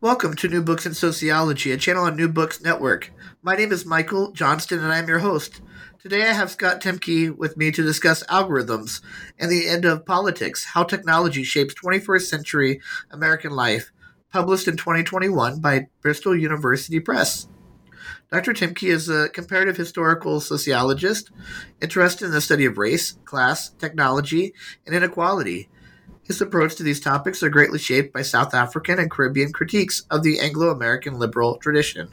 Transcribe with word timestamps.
Welcome 0.00 0.34
to 0.36 0.48
New 0.48 0.62
Books 0.62 0.86
in 0.86 0.94
Sociology, 0.94 1.72
a 1.72 1.76
channel 1.76 2.04
on 2.04 2.14
New 2.14 2.28
Books 2.28 2.62
Network. 2.62 3.12
My 3.42 3.56
name 3.56 3.72
is 3.72 3.84
Michael 3.84 4.30
Johnston, 4.30 4.78
and 4.78 4.92
I'm 4.92 5.08
your 5.08 5.18
host. 5.18 5.60
Today 5.98 6.22
I 6.22 6.34
have 6.34 6.52
Scott 6.52 6.80
Timcke 6.80 7.36
with 7.36 7.56
me 7.56 7.72
to 7.72 7.82
discuss 7.82 8.22
algorithms 8.26 9.02
and 9.40 9.50
the 9.50 9.66
end 9.66 9.84
of 9.84 10.06
politics, 10.06 10.66
how 10.66 10.84
technology 10.84 11.42
shapes 11.42 11.74
21st 11.74 12.22
century 12.22 12.80
American 13.10 13.50
life, 13.50 13.90
published 14.32 14.68
in 14.68 14.76
2021 14.76 15.60
by 15.60 15.88
Bristol 16.00 16.36
University 16.36 17.00
Press. 17.00 17.48
Dr. 18.30 18.52
Timcke 18.52 18.88
is 18.88 19.08
a 19.08 19.28
comparative 19.30 19.76
historical 19.76 20.40
sociologist 20.40 21.32
interested 21.82 22.26
in 22.26 22.30
the 22.30 22.40
study 22.40 22.66
of 22.66 22.78
race, 22.78 23.18
class, 23.24 23.70
technology, 23.70 24.54
and 24.86 24.94
inequality. 24.94 25.68
His 26.28 26.42
approach 26.42 26.76
to 26.76 26.82
these 26.82 27.00
topics 27.00 27.42
are 27.42 27.48
greatly 27.48 27.78
shaped 27.78 28.12
by 28.12 28.20
South 28.20 28.52
African 28.52 28.98
and 28.98 29.10
Caribbean 29.10 29.50
critiques 29.50 30.02
of 30.10 30.22
the 30.22 30.38
Anglo 30.38 30.68
American 30.68 31.18
liberal 31.18 31.56
tradition. 31.56 32.12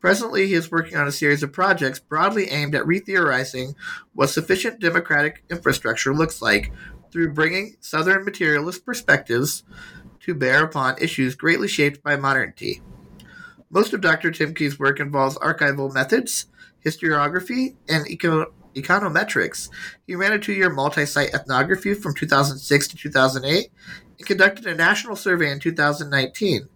Presently, 0.00 0.46
he 0.46 0.54
is 0.54 0.70
working 0.70 0.96
on 0.96 1.06
a 1.06 1.12
series 1.12 1.42
of 1.42 1.52
projects 1.52 1.98
broadly 1.98 2.48
aimed 2.48 2.74
at 2.74 2.84
retheorizing 2.84 3.74
what 4.14 4.30
sufficient 4.30 4.80
democratic 4.80 5.44
infrastructure 5.50 6.14
looks 6.14 6.40
like 6.40 6.72
through 7.12 7.34
bringing 7.34 7.76
Southern 7.80 8.24
materialist 8.24 8.84
perspectives 8.84 9.62
to 10.20 10.34
bear 10.34 10.64
upon 10.64 10.96
issues 10.98 11.34
greatly 11.34 11.68
shaped 11.68 12.02
by 12.02 12.16
modernity. 12.16 12.80
Most 13.68 13.92
of 13.92 14.00
Dr. 14.00 14.30
Timcke's 14.30 14.78
work 14.78 15.00
involves 15.00 15.36
archival 15.36 15.92
methods, 15.92 16.46
historiography, 16.84 17.76
and 17.88 18.08
eco- 18.08 18.52
econometrics. 18.74 19.68
He 20.06 20.14
ran 20.14 20.32
a 20.32 20.38
two 20.38 20.52
year 20.52 20.70
multi 20.70 21.06
site 21.06 21.34
ethnography 21.34 21.94
from 21.94 22.14
2006 22.14 22.88
to 22.88 22.96
2008 22.96 23.70
and 24.18 24.26
conducted 24.26 24.66
a 24.66 24.74
national 24.74 25.16
survey 25.16 25.50
in 25.50 25.60
2019. 25.60 26.68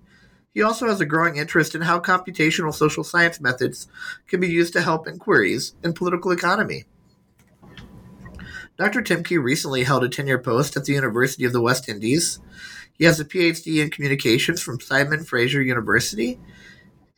He 0.53 0.63
also 0.63 0.89
has 0.89 1.01
a 1.01 1.07
growing 1.07 1.37
interest 1.37 1.75
in 1.75 1.83
how 1.83 2.01
computational 2.01 2.75
social 2.75 3.05
science 3.05 3.41
methods 3.41 3.87
can 4.27 4.41
be 4.41 4.49
used 4.49 4.73
to 4.73 4.83
help 4.83 5.07
inquiries 5.07 5.75
in 5.85 5.93
political 5.93 6.33
economy. 6.33 6.85
Dr. 8.79 9.03
Timcke 9.03 9.43
recently 9.43 9.85
held 9.85 10.05
a 10.05 10.09
tenure 10.09 10.39
post 10.39 10.77
at 10.77 10.85
the 10.85 10.93
University 10.93 11.45
of 11.45 11.53
the 11.53 11.61
West 11.61 11.89
Indies. 11.89 12.39
He 12.93 13.05
has 13.05 13.21
a 13.21 13.25
PhD 13.25 13.83
in 13.83 13.91
communications 13.91 14.61
from 14.61 14.81
Simon 14.81 15.25
Fraser 15.25 15.63
University 15.63 16.39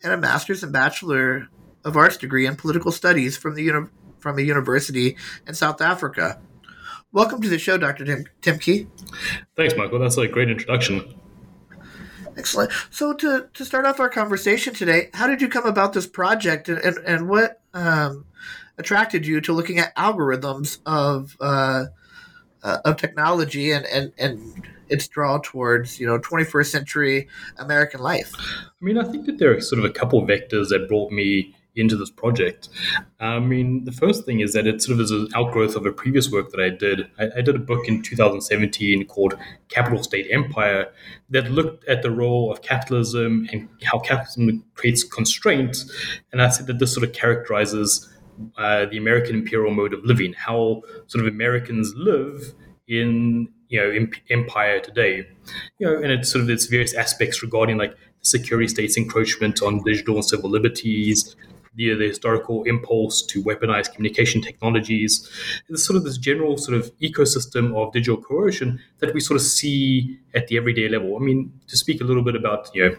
and 0.02 0.12
a 0.12 0.16
master's 0.16 0.62
and 0.62 0.72
bachelor 0.72 1.48
of 1.84 1.96
arts 1.96 2.16
degree 2.16 2.46
in 2.46 2.56
political 2.56 2.92
studies 2.92 3.36
from 3.36 3.54
the 3.54 3.64
Uni- 3.64 3.88
from 4.20 4.38
a 4.38 4.42
university 4.42 5.16
in 5.46 5.54
South 5.54 5.80
Africa. 5.80 6.40
Welcome 7.12 7.42
to 7.42 7.48
the 7.48 7.58
show, 7.58 7.76
Dr. 7.76 8.04
Tim, 8.04 8.24
Timcke. 8.40 8.86
Thanks, 9.56 9.76
Michael. 9.76 9.98
That's 9.98 10.16
a 10.16 10.28
great 10.28 10.48
introduction. 10.48 11.14
Excellent. 12.36 12.70
So, 12.90 13.12
to, 13.14 13.48
to 13.52 13.64
start 13.64 13.84
off 13.84 13.98
our 13.98 14.08
conversation 14.08 14.74
today, 14.74 15.10
how 15.12 15.26
did 15.26 15.42
you 15.42 15.48
come 15.48 15.66
about 15.66 15.92
this 15.92 16.06
project 16.06 16.68
and, 16.68 16.78
and, 16.78 16.98
and 16.98 17.28
what 17.28 17.60
um, 17.74 18.26
attracted 18.78 19.26
you 19.26 19.40
to 19.40 19.52
looking 19.52 19.78
at 19.78 19.94
algorithms 19.96 20.78
of, 20.86 21.36
uh, 21.40 21.86
uh, 22.62 22.78
of 22.84 22.96
technology 22.96 23.72
and, 23.72 23.84
and, 23.86 24.12
and 24.18 24.68
its 24.88 25.08
draw 25.08 25.38
towards 25.42 25.98
you 25.98 26.06
know 26.06 26.18
21st 26.18 26.66
century 26.66 27.28
American 27.58 28.00
life? 28.00 28.32
I 28.38 28.84
mean, 28.84 28.98
I 28.98 29.04
think 29.04 29.26
that 29.26 29.38
there 29.38 29.54
are 29.54 29.60
sort 29.60 29.78
of 29.78 29.84
a 29.84 29.92
couple 29.92 30.20
of 30.22 30.28
vectors 30.28 30.68
that 30.68 30.86
brought 30.88 31.10
me 31.10 31.54
into 31.76 31.96
this 31.96 32.10
project. 32.10 32.68
I 33.20 33.38
mean, 33.38 33.84
the 33.84 33.92
first 33.92 34.24
thing 34.24 34.40
is 34.40 34.52
that 34.54 34.66
it 34.66 34.82
sort 34.82 34.94
of 34.94 35.00
is 35.00 35.10
an 35.10 35.28
outgrowth 35.34 35.76
of 35.76 35.86
a 35.86 35.92
previous 35.92 36.30
work 36.30 36.50
that 36.50 36.60
I 36.60 36.68
did. 36.68 37.08
I, 37.18 37.28
I, 37.38 37.40
did 37.42 37.54
a 37.54 37.60
book 37.60 37.86
in 37.86 38.02
2017 38.02 39.06
called 39.06 39.34
Capital 39.68 40.02
State 40.02 40.26
Empire 40.30 40.92
that 41.30 41.50
looked 41.50 41.86
at 41.88 42.02
the 42.02 42.10
role 42.10 42.50
of 42.50 42.62
capitalism 42.62 43.48
and 43.52 43.68
how 43.84 43.98
capitalism 43.98 44.64
creates 44.74 45.04
constraints. 45.04 45.90
And 46.32 46.42
I 46.42 46.48
said 46.48 46.66
that 46.66 46.78
this 46.78 46.92
sort 46.92 47.06
of 47.06 47.12
characterizes 47.12 48.08
uh, 48.56 48.86
the 48.86 48.96
American 48.96 49.36
imperial 49.36 49.72
mode 49.72 49.92
of 49.92 50.04
living, 50.04 50.32
how 50.32 50.82
sort 51.06 51.24
of 51.24 51.32
Americans 51.32 51.92
live 51.94 52.54
in 52.88 53.48
you 53.68 53.80
know 53.80 54.06
empire 54.30 54.80
today 54.80 55.24
you 55.78 55.86
know 55.86 55.96
and 55.96 56.10
it's 56.10 56.30
sort 56.30 56.42
of 56.42 56.50
its 56.50 56.66
various 56.66 56.92
aspects 56.92 57.40
regarding 57.40 57.78
like 57.78 57.92
the 57.92 58.26
security 58.26 58.66
state's 58.66 58.96
encroachment 58.96 59.62
on 59.62 59.80
digital 59.84 60.16
and 60.16 60.24
civil 60.24 60.50
liberties 60.50 61.36
the, 61.74 61.94
the 61.94 62.08
historical 62.08 62.62
impulse 62.64 63.22
to 63.26 63.42
weaponize 63.42 63.92
communication 63.92 64.40
technologies. 64.40 65.28
There's 65.68 65.86
sort 65.86 65.96
of 65.96 66.04
this 66.04 66.18
general 66.18 66.56
sort 66.56 66.76
of 66.76 66.90
ecosystem 66.98 67.76
of 67.76 67.92
digital 67.92 68.20
coercion 68.20 68.80
that 68.98 69.14
we 69.14 69.20
sort 69.20 69.40
of 69.40 69.46
see 69.46 70.18
at 70.34 70.48
the 70.48 70.56
everyday 70.56 70.88
level. 70.88 71.16
I 71.16 71.20
mean, 71.20 71.52
to 71.68 71.76
speak 71.76 72.00
a 72.00 72.04
little 72.04 72.24
bit 72.24 72.34
about, 72.34 72.70
you 72.74 72.88
know, 72.88 72.96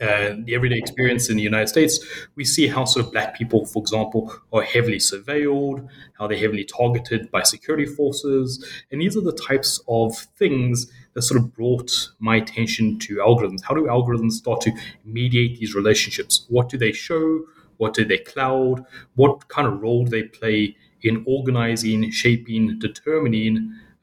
uh, 0.00 0.34
the 0.44 0.54
everyday 0.54 0.76
experience 0.76 1.30
in 1.30 1.36
the 1.36 1.42
United 1.42 1.68
States, 1.68 2.04
we 2.34 2.44
see 2.44 2.66
how 2.66 2.84
sort 2.84 3.06
of 3.06 3.12
black 3.12 3.36
people, 3.36 3.64
for 3.66 3.80
example, 3.80 4.34
are 4.52 4.62
heavily 4.62 4.98
surveilled, 4.98 5.86
how 6.18 6.26
they're 6.26 6.38
heavily 6.38 6.64
targeted 6.64 7.30
by 7.30 7.42
security 7.44 7.86
forces. 7.86 8.66
And 8.90 9.00
these 9.00 9.16
are 9.16 9.20
the 9.20 9.32
types 9.32 9.80
of 9.86 10.16
things 10.36 10.90
that 11.14 11.22
sort 11.22 11.40
of 11.40 11.54
brought 11.54 11.92
my 12.18 12.34
attention 12.36 12.98
to 13.00 13.16
algorithms. 13.18 13.62
How 13.62 13.76
do 13.76 13.82
algorithms 13.82 14.32
start 14.32 14.60
to 14.62 14.72
mediate 15.04 15.60
these 15.60 15.72
relationships? 15.74 16.46
What 16.48 16.68
do 16.68 16.76
they 16.76 16.90
show? 16.90 17.44
What 17.82 17.94
do 17.94 18.04
they 18.04 18.18
cloud? 18.18 18.84
What 19.16 19.48
kind 19.48 19.66
of 19.66 19.82
role 19.82 20.04
do 20.04 20.10
they 20.10 20.22
play 20.22 20.76
in 21.02 21.24
organizing, 21.26 22.10
shaping, 22.12 22.78
determining, 22.78 23.54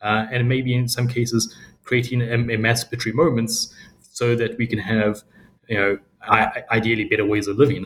uh, 0.01 0.25
and 0.31 0.49
maybe 0.49 0.73
in 0.73 0.87
some 0.89 1.07
cases 1.07 1.55
creating 1.83 2.21
emancipatory 2.21 3.13
moments 3.13 3.73
so 4.01 4.35
that 4.35 4.57
we 4.57 4.67
can 4.67 4.79
have, 4.79 5.23
you 5.69 5.77
know, 5.77 5.97
ideally 6.77 7.05
better 7.05 7.25
ways 7.25 7.47
of 7.47 7.57
living. 7.57 7.85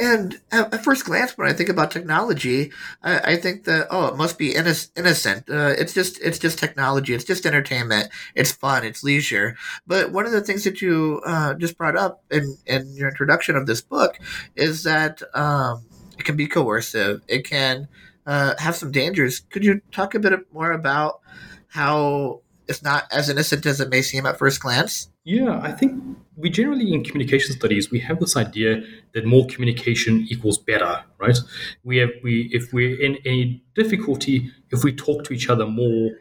And 0.00 0.40
at 0.50 0.82
first 0.82 1.04
glance, 1.04 1.36
when 1.36 1.48
I 1.48 1.52
think 1.52 1.68
about 1.68 1.90
technology, 1.90 2.72
I, 3.02 3.32
I 3.32 3.36
think 3.36 3.64
that 3.64 3.88
oh, 3.90 4.06
it 4.06 4.16
must 4.16 4.38
be 4.38 4.54
innocent. 4.54 5.50
Uh, 5.50 5.74
it's 5.78 5.92
just 5.92 6.20
it's 6.22 6.38
just 6.38 6.58
technology. 6.58 7.14
It's 7.14 7.24
just 7.24 7.44
entertainment. 7.44 8.08
It's 8.34 8.52
fun. 8.52 8.84
It's 8.84 9.04
leisure. 9.04 9.56
But 9.86 10.12
one 10.12 10.24
of 10.24 10.32
the 10.32 10.40
things 10.40 10.64
that 10.64 10.80
you 10.80 11.20
uh, 11.26 11.54
just 11.54 11.76
brought 11.76 11.96
up 11.96 12.24
in 12.30 12.56
in 12.66 12.94
your 12.94 13.08
introduction 13.08 13.54
of 13.54 13.66
this 13.66 13.82
book 13.82 14.18
is 14.56 14.84
that 14.84 15.22
um, 15.34 15.84
it 16.18 16.24
can 16.24 16.36
be 16.36 16.46
coercive. 16.46 17.20
It 17.28 17.44
can 17.44 17.88
uh, 18.26 18.54
have 18.58 18.76
some 18.76 18.92
dangers. 18.92 19.40
Could 19.40 19.64
you 19.64 19.80
talk 19.90 20.14
a 20.14 20.18
bit 20.20 20.32
more 20.52 20.72
about 20.72 21.20
how 21.68 22.40
it's 22.66 22.82
not 22.82 23.04
as 23.12 23.28
innocent 23.28 23.66
as 23.66 23.80
it 23.80 23.90
may 23.90 24.02
seem 24.02 24.24
at 24.26 24.38
first 24.38 24.60
glance? 24.60 25.10
Yeah, 25.24 25.60
I 25.62 25.72
think 25.72 26.02
we 26.36 26.48
generally 26.50 26.92
in 26.92 27.04
communication 27.04 27.52
studies 27.54 27.90
we 27.90 27.98
have 28.00 28.18
this 28.18 28.36
idea 28.36 28.82
that 29.12 29.26
more 29.26 29.46
communication 29.46 30.26
equals 30.30 30.58
better, 30.58 31.04
right? 31.18 31.36
We 31.84 31.98
have 31.98 32.10
we 32.22 32.48
if 32.52 32.72
we're 32.72 33.00
in 33.00 33.18
any 33.26 33.62
difficulty, 33.74 34.50
if 34.70 34.82
we 34.84 34.94
talk 34.94 35.24
to 35.24 35.34
each 35.34 35.48
other 35.50 35.66
more, 35.66 36.12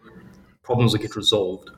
problems 0.63 0.93
will 0.93 1.01
get 1.01 1.15
resolved. 1.15 1.69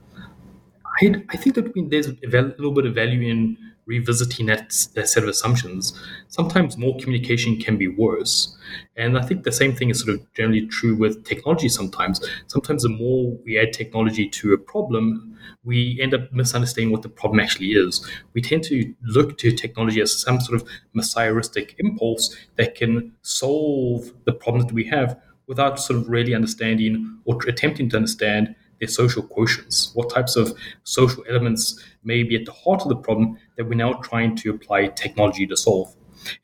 I, 1.01 1.23
I 1.29 1.37
think 1.37 1.55
that 1.55 1.73
we, 1.73 1.87
there's 1.87 2.07
a 2.07 2.13
little 2.23 2.71
bit 2.71 2.85
of 2.85 2.93
value 2.95 3.21
in 3.29 3.57
revisiting 3.85 4.45
that, 4.47 4.69
that 4.95 5.09
set 5.09 5.23
of 5.23 5.29
assumptions. 5.29 5.93
Sometimes 6.27 6.77
more 6.77 6.97
communication 6.97 7.59
can 7.59 7.77
be 7.77 7.87
worse. 7.87 8.57
And 8.95 9.17
I 9.17 9.21
think 9.21 9.43
the 9.43 9.51
same 9.51 9.75
thing 9.75 9.89
is 9.89 10.01
sort 10.01 10.15
of 10.15 10.33
generally 10.33 10.65
true 10.67 10.95
with 10.95 11.25
technology 11.25 11.69
sometimes. 11.69 12.25
Sometimes 12.47 12.83
the 12.83 12.89
more 12.89 13.37
we 13.45 13.59
add 13.59 13.73
technology 13.73 14.29
to 14.29 14.53
a 14.53 14.57
problem, 14.57 15.37
we 15.63 15.99
end 16.01 16.13
up 16.13 16.31
misunderstanding 16.31 16.91
what 16.91 17.01
the 17.01 17.09
problem 17.09 17.39
actually 17.39 17.71
is. 17.71 18.05
We 18.33 18.41
tend 18.41 18.63
to 18.65 18.93
look 19.03 19.37
to 19.39 19.51
technology 19.51 20.01
as 20.01 20.19
some 20.19 20.39
sort 20.39 20.61
of 20.61 20.67
messianistic 20.95 21.75
impulse 21.77 22.35
that 22.55 22.75
can 22.75 23.13
solve 23.21 24.11
the 24.25 24.33
problems 24.33 24.67
that 24.67 24.73
we 24.73 24.85
have 24.85 25.19
without 25.47 25.79
sort 25.79 25.99
of 25.99 26.09
really 26.09 26.33
understanding 26.33 27.19
or 27.25 27.37
attempting 27.47 27.89
to 27.89 27.97
understand 27.97 28.55
their 28.79 28.87
social 28.87 29.23
quotients, 29.23 29.95
what 29.95 30.09
types 30.09 30.35
of 30.35 30.53
social 30.83 31.23
elements 31.29 31.83
may 32.03 32.23
be 32.23 32.35
at 32.35 32.45
the 32.45 32.51
heart 32.51 32.81
of 32.81 32.89
the 32.89 32.95
problem 32.95 33.37
that 33.57 33.65
we're 33.65 33.75
now 33.75 33.93
trying 34.03 34.35
to 34.37 34.49
apply 34.51 34.87
technology 34.87 35.47
to 35.47 35.57
solve. 35.57 35.95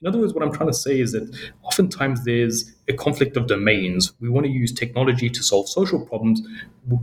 In 0.02 0.08
other 0.08 0.20
words, 0.20 0.34
what 0.34 0.44
I'm 0.44 0.52
trying 0.52 0.70
to 0.70 0.76
say 0.76 1.00
is 1.00 1.14
that 1.14 1.34
oftentimes 1.64 2.26
there's 2.26 2.76
a 2.88 2.94
conflict 2.94 3.38
of 3.38 3.48
domains. 3.48 4.14
We 4.20 4.30
want 4.30 4.46
to 4.46 4.52
use 4.52 4.74
technology 4.74 5.30
to 5.30 5.44
solve 5.44 5.70
social 5.70 6.06
problems 6.06 6.42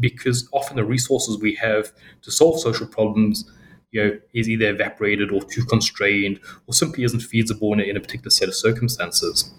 because 0.01 0.49
often 0.53 0.77
the 0.77 0.85
resources 0.85 1.39
we 1.39 1.55
have 1.55 1.93
to 2.23 2.31
solve 2.31 2.61
social 2.61 2.87
problems 2.87 3.51
you 3.93 4.05
know, 4.05 4.19
is 4.35 4.49
either 4.49 4.71
evaporated 4.71 5.31
or 5.33 5.41
too 5.43 5.65
constrained 5.65 6.41
or 6.67 6.75
simply 6.75 7.05
isn't 7.05 7.21
feasible 7.21 7.73
in 7.73 7.81
a, 7.81 7.85
in 7.85 7.97
a 7.97 8.01
particular 8.01 8.31
set 8.31 8.49
of 8.49 8.55
circumstances. 8.55 9.55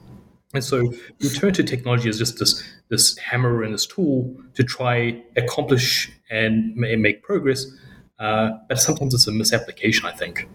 And 0.54 0.64
so 0.64 0.94
we 1.20 1.30
turn 1.30 1.54
to 1.54 1.64
technology 1.64 2.08
as 2.10 2.18
just 2.18 2.40
this, 2.40 2.64
this 2.90 3.18
hammer 3.18 3.64
and 3.64 3.74
this 3.74 3.86
tool 3.86 4.34
to 4.54 4.64
try 4.64 5.22
accomplish 5.36 6.12
and 6.30 6.76
make 6.76 7.22
progress. 7.22 7.66
Uh, 8.20 8.52
but 8.68 8.80
sometimes 8.80 9.14
it's 9.14 9.28
a 9.28 9.32
misapplication, 9.32 10.06
I 10.06 10.14
think. 10.14 10.48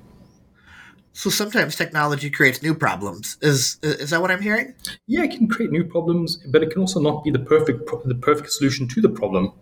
So 1.15 1.29
sometimes 1.29 1.77
technology 1.77 2.31
creates 2.31 2.63
new 2.63 2.75
problems. 2.75 3.37
Is 3.43 3.79
is 3.83 4.11
that 4.11 4.23
what 4.23 4.31
I'm 4.31 4.41
hearing? 4.41 4.75
Yeah, 5.07 5.25
it 5.25 5.37
can 5.37 5.47
create 5.47 5.71
new 5.71 5.85
problems, 5.85 6.39
but 6.51 6.63
it 6.63 6.71
can 6.71 6.81
also 6.81 7.01
not 7.01 7.23
be 7.23 7.31
the 7.31 7.39
perfect 7.39 7.87
the 8.07 8.15
perfect 8.15 8.51
solution 8.51 8.89
to 8.89 9.01
the 9.03 9.11
problem. 9.11 9.53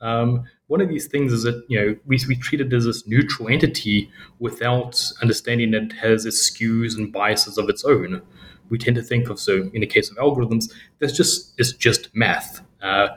Um, 0.00 0.44
one 0.68 0.80
of 0.80 0.88
these 0.88 1.08
things 1.08 1.32
is 1.32 1.42
that 1.42 1.64
you 1.68 1.80
know 1.80 1.96
we, 2.06 2.20
we 2.28 2.36
treat 2.36 2.60
it 2.60 2.72
as 2.72 2.84
this 2.84 3.06
neutral 3.06 3.48
entity 3.48 4.10
without 4.38 5.02
understanding 5.20 5.72
that 5.72 5.82
it 5.82 5.92
has 5.94 6.24
its 6.24 6.48
skews 6.48 6.96
and 6.96 7.12
biases 7.12 7.58
of 7.58 7.68
its 7.68 7.84
own. 7.84 8.22
We 8.70 8.78
tend 8.78 8.96
to 8.96 9.02
think 9.02 9.28
of 9.28 9.38
so 9.38 9.70
in 9.72 9.80
the 9.80 9.86
case 9.86 10.10
of 10.10 10.16
algorithms, 10.16 10.72
that's 10.98 11.16
just 11.16 11.54
it's 11.58 11.72
just 11.72 12.14
math. 12.14 12.60
Uh, 12.82 13.08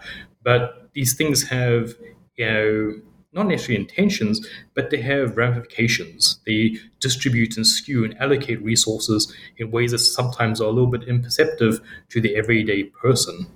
but 0.43 0.89
these 0.93 1.15
things 1.15 1.43
have 1.43 1.93
you 2.37 2.45
know 2.45 2.93
not 3.35 3.47
necessarily 3.47 3.81
intentions, 3.81 4.47
but 4.73 4.89
they 4.89 5.01
have 5.01 5.35
ramifications. 5.35 6.39
They 6.45 6.77
distribute 7.01 7.57
and 7.57 7.67
skew 7.67 8.05
and 8.05 8.17
allocate 8.17 8.63
resources 8.63 9.31
in 9.57 9.71
ways 9.71 9.91
that 9.91 9.99
sometimes 9.99 10.61
are 10.61 10.65
a 10.65 10.71
little 10.71 10.89
bit 10.89 11.03
imperceptive 11.03 11.81
to 12.09 12.21
the 12.21 12.35
everyday 12.35 12.83
person. 12.85 13.47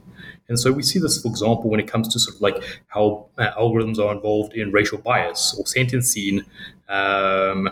And 0.50 0.60
so 0.60 0.72
we 0.72 0.84
see 0.84 1.00
this, 1.00 1.22
for 1.22 1.30
example, 1.30 1.70
when 1.70 1.80
it 1.80 1.88
comes 1.88 2.10
to 2.10 2.20
sort 2.20 2.36
of 2.36 2.42
like 2.42 2.82
how 2.88 3.28
uh, 3.38 3.52
algorithms 3.58 4.00
are 4.00 4.14
involved 4.14 4.54
in 4.54 4.72
racial 4.72 4.98
bias 4.98 5.56
or 5.58 5.66
sentencing 5.66 6.44
um, 6.90 7.70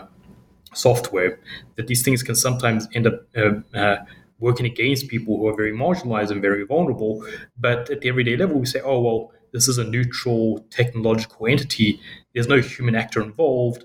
software, 0.74 1.38
that 1.76 1.86
these 1.86 2.02
things 2.02 2.22
can 2.22 2.34
sometimes 2.34 2.88
end 2.94 3.06
up 3.06 3.22
uh, 3.36 3.76
uh, 3.76 4.04
working 4.38 4.66
against 4.66 5.08
people 5.08 5.36
who 5.36 5.46
are 5.48 5.56
very 5.56 5.72
marginalized 5.72 6.30
and 6.30 6.40
very 6.40 6.64
vulnerable. 6.64 7.24
But 7.58 7.90
at 7.90 8.00
the 8.00 8.08
everyday 8.08 8.36
level, 8.36 8.58
we 8.58 8.66
say, 8.66 8.80
oh, 8.80 9.00
well, 9.00 9.32
this 9.52 9.68
is 9.68 9.78
a 9.78 9.84
neutral 9.84 10.64
technological 10.70 11.46
entity. 11.46 12.00
There's 12.34 12.48
no 12.48 12.60
human 12.60 12.94
actor 12.94 13.22
involved. 13.22 13.84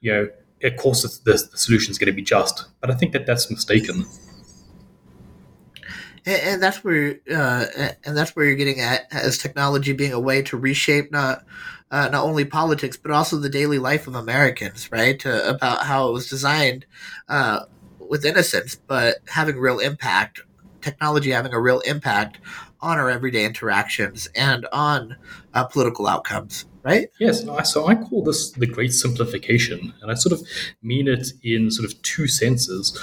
You 0.00 0.12
know, 0.12 0.28
of 0.62 0.76
course, 0.76 1.02
the, 1.02 1.32
the 1.32 1.38
solution 1.56 1.90
is 1.90 1.98
going 1.98 2.06
to 2.06 2.12
be 2.12 2.22
just. 2.22 2.66
But 2.80 2.90
I 2.90 2.94
think 2.94 3.12
that 3.12 3.26
that's 3.26 3.50
mistaken. 3.50 4.06
And, 6.26 6.62
that's 6.62 6.82
where, 6.82 7.20
uh, 7.30 7.66
and 8.04 8.16
that's 8.16 8.34
where 8.34 8.46
you're 8.46 8.54
getting 8.54 8.80
at 8.80 9.12
as 9.12 9.36
technology 9.36 9.92
being 9.92 10.12
a 10.12 10.20
way 10.20 10.42
to 10.42 10.56
reshape 10.56 11.12
not 11.12 11.44
uh, 11.90 12.08
not 12.08 12.24
only 12.24 12.44
politics 12.44 12.96
but 12.96 13.10
also 13.10 13.36
the 13.36 13.48
daily 13.48 13.78
life 13.78 14.06
of 14.06 14.14
Americans, 14.14 14.90
right? 14.90 15.24
About 15.24 15.84
how 15.84 16.08
it 16.08 16.12
was 16.12 16.28
designed 16.28 16.86
uh, 17.28 17.66
with 17.98 18.24
innocence, 18.24 18.74
but 18.74 19.18
having 19.28 19.56
real 19.56 19.78
impact. 19.78 20.40
Technology 20.80 21.30
having 21.30 21.54
a 21.54 21.60
real 21.60 21.80
impact 21.80 22.40
on 22.80 22.98
our 22.98 23.08
everyday 23.08 23.46
interactions 23.46 24.28
and 24.36 24.66
on 24.70 25.16
uh, 25.54 25.64
political 25.64 26.06
outcomes, 26.06 26.66
right? 26.82 27.08
Yes. 27.18 27.44
So 27.64 27.86
I 27.86 27.94
call 27.94 28.22
this 28.22 28.50
the 28.50 28.66
great 28.66 28.92
simplification, 28.92 29.94
and 30.02 30.10
I 30.10 30.14
sort 30.14 30.34
of 30.34 30.46
mean 30.82 31.08
it 31.08 31.28
in 31.42 31.70
sort 31.70 31.90
of 31.90 32.00
two 32.02 32.26
senses. 32.26 32.98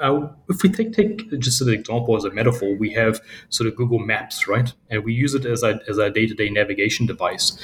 Uh, 0.00 0.28
if 0.48 0.62
we 0.62 0.68
take, 0.68 0.92
take 0.92 1.38
just 1.38 1.60
an 1.62 1.70
example 1.70 2.16
as 2.16 2.24
a 2.24 2.30
metaphor, 2.30 2.76
we 2.76 2.92
have 2.92 3.20
sort 3.48 3.66
of 3.66 3.76
Google 3.76 3.98
Maps, 3.98 4.46
right? 4.46 4.72
And 4.90 5.04
we 5.04 5.14
use 5.14 5.34
it 5.34 5.46
as 5.46 5.62
a, 5.62 5.80
as 5.88 5.98
a 5.98 6.10
day 6.10 6.26
to 6.26 6.34
day 6.34 6.50
navigation 6.50 7.06
device. 7.06 7.58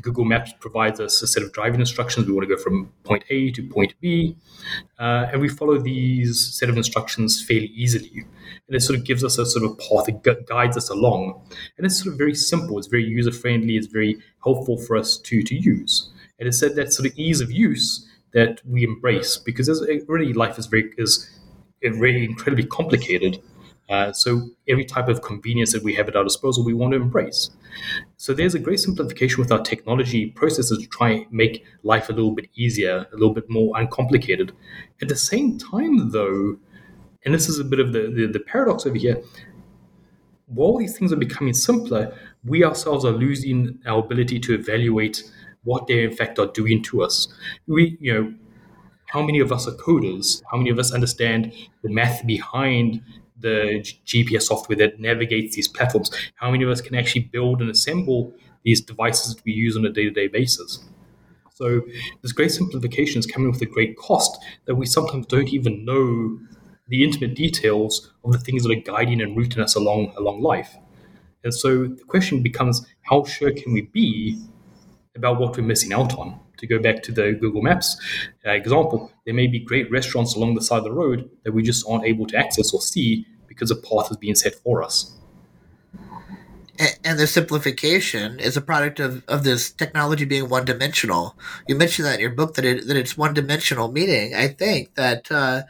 Google 0.00 0.24
Maps 0.24 0.54
provides 0.60 0.98
us 0.98 1.20
a 1.20 1.26
set 1.26 1.42
of 1.42 1.52
driving 1.52 1.80
instructions. 1.80 2.26
We 2.26 2.32
want 2.32 2.48
to 2.48 2.54
go 2.54 2.62
from 2.62 2.90
point 3.04 3.24
A 3.28 3.50
to 3.50 3.68
point 3.68 3.94
B, 4.00 4.36
uh, 4.98 5.26
and 5.30 5.42
we 5.42 5.48
follow 5.48 5.78
these 5.78 6.56
set 6.58 6.70
of 6.70 6.76
instructions 6.76 7.42
fairly 7.42 7.66
easily 7.74 8.24
and 8.68 8.76
it 8.76 8.80
sort 8.80 8.98
of 8.98 9.04
gives 9.04 9.24
us 9.24 9.38
a 9.38 9.46
sort 9.46 9.64
of 9.64 9.78
path, 9.78 10.08
it 10.08 10.46
guides 10.46 10.76
us 10.76 10.90
along. 10.90 11.40
And 11.76 11.86
it's 11.86 12.02
sort 12.02 12.12
of 12.12 12.18
very 12.18 12.34
simple, 12.34 12.78
it's 12.78 12.86
very 12.86 13.04
user 13.04 13.32
friendly, 13.32 13.76
it's 13.76 13.86
very 13.86 14.18
helpful 14.44 14.76
for 14.78 14.96
us 14.96 15.16
to, 15.16 15.42
to 15.42 15.54
use. 15.54 16.10
And 16.38 16.46
it's 16.46 16.60
that, 16.60 16.76
that 16.76 16.92
sort 16.92 17.08
of 17.08 17.18
ease 17.18 17.40
of 17.40 17.50
use 17.50 18.06
that 18.34 18.60
we 18.66 18.84
embrace 18.84 19.38
because 19.38 19.68
already 20.08 20.34
life 20.34 20.58
is 20.58 20.66
very 20.66 20.92
is 20.98 21.28
very 21.82 22.24
incredibly 22.24 22.66
complicated. 22.66 23.42
Uh, 23.88 24.12
so 24.12 24.50
every 24.68 24.84
type 24.84 25.08
of 25.08 25.22
convenience 25.22 25.72
that 25.72 25.82
we 25.82 25.94
have 25.94 26.08
at 26.08 26.16
our 26.16 26.24
disposal, 26.24 26.62
we 26.64 26.74
want 26.74 26.92
to 26.92 27.00
embrace. 27.00 27.50
So 28.16 28.34
there's 28.34 28.54
a 28.54 28.58
great 28.58 28.80
simplification 28.80 29.40
with 29.40 29.50
our 29.50 29.62
technology 29.62 30.26
processes 30.26 30.78
to 30.78 30.86
try 30.88 31.10
and 31.10 31.32
make 31.32 31.64
life 31.82 32.10
a 32.10 32.12
little 32.12 32.32
bit 32.32 32.50
easier, 32.54 33.06
a 33.12 33.14
little 33.14 33.32
bit 33.32 33.48
more 33.48 33.78
uncomplicated. 33.78 34.52
At 35.00 35.08
the 35.08 35.16
same 35.16 35.58
time, 35.58 36.10
though, 36.10 36.58
and 37.24 37.34
this 37.34 37.48
is 37.48 37.58
a 37.58 37.64
bit 37.64 37.80
of 37.80 37.92
the, 37.92 38.12
the, 38.14 38.26
the 38.26 38.40
paradox 38.40 38.86
over 38.86 38.98
here, 38.98 39.22
while 40.46 40.76
these 40.76 40.96
things 40.98 41.12
are 41.12 41.16
becoming 41.16 41.54
simpler, 41.54 42.14
we 42.44 42.64
ourselves 42.64 43.04
are 43.04 43.12
losing 43.12 43.78
our 43.86 44.00
ability 44.00 44.40
to 44.40 44.54
evaluate 44.54 45.22
what 45.64 45.86
they 45.86 46.04
in 46.04 46.14
fact 46.14 46.38
are 46.38 46.46
doing 46.46 46.82
to 46.82 47.02
us. 47.02 47.28
We, 47.66 47.96
you 48.00 48.14
know, 48.14 48.34
how 49.08 49.22
many 49.22 49.40
of 49.40 49.50
us 49.50 49.66
are 49.66 49.72
coders? 49.72 50.42
How 50.50 50.58
many 50.58 50.70
of 50.70 50.78
us 50.78 50.92
understand 50.92 51.52
the 51.82 51.90
math 51.90 52.26
behind 52.26 53.02
the 53.40 53.84
GPS 54.04 54.42
software 54.42 54.76
that 54.78 55.00
navigates 55.00 55.56
these 55.56 55.68
platforms? 55.68 56.10
How 56.36 56.50
many 56.50 56.64
of 56.64 56.70
us 56.70 56.80
can 56.80 56.94
actually 56.94 57.22
build 57.22 57.60
and 57.60 57.70
assemble 57.70 58.32
these 58.64 58.80
devices 58.80 59.34
that 59.34 59.44
we 59.44 59.52
use 59.52 59.76
on 59.76 59.84
a 59.84 59.90
day-to-day 59.90 60.28
basis? 60.28 60.84
So 61.54 61.82
this 62.22 62.32
great 62.32 62.52
simplification 62.52 63.18
is 63.18 63.26
coming 63.26 63.50
with 63.50 63.62
a 63.62 63.66
great 63.66 63.96
cost 63.96 64.38
that 64.66 64.76
we 64.76 64.86
sometimes 64.86 65.26
don't 65.26 65.48
even 65.48 65.84
know 65.84 66.38
the 66.88 67.02
intimate 67.02 67.34
details 67.34 68.12
of 68.24 68.32
the 68.32 68.38
things 68.38 68.62
that 68.62 68.70
are 68.70 68.80
guiding 68.80 69.20
and 69.20 69.36
routing 69.36 69.62
us 69.62 69.74
along 69.74 70.12
along 70.16 70.42
life. 70.42 70.76
And 71.44 71.54
so 71.54 71.86
the 71.86 72.04
question 72.04 72.42
becomes, 72.42 72.86
how 73.02 73.24
sure 73.24 73.52
can 73.52 73.72
we 73.72 73.82
be 73.82 74.38
about 75.16 75.40
what 75.40 75.56
we're 75.56 75.64
missing 75.64 75.92
out 75.92 76.16
on? 76.18 76.38
To 76.58 76.66
go 76.66 76.78
back 76.78 77.02
to 77.04 77.12
the 77.12 77.32
Google 77.32 77.62
Maps 77.62 78.00
uh, 78.46 78.50
example, 78.50 79.12
there 79.24 79.34
may 79.34 79.46
be 79.46 79.58
great 79.60 79.90
restaurants 79.90 80.34
along 80.34 80.54
the 80.54 80.62
side 80.62 80.78
of 80.78 80.84
the 80.84 80.92
road 80.92 81.30
that 81.44 81.52
we 81.52 81.62
just 81.62 81.88
aren't 81.88 82.04
able 82.04 82.26
to 82.26 82.36
access 82.36 82.72
or 82.72 82.80
see 82.80 83.26
because 83.46 83.70
a 83.70 83.76
path 83.76 84.10
is 84.10 84.16
being 84.16 84.34
set 84.34 84.54
for 84.56 84.82
us 84.82 85.18
and 87.04 87.18
the 87.18 87.26
simplification 87.26 88.38
is 88.38 88.56
a 88.56 88.60
product 88.60 89.00
of, 89.00 89.24
of 89.26 89.42
this 89.42 89.70
technology 89.70 90.24
being 90.24 90.48
one 90.48 90.64
dimensional. 90.64 91.36
You 91.66 91.74
mentioned 91.74 92.06
that 92.06 92.14
in 92.14 92.20
your 92.20 92.30
book 92.30 92.54
that 92.54 92.64
it 92.64 92.86
that 92.86 92.96
it's 92.96 93.16
one 93.16 93.34
dimensional, 93.34 93.90
meaning 93.90 94.34
I 94.34 94.48
think 94.48 94.94
that 94.94 95.30
uh, 95.30 95.62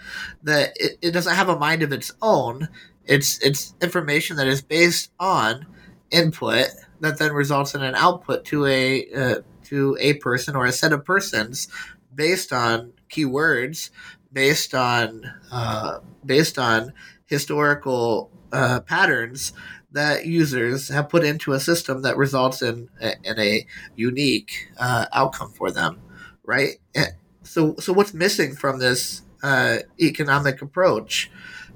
that 0.43 0.73
it, 0.77 0.99
it 1.01 1.11
doesn't 1.13 1.35
have 1.35 1.49
a 1.49 1.59
mind 1.59 1.83
of 1.83 1.93
its 1.93 2.13
own. 2.21 2.69
It's 3.07 3.39
it's 3.39 3.75
information 3.81 4.37
that 4.37 4.47
is 4.47 4.61
based 4.61 5.11
on 5.19 5.67
input 6.11 6.67
that 7.01 7.19
then 7.19 7.33
results 7.33 7.75
in 7.75 7.83
an 7.83 7.95
output 7.95 8.45
to 8.47 8.67
a 8.67 9.07
uh, 9.15 9.35
to 9.69 9.97
a 10.01 10.15
person 10.15 10.57
or 10.57 10.67
a 10.67 10.73
set 10.73 10.93
of 10.93 11.05
persons 11.05 11.69
based 12.15 12.53
on 12.53 12.93
keywords, 13.11 13.91
based 14.33 14.75
on 14.75 15.23
uh, 15.51 15.99
based 16.25 16.59
on 16.59 16.93
historical 17.27 18.31
uh, 18.53 18.81
patterns 18.81 19.53
that 19.93 20.27
users 20.27 20.89
have 20.89 21.09
put 21.09 21.25
into 21.25 21.53
a 21.53 21.61
system 21.61 22.03
that 22.03 22.17
results 22.17 22.63
in 22.63 22.89
in 23.01 23.39
a 23.39 23.67
unique 23.97 24.69
uh, 24.79 25.07
outcome 25.13 25.53
for 25.53 25.71
them, 25.71 26.01
right? 26.45 26.79
So, 27.49 27.77
so 27.79 27.95
what's 27.95 28.13
missing 28.13 28.55
from 28.55 28.79
this 28.79 29.23
uh, 29.43 29.79
economic 29.99 30.61
approach 30.61 31.31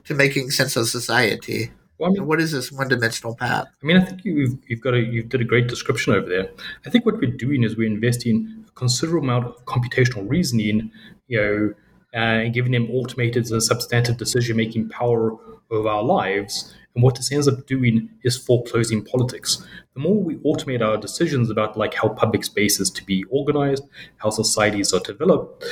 to 0.04 0.14
making 0.14 0.50
sense 0.50 0.76
of 0.76 0.86
society? 0.88 1.72
Well, 2.02 2.10
I 2.10 2.14
mean, 2.14 2.26
what 2.26 2.40
is 2.40 2.50
this 2.50 2.72
one-dimensional 2.72 3.36
path? 3.36 3.68
I 3.80 3.86
mean, 3.86 3.96
I 3.96 4.04
think 4.04 4.24
you've 4.24 4.58
you've 4.66 4.80
got 4.80 4.94
a 4.94 4.98
you 4.98 5.22
did 5.22 5.40
a 5.40 5.44
great 5.44 5.68
description 5.68 6.12
over 6.12 6.28
there. 6.28 6.50
I 6.84 6.90
think 6.90 7.06
what 7.06 7.18
we're 7.18 7.30
doing 7.30 7.62
is 7.62 7.76
we're 7.76 7.86
investing 7.86 8.64
a 8.66 8.72
considerable 8.72 9.22
amount 9.22 9.46
of 9.46 9.64
computational 9.66 10.28
reasoning, 10.28 10.90
you 11.28 11.40
know, 11.40 11.74
uh, 12.12 12.42
and 12.42 12.52
giving 12.52 12.72
them 12.72 12.90
automated 12.90 13.48
and 13.52 13.62
substantive 13.62 14.16
decision-making 14.16 14.88
power 14.88 15.36
over 15.70 15.88
our 15.88 16.02
lives 16.02 16.74
and 16.96 17.04
what 17.04 17.14
this 17.14 17.30
ends 17.30 17.46
up 17.46 17.68
doing 17.68 18.10
is 18.24 18.36
foreclosing 18.36 19.04
politics. 19.04 19.64
The 19.94 20.00
more 20.00 20.20
we 20.20 20.38
automate 20.38 20.82
our 20.82 20.96
decisions 20.96 21.50
about 21.50 21.78
like 21.78 21.94
how 21.94 22.08
public 22.08 22.42
spaces 22.42 22.90
to 22.90 23.04
be 23.04 23.22
organized, 23.30 23.84
how 24.16 24.30
societies 24.30 24.92
are 24.92 25.00
developed, 25.00 25.64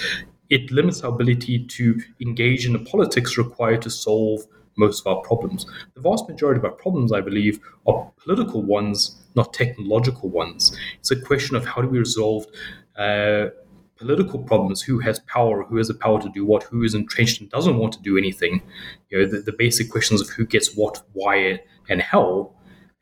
it 0.49 0.71
limits 0.71 1.03
our 1.03 1.13
ability 1.13 1.67
to 1.67 2.01
engage 2.21 2.67
in 2.67 2.73
the 2.73 2.79
politics 2.79 3.37
required 3.37 3.83
to 3.83 3.91
solve 3.91 4.47
most 4.77 5.01
of 5.01 5.07
our 5.07 5.23
problems. 5.23 5.67
The 5.95 6.01
vast 6.01 6.29
majority 6.29 6.59
of 6.59 6.65
our 6.65 6.71
problems, 6.71 7.13
I 7.13 7.21
believe, 7.21 7.61
are 7.87 8.11
political 8.23 8.63
ones, 8.63 9.21
not 9.35 9.53
technological 9.53 10.29
ones. 10.29 10.77
It's 10.99 11.11
a 11.11 11.21
question 11.21 11.57
of 11.57 11.65
how 11.65 11.83
do 11.83 11.89
we 11.89 11.99
resolve 11.99 12.47
uh, 12.97 13.47
political 13.97 14.39
problems 14.39 14.81
who 14.81 14.99
has 15.01 15.19
power, 15.21 15.65
who 15.65 15.77
has 15.77 15.89
the 15.89 15.95
power 15.95 16.21
to 16.21 16.29
do 16.31 16.45
what, 16.45 16.63
who 16.65 16.83
is 16.83 16.95
entrenched 16.95 17.41
and 17.41 17.51
doesn't 17.51 17.77
want 17.77 17.93
to 17.93 18.03
do 18.03 18.17
anything, 18.17 18.63
you 19.11 19.19
know, 19.19 19.27
the, 19.27 19.39
the 19.39 19.53
basic 19.53 19.91
questions 19.91 20.21
of 20.21 20.29
who 20.31 20.47
gets 20.47 20.75
what, 20.75 21.03
why, 21.13 21.61
and 21.89 22.01
how. 22.01 22.51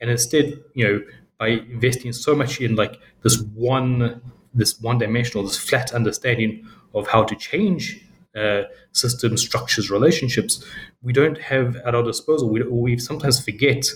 And 0.00 0.10
instead, 0.10 0.60
you 0.74 0.84
know, 0.86 1.02
by 1.38 1.48
investing 1.48 2.12
so 2.12 2.34
much 2.34 2.60
in 2.60 2.74
like 2.74 2.98
this 3.22 3.40
one 3.54 4.20
this 4.54 4.80
one 4.80 4.98
dimensional, 4.98 5.44
this 5.44 5.58
flat 5.58 5.92
understanding 5.92 6.66
of 6.94 7.06
how 7.06 7.22
to 7.22 7.36
change 7.36 8.04
uh, 8.36 8.62
systems, 8.92 9.40
structures, 9.40 9.90
relationships, 9.90 10.64
we 11.02 11.12
don't 11.12 11.38
have 11.38 11.76
at 11.76 11.94
our 11.94 12.02
disposal. 12.02 12.48
We, 12.48 12.62
we 12.62 12.98
sometimes 12.98 13.42
forget 13.42 13.86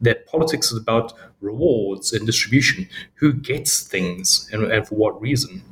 that 0.00 0.26
politics 0.26 0.70
is 0.70 0.78
about 0.78 1.12
rewards 1.40 2.12
and 2.12 2.26
distribution. 2.26 2.88
Who 3.14 3.32
gets 3.32 3.82
things 3.82 4.48
and, 4.52 4.64
and 4.64 4.86
for 4.86 4.96
what 4.96 5.20
reason? 5.20 5.62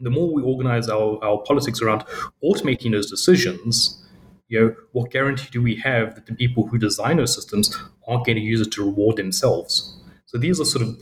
The 0.00 0.10
more 0.10 0.32
we 0.32 0.42
organize 0.42 0.88
our, 0.88 1.22
our 1.24 1.38
politics 1.38 1.82
around 1.82 2.04
automating 2.42 2.92
those 2.92 3.10
decisions, 3.10 4.02
you 4.48 4.60
know, 4.60 4.74
what 4.92 5.10
guarantee 5.10 5.48
do 5.50 5.60
we 5.60 5.74
have 5.76 6.14
that 6.14 6.26
the 6.26 6.34
people 6.34 6.66
who 6.66 6.78
design 6.78 7.18
those 7.18 7.34
systems 7.34 7.76
aren't 8.06 8.24
going 8.24 8.36
to 8.36 8.42
use 8.42 8.60
it 8.60 8.70
to 8.72 8.84
reward 8.84 9.16
themselves? 9.16 9.98
So 10.26 10.38
these 10.38 10.60
are 10.60 10.64
sort 10.64 10.86
of 10.86 10.98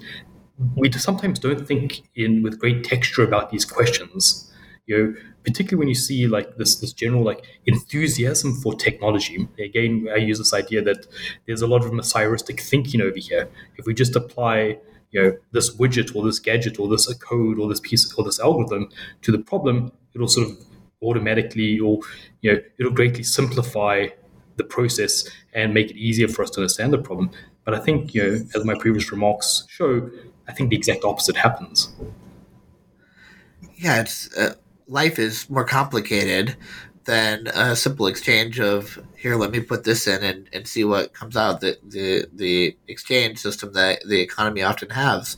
we 0.75 0.91
sometimes 0.93 1.39
don't 1.39 1.67
think 1.67 2.09
in 2.15 2.43
with 2.43 2.59
great 2.59 2.83
texture 2.85 3.23
about 3.23 3.51
these 3.51 3.65
questions. 3.65 4.51
You 4.87 4.97
know, 4.97 5.15
particularly 5.45 5.79
when 5.79 5.89
you 5.89 5.95
see 5.95 6.27
like 6.29 6.57
this 6.57 6.77
this 6.77 6.93
general 6.93 7.25
like 7.25 7.45
enthusiasm 7.67 8.55
for 8.55 8.75
technology. 8.75 9.49
Again, 9.59 10.09
I 10.13 10.17
use 10.17 10.39
this 10.39 10.55
idea 10.55 10.83
that 10.83 11.07
there's 11.47 11.63
a 11.63 11.67
lot 11.67 11.85
of 11.85 11.91
messianistic 11.93 12.61
thinking 12.61 13.01
over 13.01 13.19
here. 13.19 13.49
If 13.77 13.87
we 13.87 13.95
just 13.95 14.15
apply 14.17 14.79
you 15.11 15.23
know 15.23 15.37
this 15.53 15.75
widget 15.77 16.15
or 16.15 16.25
this 16.25 16.39
gadget 16.39 16.79
or 16.79 16.89
this 16.89 17.13
code 17.15 17.59
or 17.59 17.69
this 17.69 17.81
piece 17.81 18.13
or 18.15 18.25
this 18.25 18.41
algorithm 18.41 18.89
to 19.23 19.33
the 19.33 19.39
problem, 19.39 19.93
it'll 20.15 20.29
sort 20.29 20.51
of 20.51 20.57
automatically 21.03 21.79
or 21.79 22.01
you 22.43 22.53
know 22.53 22.61
it'll 22.79 22.93
greatly 22.93 23.23
simplify 23.23 24.07
the 24.57 24.65
process 24.65 25.29
and 25.53 25.75
make 25.75 25.91
it 25.91 25.97
easier 25.97 26.29
for 26.29 26.43
us 26.43 26.51
to 26.51 26.61
understand 26.61 26.93
the 26.93 26.99
problem. 26.99 27.31
But 27.65 27.75
I 27.75 27.79
think 27.79 28.15
you 28.15 28.23
know, 28.23 28.45
as 28.55 28.65
my 28.65 28.75
previous 28.75 29.11
remarks 29.13 29.67
show, 29.69 30.11
I 30.49 30.53
think 30.53 30.71
the 30.71 30.77
exact 30.77 31.05
opposite 31.05 31.37
happens. 31.37 31.95
Yeah, 33.77 34.01
it's 34.01 34.35
uh, 34.37 34.55
life 34.87 35.19
is 35.19 35.49
more 35.51 35.65
complicated 35.65 36.57
than 37.07 37.47
a 37.49 37.77
simple 37.77 38.09
exchange 38.09 38.61
of 38.61 38.99
here. 39.17 39.37
Let 39.37 39.53
me 39.53 39.61
put 39.61 39.85
this 39.85 40.07
in 40.07 40.23
and, 40.23 40.49
and 40.53 40.67
see 40.67 40.85
what 40.85 41.15
comes 41.15 41.37
out. 41.37 41.61
The 41.61 41.79
the 41.83 42.27
the 42.33 42.77
exchange 42.89 43.39
system 43.39 43.73
that 43.73 44.01
the 44.07 44.21
economy 44.21 44.63
often 44.63 44.91
has. 44.91 45.37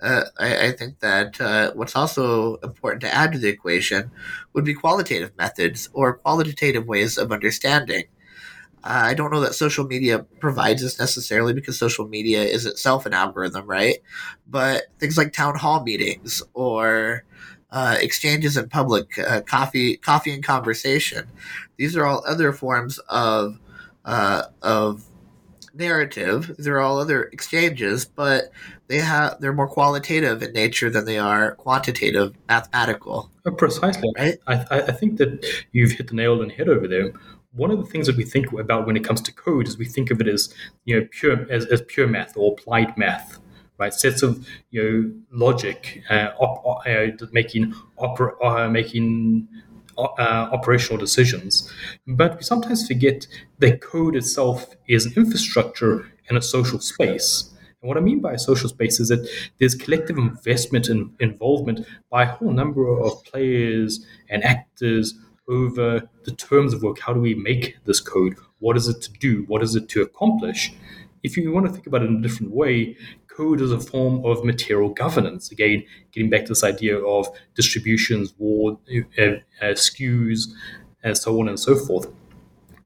Uh, 0.00 0.24
I, 0.38 0.68
I, 0.68 0.72
think 0.72 1.00
that 1.00 1.40
uh, 1.40 1.72
what's 1.74 1.94
also 1.94 2.56
important 2.56 3.02
to 3.02 3.14
add 3.14 3.32
to 3.32 3.38
the 3.38 3.48
equation 3.48 4.10
would 4.54 4.64
be 4.64 4.74
qualitative 4.74 5.36
methods 5.36 5.90
or 5.92 6.14
qualitative 6.14 6.86
ways 6.86 7.18
of 7.18 7.32
understanding. 7.32 8.04
I 8.82 9.12
don't 9.12 9.30
know 9.30 9.40
that 9.40 9.54
social 9.54 9.86
media 9.86 10.20
provides 10.40 10.80
this 10.80 10.98
necessarily 10.98 11.52
because 11.52 11.78
social 11.78 12.08
media 12.08 12.42
is 12.42 12.64
itself 12.64 13.04
an 13.04 13.12
algorithm, 13.12 13.66
right? 13.66 13.98
But 14.48 14.84
things 14.98 15.18
like 15.18 15.34
town 15.34 15.56
hall 15.56 15.82
meetings 15.82 16.42
or 16.54 17.24
uh, 17.72 17.96
exchanges 18.00 18.56
in 18.56 18.68
public, 18.68 19.18
uh, 19.18 19.40
coffee, 19.42 19.96
coffee 19.96 20.32
and 20.32 20.44
conversation. 20.44 21.26
These 21.76 21.96
are 21.96 22.04
all 22.04 22.22
other 22.26 22.52
forms 22.52 22.98
of 23.08 23.58
uh, 24.04 24.44
of 24.62 25.04
narrative. 25.74 26.54
They're 26.58 26.80
all 26.80 26.98
other 26.98 27.24
exchanges, 27.24 28.04
but 28.04 28.50
they 28.88 28.98
have 28.98 29.40
they're 29.40 29.52
more 29.52 29.68
qualitative 29.68 30.42
in 30.42 30.52
nature 30.52 30.90
than 30.90 31.04
they 31.04 31.18
are 31.18 31.54
quantitative, 31.56 32.34
mathematical. 32.48 33.30
Uh, 33.46 33.50
precisely. 33.52 34.12
Right? 34.18 34.38
I, 34.46 34.64
I 34.70 34.92
think 34.92 35.18
that 35.18 35.46
you've 35.72 35.92
hit 35.92 36.08
the 36.08 36.14
nail 36.14 36.40
on 36.40 36.48
the 36.48 36.54
head 36.54 36.68
over 36.68 36.88
there 36.88 37.12
one 37.52 37.70
of 37.70 37.78
the 37.78 37.86
things 37.86 38.06
that 38.06 38.16
we 38.16 38.24
think 38.24 38.52
about 38.52 38.86
when 38.86 38.96
it 38.96 39.04
comes 39.04 39.20
to 39.20 39.32
code 39.32 39.66
is 39.66 39.76
we 39.76 39.84
think 39.84 40.10
of 40.10 40.20
it 40.20 40.28
as 40.28 40.54
you 40.84 40.98
know 40.98 41.06
pure 41.10 41.50
as, 41.50 41.66
as 41.66 41.82
pure 41.82 42.06
math 42.06 42.36
or 42.36 42.52
applied 42.52 42.96
math 42.96 43.38
right 43.80 43.94
sets 43.94 44.22
of 44.22 44.46
you 44.70 44.82
know 44.82 45.12
logic 45.46 46.02
uh, 46.10 46.28
op, 46.38 46.86
uh, 46.86 47.06
making 47.32 47.74
opera, 47.98 48.32
uh, 48.44 48.68
making 48.68 49.48
uh, 49.98 50.48
operational 50.52 50.98
decisions 50.98 51.70
but 52.06 52.36
we 52.36 52.42
sometimes 52.42 52.86
forget 52.86 53.26
that 53.58 53.80
code 53.80 54.16
itself 54.16 54.74
is 54.88 55.06
an 55.06 55.12
infrastructure 55.16 56.10
and 56.28 56.38
a 56.38 56.42
social 56.42 56.78
space 56.78 57.50
and 57.82 57.88
what 57.88 57.96
I 57.96 58.00
mean 58.00 58.20
by 58.20 58.32
a 58.32 58.38
social 58.38 58.68
space 58.68 59.00
is 59.00 59.08
that 59.08 59.28
there's 59.58 59.74
collective 59.74 60.18
investment 60.18 60.88
and 60.88 61.14
involvement 61.18 61.86
by 62.10 62.24
a 62.24 62.26
whole 62.26 62.52
number 62.52 62.88
of 62.98 63.22
players 63.24 64.04
and 64.28 64.44
actors 64.44 65.14
over 65.48 66.08
the 66.24 66.32
terms 66.32 66.74
of 66.74 66.82
work. 66.82 66.98
How 67.00 67.12
do 67.14 67.20
we 67.20 67.34
make 67.34 67.76
this 67.86 67.98
code? 68.00 68.36
What 68.58 68.76
is 68.76 68.86
it 68.86 69.00
to 69.02 69.12
do? 69.14 69.44
What 69.48 69.62
is 69.62 69.74
it 69.76 69.88
to 69.90 70.02
accomplish? 70.02 70.72
If 71.22 71.36
you 71.36 71.50
want 71.52 71.66
to 71.66 71.72
think 71.72 71.86
about 71.86 72.02
it 72.02 72.06
in 72.10 72.16
a 72.16 72.20
different 72.22 72.52
way, 72.52 72.96
code 73.40 73.60
is 73.62 73.72
a 73.72 73.80
form 73.80 74.24
of 74.24 74.44
material 74.44 74.90
governance. 74.90 75.50
Again, 75.50 75.82
getting 76.12 76.28
back 76.28 76.42
to 76.42 76.48
this 76.48 76.62
idea 76.62 76.98
of 76.98 77.26
distributions, 77.54 78.34
war, 78.38 78.78
uh, 79.18 79.22
uh, 79.62 79.74
skews, 79.86 80.48
and 81.02 81.16
so 81.16 81.40
on 81.40 81.48
and 81.48 81.58
so 81.58 81.74
forth. 81.74 82.06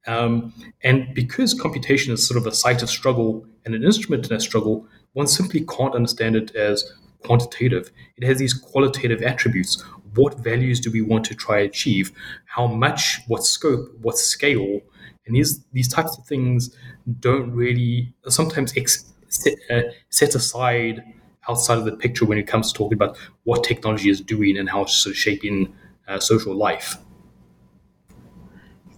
Um, 0.07 0.53
and 0.83 1.13
because 1.15 1.55
computation 1.55 2.13
is 2.13 2.27
sort 2.27 2.39
of 2.39 2.47
a 2.47 2.55
site 2.55 2.83
of 2.83 2.91
struggle 2.91 3.47
and 3.65 3.75
an 3.75 3.83
instrument 3.83 4.25
in 4.25 4.29
that 4.29 4.43
struggle, 4.43 4.87
one 5.15 5.27
simply 5.27 5.65
can't 5.65 5.95
understand 5.95 6.37
it 6.37 6.55
as 6.55 6.93
quantitative. 7.25 7.91
It 8.17 8.25
has 8.25 8.39
these 8.39 8.55
qualitative 8.55 9.23
attributes 9.23 9.83
what 10.15 10.39
values 10.39 10.79
do 10.79 10.93
we 10.93 11.03
want 11.03 11.25
to 11.25 11.35
try 11.35 11.59
achieve, 11.59 12.13
how 12.47 12.69
much, 12.69 13.21
what 13.27 13.43
scope, 13.43 13.89
what 14.01 14.17
scale, 14.17 14.81
and 15.27 15.35
these 15.35 15.65
these 15.73 15.89
types 15.89 16.17
of 16.17 16.25
things 16.25 16.77
don't 17.19 17.51
really 17.51 18.15
sometimes 18.29 18.73
ex- 18.77 19.13
set, 19.35 19.55
uh, 19.71 19.83
set 20.11 20.35
aside 20.35 21.05
outside 21.49 21.79
of 21.79 21.85
the 21.85 21.93
picture 21.93 22.25
when 22.25 22.39
it 22.39 22.47
comes 22.47 22.73
to 22.73 22.79
talking 22.79 22.95
about 22.95 23.17
what 23.45 23.65
technology 23.65 24.11
is 24.11 24.21
doing 24.21 24.57
and 24.57 24.71
how 24.71 24.83
it's 24.83 24.97
sort 24.97 25.13
of 25.13 25.19
shaping 25.19 25.75
uh, 26.09 26.19
social 26.19 26.55
life. 26.55 26.97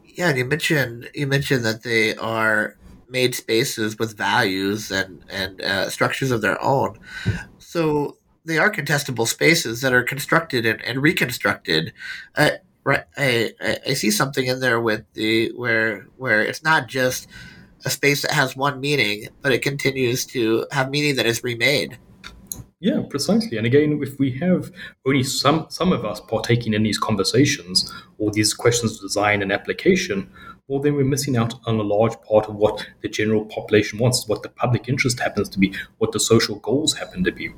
Yeah, 0.05 0.35
you 0.35 0.45
mentioned 0.45 1.11
you 1.15 1.27
mentioned 1.27 1.65
that 1.65 1.83
they 1.83 2.17
are 2.17 2.77
made 3.09 3.35
spaces 3.35 3.99
with 3.99 4.17
values 4.17 4.91
and 4.91 5.23
and 5.29 5.61
uh, 5.61 5.91
structures 5.91 6.31
of 6.31 6.41
their 6.41 6.63
own. 6.63 6.99
So 7.59 8.17
they 8.45 8.59
are 8.59 8.71
contestable 8.71 9.27
spaces 9.27 9.81
that 9.83 9.93
are 9.93 10.03
constructed 10.03 10.65
and, 10.65 10.81
and 10.83 11.03
reconstructed. 11.03 11.93
Uh, 12.35 12.53
right, 12.85 13.05
I, 13.17 13.53
I 13.61 13.93
see 13.93 14.11
something 14.11 14.47
in 14.47 14.61
there 14.61 14.81
with 14.81 15.05
the 15.13 15.53
where 15.55 16.07
where 16.17 16.43
it's 16.43 16.63
not 16.63 16.89
just 16.89 17.29
a 17.87 17.91
space 17.91 18.23
that 18.23 18.33
has 18.33 18.57
one 18.57 18.81
meaning, 18.81 19.29
but 19.41 19.53
it 19.53 19.63
continues 19.63 20.27
to 20.27 20.67
have 20.73 20.91
meaning 20.91 21.17
that 21.17 21.25
is 21.25 21.43
remade. 21.43 21.97
Yeah, 22.81 23.01
precisely. 23.09 23.57
And 23.57 23.67
again, 23.67 23.99
if 24.03 24.19
we 24.19 24.31
have 24.33 24.71
only 25.07 25.23
some 25.23 25.67
some 25.71 25.93
of 25.93 26.05
us 26.05 26.21
partaking 26.21 26.75
in 26.75 26.83
these 26.83 26.99
conversations 26.99 27.91
or 28.19 28.31
these 28.31 28.53
questions 28.53 28.97
of 28.97 29.01
design 29.01 29.41
and 29.41 29.51
application, 29.51 30.31
well, 30.69 30.81
then 30.81 30.95
we're 30.95 31.05
missing 31.05 31.37
out 31.37 31.55
on 31.65 31.79
a 31.79 31.83
large 31.83 32.21
part 32.23 32.47
of 32.49 32.57
what 32.57 32.87
the 33.01 33.09
general 33.09 33.45
population 33.47 33.99
wants, 33.99 34.29
what 34.29 34.43
the 34.43 34.51
public 34.51 34.89
interest 34.89 35.21
happens 35.21 35.49
to 35.51 35.59
be, 35.59 35.73
what 35.99 36.13
the 36.13 36.21
social 36.21 36.57
goals 36.57 36.93
happen 36.93 37.25
to 37.25 37.33
be. 37.33 37.51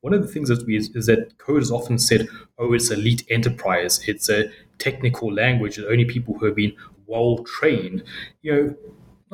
One 0.00 0.14
of 0.14 0.22
the 0.22 0.28
things 0.28 0.48
that 0.48 0.66
we 0.66 0.76
is, 0.76 0.88
is 0.96 1.06
that 1.06 1.36
code 1.38 1.62
is 1.62 1.70
often 1.70 1.98
said, 1.98 2.26
oh, 2.58 2.72
it's 2.72 2.90
elite 2.90 3.24
enterprise, 3.30 4.00
it's 4.08 4.28
a 4.28 4.50
technical 4.78 5.32
language 5.32 5.76
that 5.76 5.88
only 5.88 6.06
people 6.06 6.36
who 6.38 6.46
have 6.46 6.56
been 6.56 6.74
well 7.06 7.44
trained. 7.44 8.02
You 8.42 8.52
know, 8.52 8.76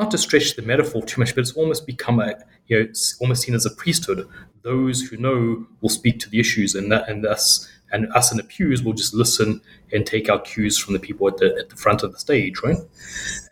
not 0.00 0.10
to 0.10 0.18
stretch 0.18 0.56
the 0.56 0.62
metaphor 0.62 1.02
too 1.02 1.20
much, 1.20 1.34
but 1.34 1.42
it's 1.42 1.52
almost 1.52 1.86
become 1.86 2.20
a, 2.20 2.34
you 2.66 2.76
know, 2.76 2.82
it's 2.82 3.16
almost 3.20 3.42
seen 3.42 3.54
as 3.54 3.66
a 3.66 3.70
priesthood. 3.70 4.26
Those 4.62 5.02
who 5.02 5.16
know 5.18 5.66
will 5.82 5.90
speak 5.90 6.18
to 6.20 6.30
the 6.30 6.40
issues, 6.40 6.74
and 6.74 6.90
that, 6.90 7.08
and 7.08 7.24
us 7.26 7.70
and 7.92 8.10
us 8.12 8.30
in 8.30 8.36
the 8.36 8.44
pews 8.44 8.82
will 8.82 8.92
just 8.92 9.14
listen 9.14 9.60
and 9.92 10.06
take 10.06 10.30
our 10.30 10.40
cues 10.40 10.78
from 10.78 10.94
the 10.94 11.00
people 11.00 11.28
at 11.28 11.36
the 11.36 11.54
at 11.58 11.68
the 11.68 11.76
front 11.76 12.02
of 12.02 12.12
the 12.12 12.18
stage, 12.18 12.62
right? 12.64 12.78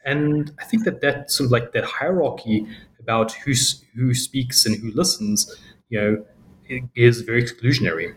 And 0.04 0.50
I 0.58 0.64
think 0.64 0.84
that 0.84 1.00
that 1.02 1.30
sort 1.30 1.46
of 1.46 1.52
like 1.52 1.72
that 1.72 1.84
hierarchy 1.84 2.66
about 2.98 3.32
who 3.32 3.52
who 3.94 4.14
speaks 4.14 4.64
and 4.64 4.76
who 4.76 4.90
listens, 4.92 5.54
you 5.90 6.00
know, 6.00 6.80
is 6.94 7.22
very 7.22 7.42
exclusionary. 7.42 8.14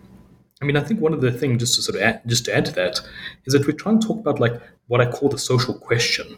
I 0.61 0.65
mean, 0.65 0.77
I 0.77 0.83
think 0.83 1.01
one 1.01 1.13
of 1.13 1.21
the 1.21 1.31
things 1.31 1.59
just 1.59 1.75
to 1.75 1.81
sort 1.81 1.95
of 1.95 2.03
add, 2.03 2.21
just 2.27 2.45
to 2.45 2.55
add 2.55 2.65
to 2.65 2.71
that 2.73 3.01
is 3.45 3.53
that 3.53 3.65
we're 3.65 3.73
trying 3.73 4.00
to 4.00 4.07
talk 4.07 4.19
about 4.19 4.39
like 4.39 4.61
what 4.88 5.01
I 5.01 5.09
call 5.09 5.27
the 5.29 5.38
social 5.38 5.73
question, 5.73 6.38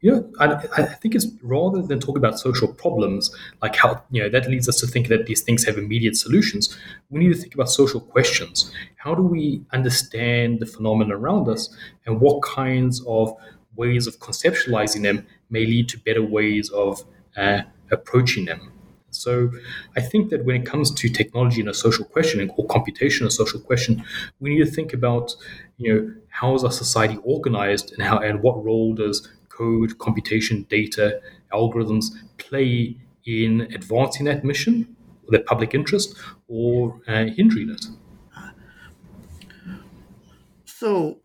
you 0.00 0.12
know, 0.12 0.30
I, 0.38 0.54
I, 0.76 0.82
think 0.84 1.16
it's 1.16 1.26
rather 1.42 1.82
than 1.82 1.98
talk 1.98 2.16
about 2.16 2.38
social 2.38 2.72
problems, 2.72 3.34
like 3.60 3.74
how, 3.74 4.02
you 4.10 4.22
know, 4.22 4.28
that 4.28 4.48
leads 4.48 4.68
us 4.68 4.78
to 4.80 4.86
think 4.86 5.08
that 5.08 5.26
these 5.26 5.42
things 5.42 5.64
have 5.64 5.76
immediate 5.76 6.16
solutions. 6.16 6.78
We 7.10 7.18
need 7.18 7.34
to 7.34 7.40
think 7.40 7.54
about 7.54 7.68
social 7.68 8.00
questions. 8.00 8.72
How 8.96 9.14
do 9.16 9.22
we 9.22 9.60
understand 9.72 10.60
the 10.60 10.66
phenomena 10.66 11.16
around 11.16 11.48
us 11.48 11.74
and 12.06 12.20
what 12.20 12.42
kinds 12.42 13.02
of 13.08 13.34
ways 13.74 14.06
of 14.06 14.20
conceptualizing 14.20 15.02
them 15.02 15.26
may 15.50 15.66
lead 15.66 15.88
to 15.88 15.98
better 15.98 16.22
ways 16.22 16.70
of 16.70 17.02
uh, 17.36 17.62
approaching 17.90 18.44
them? 18.44 18.72
So 19.10 19.50
I 19.96 20.00
think 20.00 20.30
that 20.30 20.44
when 20.44 20.62
it 20.62 20.66
comes 20.66 20.92
to 20.92 21.08
technology 21.08 21.60
and 21.60 21.70
a 21.70 21.74
social 21.74 22.04
question 22.04 22.50
or 22.56 22.66
computation 22.66 23.26
a 23.26 23.30
social 23.30 23.58
question, 23.58 24.04
we 24.38 24.50
need 24.50 24.64
to 24.64 24.70
think 24.70 24.92
about, 24.92 25.34
you 25.78 25.92
know, 25.92 26.14
how 26.28 26.54
is 26.54 26.62
our 26.62 26.70
society 26.70 27.18
organized 27.24 27.92
and 27.92 28.02
how 28.02 28.18
and 28.18 28.42
what 28.42 28.62
role 28.64 28.94
does 28.94 29.28
code, 29.58 29.98
computation, 29.98 30.66
data, 30.68 31.20
algorithms 31.52 32.06
play 32.38 32.96
in 33.26 33.62
advancing 33.74 34.26
that 34.26 34.44
mission, 34.44 34.96
the 35.28 35.40
public 35.40 35.74
interest, 35.74 36.16
or 36.46 37.00
uh, 37.08 37.24
hindering 37.24 37.70
it. 37.70 37.84
So 40.64 41.18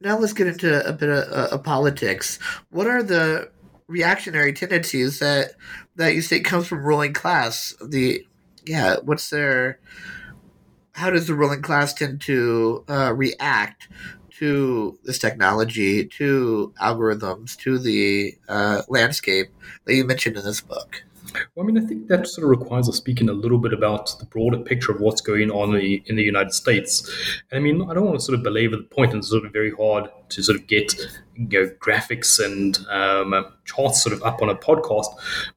now 0.00 0.18
let's 0.18 0.32
get 0.32 0.46
into 0.46 0.86
a 0.86 0.92
bit 0.92 1.08
of, 1.08 1.32
uh, 1.32 1.54
of 1.54 1.64
politics. 1.64 2.38
What 2.70 2.86
are 2.86 3.02
the 3.02 3.50
reactionary 3.88 4.52
tendencies 4.52 5.18
that 5.18 5.52
that 5.96 6.14
you 6.14 6.22
think 6.22 6.44
comes 6.44 6.66
from 6.68 6.84
ruling 6.84 7.14
class? 7.14 7.74
The 7.84 8.26
yeah, 8.66 8.96
what's 9.02 9.30
their 9.30 9.80
how 10.92 11.10
does 11.10 11.26
the 11.26 11.34
ruling 11.34 11.62
class 11.62 11.94
tend 11.94 12.20
to 12.22 12.84
uh, 12.88 13.12
react 13.14 13.88
to 14.38 14.98
this 15.04 15.18
technology, 15.18 16.06
to 16.06 16.72
algorithms, 16.80 17.56
to 17.58 17.78
the 17.78 18.34
uh, 18.48 18.82
landscape 18.88 19.48
that 19.84 19.94
you 19.94 20.04
mentioned 20.04 20.36
in 20.36 20.44
this 20.44 20.60
book? 20.60 21.02
Well, 21.54 21.64
I 21.64 21.70
mean, 21.70 21.82
I 21.82 21.86
think 21.86 22.08
that 22.08 22.26
sort 22.26 22.44
of 22.44 22.50
requires 22.50 22.88
us 22.88 22.96
speaking 22.96 23.28
a 23.28 23.32
little 23.32 23.58
bit 23.58 23.72
about 23.72 24.18
the 24.18 24.24
broader 24.24 24.58
picture 24.58 24.92
of 24.92 25.00
what's 25.00 25.20
going 25.20 25.50
on 25.50 25.74
in 25.74 25.80
the, 25.80 26.02
in 26.06 26.16
the 26.16 26.22
United 26.22 26.52
States. 26.52 27.08
And 27.50 27.58
I 27.58 27.62
mean, 27.62 27.82
I 27.88 27.94
don't 27.94 28.06
want 28.06 28.18
to 28.18 28.24
sort 28.24 28.38
of 28.38 28.42
belabor 28.42 28.76
the 28.76 28.82
point, 28.84 29.12
and 29.12 29.18
it's 29.18 29.28
sort 29.28 29.44
of 29.44 29.52
very 29.52 29.72
hard 29.72 30.10
to 30.30 30.42
sort 30.42 30.58
of 30.58 30.66
get 30.66 30.94
you 31.34 31.48
know, 31.48 31.70
graphics 31.80 32.42
and 32.42 32.78
um, 32.88 33.52
charts 33.64 34.02
sort 34.02 34.14
of 34.14 34.22
up 34.22 34.40
on 34.42 34.48
a 34.48 34.54
podcast. 34.54 35.08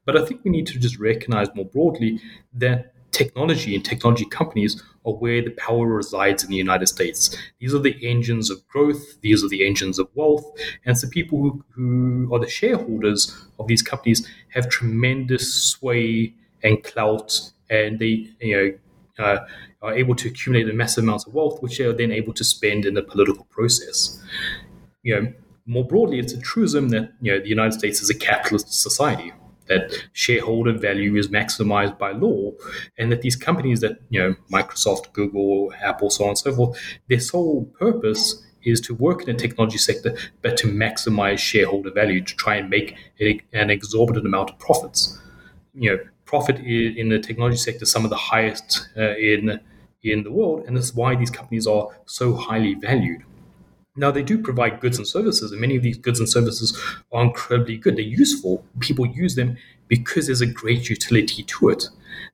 But 0.04 0.16
I 0.16 0.24
think 0.24 0.44
we 0.44 0.50
need 0.50 0.66
to 0.68 0.78
just 0.78 0.98
recognize 0.98 1.48
more 1.54 1.66
broadly 1.66 2.20
that 2.54 2.92
technology 3.12 3.74
and 3.74 3.84
technology 3.84 4.24
companies 4.24 4.82
are 5.04 5.12
where 5.12 5.42
the 5.42 5.50
power 5.50 5.86
resides 5.86 6.42
in 6.42 6.50
the 6.50 6.56
United 6.56 6.86
States. 6.86 7.36
These 7.60 7.74
are 7.74 7.78
the 7.78 7.96
engines 8.02 8.50
of 8.50 8.66
growth, 8.68 9.20
these 9.20 9.44
are 9.44 9.48
the 9.48 9.66
engines 9.66 9.98
of 9.98 10.08
wealth, 10.14 10.44
and 10.84 10.98
so 10.98 11.08
people 11.08 11.38
who, 11.40 11.64
who 11.74 12.34
are 12.34 12.38
the 12.38 12.48
shareholders 12.48 13.46
of 13.58 13.66
these 13.68 13.82
companies 13.82 14.26
have 14.48 14.68
tremendous 14.68 15.52
sway 15.52 16.34
and 16.62 16.82
clout, 16.82 17.38
and 17.70 17.98
they 17.98 18.28
you 18.40 18.56
know 19.18 19.24
uh, 19.24 19.46
are 19.82 19.94
able 19.94 20.14
to 20.14 20.28
accumulate 20.28 20.68
a 20.68 20.72
massive 20.72 21.04
amounts 21.04 21.26
of 21.26 21.34
wealth, 21.34 21.62
which 21.62 21.78
they 21.78 21.84
are 21.84 21.92
then 21.92 22.12
able 22.12 22.32
to 22.32 22.44
spend 22.44 22.86
in 22.86 22.94
the 22.94 23.02
political 23.02 23.44
process. 23.50 24.22
You 25.02 25.20
know, 25.20 25.32
more 25.66 25.84
broadly, 25.84 26.18
it's 26.18 26.32
a 26.32 26.40
truism 26.40 26.88
that 26.90 27.12
you 27.20 27.32
know 27.32 27.40
the 27.40 27.48
United 27.48 27.72
States 27.72 28.00
is 28.00 28.08
a 28.08 28.14
capitalist 28.14 28.72
society 28.72 29.32
that 29.68 29.92
shareholder 30.12 30.72
value 30.72 31.16
is 31.16 31.28
maximized 31.28 31.98
by 31.98 32.12
law, 32.12 32.52
and 32.98 33.10
that 33.12 33.22
these 33.22 33.36
companies 33.36 33.80
that 33.80 33.98
you 34.10 34.20
know 34.20 34.34
Microsoft, 34.52 35.12
Google, 35.12 35.72
Apple, 35.82 36.10
so 36.10 36.24
on 36.24 36.30
and 36.30 36.38
so 36.38 36.54
forth, 36.54 36.78
their 37.08 37.20
sole 37.20 37.64
purpose 37.78 38.44
is 38.64 38.80
to 38.80 38.94
work 38.94 39.20
in 39.22 39.26
the 39.26 39.34
technology 39.34 39.78
sector, 39.78 40.16
but 40.40 40.56
to 40.56 40.68
maximize 40.68 41.38
shareholder 41.38 41.90
value 41.90 42.22
to 42.22 42.34
try 42.36 42.54
and 42.56 42.70
make 42.70 42.96
an 43.52 43.70
exorbitant 43.70 44.26
amount 44.26 44.50
of 44.50 44.58
profits. 44.58 45.18
You 45.74 45.90
know, 45.90 45.98
profit 46.24 46.58
in 46.60 47.08
the 47.08 47.18
technology 47.18 47.56
sector 47.56 47.84
some 47.86 48.04
of 48.04 48.10
the 48.10 48.16
highest 48.16 48.88
uh, 48.96 49.16
in 49.16 49.60
in 50.02 50.24
the 50.24 50.32
world, 50.32 50.64
and 50.66 50.76
that's 50.76 50.94
why 50.94 51.14
these 51.14 51.30
companies 51.30 51.66
are 51.66 51.88
so 52.06 52.34
highly 52.34 52.74
valued. 52.74 53.22
Now, 53.94 54.10
they 54.10 54.22
do 54.22 54.38
provide 54.38 54.80
goods 54.80 54.96
and 54.96 55.06
services, 55.06 55.52
and 55.52 55.60
many 55.60 55.76
of 55.76 55.82
these 55.82 55.98
goods 55.98 56.18
and 56.18 56.28
services 56.28 56.78
are 57.12 57.24
incredibly 57.24 57.76
good. 57.76 57.96
They're 57.96 58.04
useful. 58.04 58.64
People 58.80 59.06
use 59.06 59.34
them 59.34 59.58
because 59.88 60.26
there's 60.26 60.40
a 60.40 60.46
great 60.46 60.88
utility 60.88 61.42
to 61.42 61.68
it. 61.68 61.88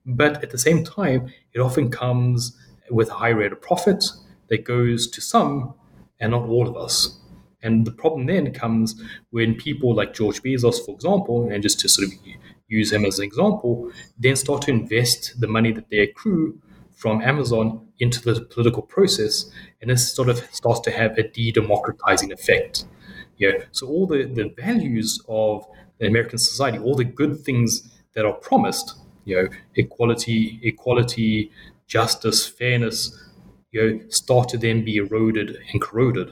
But 0.06 0.42
at 0.42 0.50
the 0.50 0.58
same 0.58 0.84
time, 0.84 1.32
it 1.52 1.58
often 1.58 1.90
comes 1.90 2.56
with 2.90 3.10
a 3.10 3.14
high 3.14 3.30
rate 3.30 3.52
of 3.52 3.60
profit 3.60 4.04
that 4.48 4.64
goes 4.64 5.08
to 5.08 5.20
some 5.20 5.74
and 6.20 6.30
not 6.30 6.48
all 6.48 6.68
of 6.68 6.76
us. 6.76 7.18
And 7.62 7.84
the 7.84 7.90
problem 7.90 8.26
then 8.26 8.52
comes 8.52 9.02
when 9.30 9.56
people 9.56 9.94
like 9.94 10.14
George 10.14 10.42
Bezos, 10.42 10.84
for 10.84 10.94
example, 10.94 11.50
and 11.50 11.60
just 11.60 11.80
to 11.80 11.88
sort 11.88 12.06
of 12.06 12.14
use 12.68 12.92
him 12.92 13.04
as 13.04 13.18
an 13.18 13.24
example, 13.24 13.90
then 14.16 14.36
start 14.36 14.62
to 14.62 14.70
invest 14.70 15.40
the 15.40 15.48
money 15.48 15.72
that 15.72 15.90
they 15.90 15.98
accrue 15.98 16.60
from 16.94 17.20
Amazon 17.20 17.88
into 18.00 18.20
the 18.20 18.40
political 18.40 18.82
process, 18.82 19.50
and 19.80 19.90
this 19.90 20.12
sort 20.12 20.28
of 20.28 20.38
starts 20.52 20.80
to 20.80 20.90
have 20.90 21.16
a 21.18 21.22
de-democratizing 21.28 22.32
effect. 22.32 22.84
Yeah, 23.38 23.52
so 23.72 23.87
all 23.87 24.06
the, 24.06 24.24
the 24.24 24.52
values 24.56 25.22
of 25.28 25.64
the 25.98 26.06
American 26.06 26.38
society, 26.38 26.78
all 26.78 26.94
the 26.94 27.04
good 27.04 27.40
things 27.40 27.88
that 28.14 28.24
are 28.24 28.32
promised, 28.32 28.96
you 29.24 29.37
know, 29.37 29.48
equality, 29.76 30.58
equality, 30.62 31.50
justice, 31.87 32.46
fairness, 32.46 33.16
you 33.72 33.80
know, 33.98 34.00
start 34.08 34.48
to 34.50 34.58
then 34.58 34.84
be 34.84 34.96
eroded 34.96 35.56
and 35.72 35.80
corroded. 35.80 36.28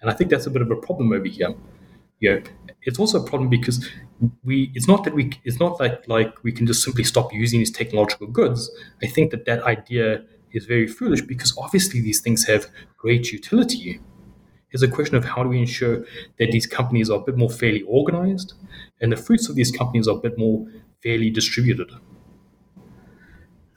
And 0.00 0.10
I 0.10 0.14
think 0.14 0.30
that's 0.30 0.46
a 0.46 0.50
bit 0.50 0.62
of 0.62 0.70
a 0.70 0.76
problem 0.76 1.12
over 1.12 1.26
here. 1.26 1.54
You 2.20 2.34
know, 2.34 2.42
it's 2.82 2.98
also 2.98 3.22
a 3.22 3.26
problem 3.26 3.48
because 3.50 3.88
we 4.44 4.70
it's 4.74 4.86
not 4.86 5.04
that 5.04 5.14
we 5.14 5.32
it's 5.44 5.58
not 5.58 5.80
like 5.80 6.06
like 6.08 6.42
we 6.44 6.52
can 6.52 6.66
just 6.66 6.82
simply 6.82 7.04
stop 7.04 7.32
using 7.32 7.58
these 7.58 7.70
technological 7.70 8.26
goods 8.28 8.70
i 9.02 9.06
think 9.06 9.30
that 9.32 9.44
that 9.46 9.62
idea 9.64 10.22
is 10.54 10.66
very 10.66 10.86
foolish 10.86 11.22
because 11.22 11.56
obviously 11.58 12.00
these 12.00 12.20
things 12.20 12.46
have 12.46 12.66
great 12.96 13.32
utility. 13.32 14.00
It's 14.70 14.82
a 14.82 14.88
question 14.88 15.16
of 15.16 15.24
how 15.24 15.42
do 15.42 15.50
we 15.50 15.58
ensure 15.58 16.04
that 16.38 16.50
these 16.50 16.66
companies 16.66 17.10
are 17.10 17.20
a 17.20 17.24
bit 17.24 17.36
more 17.36 17.50
fairly 17.50 17.82
organized 17.82 18.54
and 19.00 19.12
the 19.12 19.16
fruits 19.16 19.48
of 19.48 19.54
these 19.54 19.70
companies 19.70 20.08
are 20.08 20.16
a 20.16 20.20
bit 20.20 20.38
more 20.38 20.66
fairly 21.02 21.30
distributed 21.30 21.90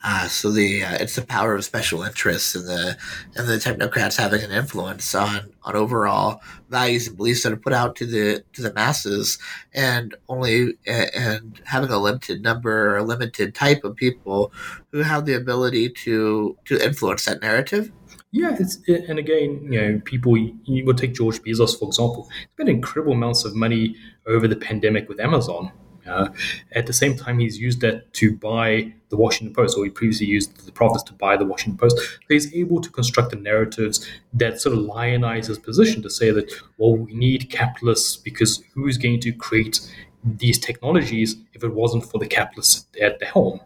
uh, 0.08 0.28
so 0.28 0.52
the 0.52 0.84
uh, 0.84 0.98
it's 1.00 1.16
the 1.16 1.24
power 1.24 1.56
of 1.56 1.66
special 1.66 2.04
interests 2.04 2.54
and 2.54 2.68
the 2.68 2.96
and 3.36 3.48
the 3.48 3.56
technocrats 3.56 4.18
having 4.18 4.44
an 4.44 4.52
influence 4.52 5.16
on 5.16 5.52
on 5.64 5.76
overall 5.76 6.42
values 6.70 7.08
and 7.08 7.18
beliefs 7.18 7.42
that 7.42 7.52
are 7.52 7.58
put 7.58 7.74
out 7.74 7.96
to 7.96 8.06
the 8.06 8.44
to 8.54 8.62
the 8.62 8.72
masses, 8.74 9.40
and 9.74 10.14
only 10.30 10.74
and 10.86 11.60
having 11.66 11.90
a 11.90 11.98
limited 11.98 12.44
number 12.44 12.92
or 12.92 12.98
a 12.98 13.04
limited 13.04 13.56
type 13.56 13.84
of 13.84 13.96
people 13.96 14.54
who 14.92 15.00
have 15.00 15.26
the 15.26 15.34
ability 15.34 15.90
to 15.90 16.56
to 16.66 16.78
influence 16.86 17.26
that 17.26 17.42
narrative. 17.42 17.92
Yeah, 18.32 18.56
it's 18.60 18.78
and 18.88 19.18
again, 19.18 19.68
you 19.72 19.82
know, 19.82 20.02
people. 20.06 20.38
You 20.38 20.86
would 20.86 21.00
take 21.00 21.16
George 21.16 21.42
Bezos 21.42 21.80
for 21.80 21.88
example. 21.88 22.30
Spent 22.54 22.70
incredible 22.70 23.14
amounts 23.14 23.44
of 23.44 23.56
money 23.56 23.96
over 24.28 24.48
the 24.48 24.56
pandemic 24.56 25.10
with 25.10 25.20
Amazon 25.20 25.72
uh, 26.08 26.30
at 26.72 26.88
the 26.88 26.94
same 26.94 27.16
time, 27.16 27.40
he's 27.40 27.60
used 27.60 27.82
that 27.82 28.12
to 28.14 28.36
buy 28.36 28.94
the 29.10 29.18
Washington 29.18 29.54
Post, 29.54 29.78
or 29.78 29.84
he 29.84 29.90
previously 29.90 30.28
used 30.28 30.66
the 30.66 30.72
profits 30.72 31.04
to 31.04 31.14
buy 31.14 31.38
the 31.38 31.46
Washington 31.46 31.78
Post. 31.78 31.98
So 31.98 32.28
he's 32.30 32.54
able 32.54 32.82
to 32.82 32.90
construct 32.90 33.32
the 33.32 33.38
narratives 33.38 34.08
that 34.34 34.62
sort 34.62 34.78
of 34.78 34.84
lionize 34.84 35.48
his 35.48 35.60
position 35.60 36.02
to 36.04 36.10
say 36.10 36.32
that, 36.32 36.52
well, 36.78 36.96
we 36.96 37.14
need 37.14 37.50
capitalists 37.50 38.18
because 38.18 38.64
who's 38.74 38.98
going 38.98 39.20
to 39.22 39.32
create 39.32 39.80
these 40.24 40.60
technologies 40.60 41.36
if 41.54 41.64
it 41.64 41.74
wasn't 41.74 42.06
for 42.06 42.18
the 42.18 42.28
capitalists 42.28 42.88
at 43.02 43.20
the 43.20 43.26
helm? 43.26 43.60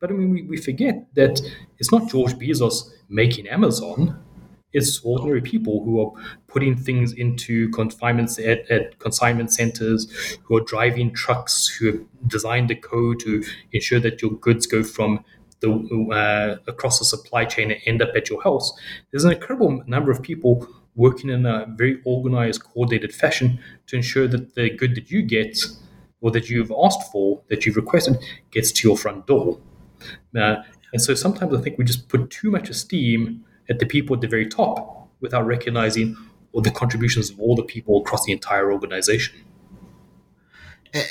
But 0.00 0.10
I 0.10 0.14
mean, 0.14 0.30
we, 0.30 0.42
we 0.42 0.56
forget 0.56 1.06
that 1.14 1.40
it's 1.78 1.92
not 1.92 2.08
George 2.08 2.32
Bezos 2.34 2.90
making 3.08 3.48
Amazon 3.48 4.18
it's 4.72 5.00
ordinary 5.00 5.40
people 5.40 5.82
who 5.84 6.00
are 6.00 6.12
putting 6.46 6.76
things 6.76 7.12
into 7.12 7.68
confinement 7.70 8.38
at, 8.38 8.70
at, 8.70 8.98
consignment 8.98 9.52
centers, 9.52 10.10
who 10.44 10.56
are 10.56 10.64
driving 10.64 11.12
trucks, 11.12 11.66
who 11.66 11.86
have 11.86 12.00
designed 12.26 12.70
the 12.70 12.74
code 12.74 13.20
to 13.20 13.42
ensure 13.72 14.00
that 14.00 14.22
your 14.22 14.32
goods 14.32 14.66
go 14.66 14.82
from 14.82 15.24
the 15.60 15.70
uh, 16.12 16.70
across 16.70 16.98
the 16.98 17.04
supply 17.04 17.44
chain 17.44 17.70
and 17.70 17.80
end 17.86 18.02
up 18.02 18.10
at 18.16 18.30
your 18.30 18.42
house. 18.42 18.72
There's 19.10 19.24
an 19.24 19.32
incredible 19.32 19.82
number 19.86 20.10
of 20.10 20.22
people 20.22 20.66
working 20.94 21.30
in 21.30 21.46
a 21.46 21.66
very 21.76 22.00
organized, 22.04 22.64
coordinated 22.64 23.14
fashion 23.14 23.58
to 23.86 23.96
ensure 23.96 24.26
that 24.28 24.54
the 24.54 24.70
good 24.70 24.94
that 24.94 25.10
you 25.10 25.22
get 25.22 25.58
or 26.20 26.30
that 26.30 26.50
you've 26.50 26.72
asked 26.82 27.10
for, 27.10 27.40
that 27.48 27.64
you've 27.64 27.76
requested, 27.76 28.16
gets 28.50 28.72
to 28.72 28.88
your 28.88 28.96
front 28.96 29.26
door. 29.26 29.58
Uh, 30.36 30.56
and 30.92 31.00
so 31.00 31.14
sometimes 31.14 31.54
I 31.54 31.60
think 31.60 31.78
we 31.78 31.84
just 31.84 32.08
put 32.08 32.30
too 32.30 32.50
much 32.50 32.68
esteem 32.68 33.44
at 33.70 33.78
the 33.78 33.86
people 33.86 34.14
at 34.14 34.20
the 34.20 34.28
very 34.28 34.46
top 34.46 35.08
without 35.20 35.46
recognizing 35.46 36.16
all 36.52 36.60
the 36.60 36.70
contributions 36.70 37.30
of 37.30 37.38
all 37.40 37.54
the 37.54 37.62
people 37.62 38.00
across 38.00 38.24
the 38.24 38.32
entire 38.32 38.72
organization. 38.72 39.34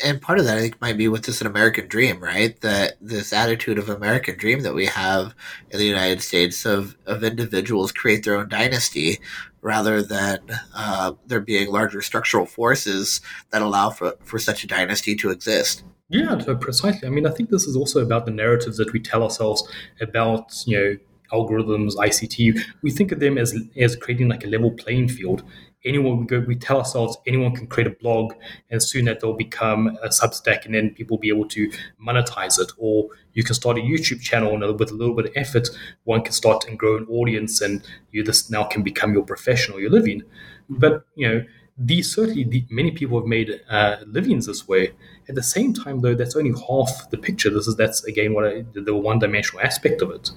And 0.04 0.22
part 0.22 0.40
of 0.40 0.46
that, 0.46 0.58
I 0.58 0.60
think, 0.60 0.82
might 0.82 0.98
be 0.98 1.08
with 1.08 1.24
this 1.24 1.40
an 1.40 1.48
American 1.48 1.88
dream, 1.88 2.20
right? 2.20 2.60
That 2.60 2.98
this 3.00 3.32
attitude 3.32 3.78
of 3.78 3.88
American 3.88 4.38
dream 4.38 4.62
that 4.64 4.74
we 4.74 4.88
have 4.88 5.34
in 5.70 5.80
the 5.80 5.86
United 5.86 6.22
States 6.22 6.66
of, 6.66 6.98
of 7.06 7.24
individuals 7.24 7.94
create 7.94 8.26
their 8.26 8.36
own 8.36 8.50
dynasty 8.50 9.20
rather 9.62 10.02
than 10.02 10.40
uh, 10.76 11.14
there 11.28 11.40
being 11.40 11.72
larger 11.72 12.02
structural 12.02 12.46
forces 12.46 13.22
that 13.52 13.62
allow 13.62 13.90
for, 13.90 14.16
for 14.22 14.38
such 14.38 14.66
a 14.66 14.68
dynasty 14.68 15.16
to 15.16 15.30
exist. 15.30 15.86
Yeah, 16.10 16.36
precisely. 16.60 17.08
I 17.08 17.12
mean, 17.12 17.26
I 17.26 17.32
think 17.32 17.50
this 17.50 17.66
is 17.66 17.78
also 17.78 18.02
about 18.02 18.26
the 18.26 18.32
narratives 18.32 18.78
that 18.78 18.92
we 18.92 19.00
tell 19.00 19.24
ourselves 19.24 19.64
about, 20.02 20.52
you 20.66 20.78
know, 20.78 20.98
algorithms, 21.32 21.96
ICT, 21.96 22.60
we 22.82 22.92
think 22.92 23.12
of 23.12 23.20
them 23.20 23.38
as 23.38 23.56
as 23.78 23.96
creating 23.96 24.30
like 24.30 24.44
a 24.44 24.48
level 24.48 24.72
playing 24.72 25.10
field. 25.10 25.44
Anyone 25.86 26.20
we 26.20 26.26
go, 26.26 26.40
we 26.42 26.56
tell 26.56 26.80
ourselves 26.80 27.18
anyone 27.26 27.56
can 27.56 27.66
create 27.68 27.88
a 27.88 27.96
blog, 28.02 28.34
and 28.70 28.84
soon 28.84 29.06
that 29.06 29.22
they'll 29.22 29.34
become 29.34 29.98
a 30.04 30.10
Substack, 30.10 30.66
and 30.66 30.76
then 30.76 30.94
people 30.94 31.16
will 31.16 31.22
be 31.22 31.30
able 31.30 31.48
to 31.50 31.72
monetize 32.06 32.60
it. 32.60 32.72
Or 32.78 33.08
you 33.34 33.44
can 33.44 33.56
start 33.56 33.78
a 33.78 33.82
YouTube 33.82 34.22
channel, 34.22 34.54
and 34.54 34.80
with 34.80 34.92
a 34.92 34.96
little 34.96 35.16
bit 35.16 35.28
of 35.28 35.32
effort, 35.36 35.70
one 36.04 36.22
can 36.22 36.34
start 36.34 36.66
and 36.68 36.78
grow 36.78 36.98
an 36.98 37.06
audience, 37.10 37.62
and 37.62 37.82
you 38.12 38.24
this 38.24 38.50
now 38.50 38.66
can 38.66 38.84
become 38.84 39.14
your 39.14 39.24
profession 39.24 39.74
or 39.74 39.80
your 39.80 39.92
living. 39.92 40.22
But 40.70 41.06
you 41.16 41.28
know 41.28 41.46
these 41.80 42.14
certainly 42.14 42.44
the, 42.44 42.66
many 42.70 42.92
people 42.92 43.18
have 43.18 43.28
made 43.28 43.62
uh, 43.70 43.98
livings 44.06 44.46
this 44.46 44.68
way. 44.68 44.92
At 45.30 45.36
the 45.36 45.44
same 45.44 45.74
time, 45.74 46.02
though, 46.02 46.14
that's 46.14 46.36
only 46.36 46.54
half 46.68 47.10
the 47.10 47.18
picture. 47.18 47.50
This 47.50 47.68
is 47.68 47.78
that's 47.78 48.04
again 48.04 48.34
what 48.34 48.46
I, 48.46 48.66
the 48.74 48.96
one-dimensional 48.96 49.66
aspect 49.66 50.02
of 50.02 50.12
it. 50.12 50.30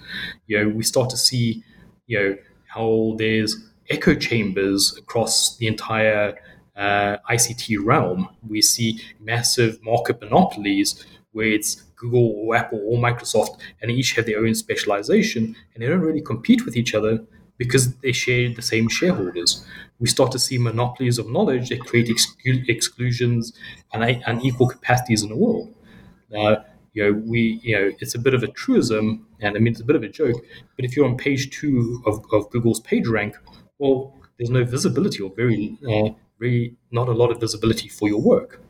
You 0.47 0.59
know, 0.59 0.69
we 0.69 0.85
start 0.85 1.11
to 1.11 1.17
see, 1.17 1.65
you 2.07 2.19
know, 2.19 2.37
how 2.67 3.17
there's 3.19 3.57
echo 3.91 4.15
chambers 4.15 4.97
across 4.97 5.57
the 5.57 5.67
entire 5.67 6.39
uh, 6.77 7.17
ICT 7.29 7.79
realm. 7.85 8.29
We 8.49 8.63
see 8.63 9.01
massive 9.21 9.83
market 9.83 10.21
monopolies 10.21 11.05
where 11.33 11.49
it's 11.49 11.83
Google 11.97 12.35
or 12.37 12.55
Apple 12.55 12.81
or 12.87 12.99
Microsoft, 12.99 13.59
and 13.81 13.91
each 13.91 14.13
have 14.13 14.27
their 14.27 14.39
own 14.39 14.55
specialization, 14.55 15.57
and 15.75 15.83
they 15.83 15.89
don't 15.89 16.01
really 16.01 16.21
compete 16.21 16.65
with 16.65 16.77
each 16.77 16.95
other 16.95 17.25
because 17.65 17.85
they 18.05 18.13
share 18.25 18.45
the 18.61 18.67
same 18.73 18.87
shareholders. 18.99 19.51
We 20.03 20.09
start 20.17 20.31
to 20.33 20.39
see 20.47 20.59
monopolies 20.59 21.19
of 21.19 21.27
knowledge 21.37 21.67
that 21.71 21.81
create 21.89 22.09
exclu- 22.15 22.65
exclusions 22.77 23.43
and 23.93 23.99
unequal 24.33 24.69
capacities 24.77 25.23
in 25.25 25.29
the 25.35 25.37
world. 25.45 25.69
Uh, 26.37 26.57
you 26.95 27.01
know, 27.05 27.13
we, 27.33 27.61
you 27.63 27.75
know, 27.79 27.87
it's 28.01 28.15
a 28.15 28.19
bit 28.19 28.35
of 28.35 28.43
a 28.43 28.49
truism, 28.49 29.27
and 29.41 29.57
I 29.57 29.61
mean, 29.61 29.73
it's 29.73 29.81
a 29.81 29.85
bit 29.85 29.97
of 29.97 30.03
a 30.03 30.09
joke. 30.09 30.39
But 30.77 30.85
if 30.87 30.97
you're 30.97 31.07
on 31.07 31.17
page 31.17 31.51
two 31.59 32.03
of, 32.07 32.15
of 32.33 32.51
Google's 32.51 32.81
PageRank, 32.81 33.35
well, 33.79 34.15
there's 34.37 34.51
no 34.51 34.65
visibility 34.65 35.21
or 35.23 35.31
very, 35.35 35.79
uh, 35.89 36.11
very 36.39 36.77
not 36.91 37.09
a 37.09 37.13
lot 37.13 37.31
of 37.31 37.41
visibility 37.41 37.89
for 37.89 38.09
your 38.09 38.21
work. 38.21 38.61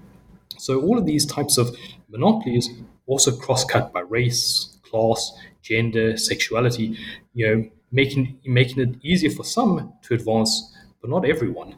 So 0.59 0.81
all 0.83 0.98
of 0.98 1.07
these 1.07 1.26
types 1.26 1.59
of 1.59 1.76
monopolies 2.09 2.68
also 3.07 3.35
cross-cut 3.37 3.92
by 3.92 4.00
race, 4.00 4.78
class, 4.88 5.33
gender, 5.62 6.16
sexuality. 6.16 6.96
You 7.35 7.46
know, 7.48 7.70
making 7.92 8.38
making 8.44 8.81
it 8.83 8.96
easier 9.02 9.31
for 9.31 9.44
some 9.44 9.92
to 10.02 10.14
advance, 10.14 10.74
but 11.00 11.11
not 11.11 11.24
everyone. 11.24 11.76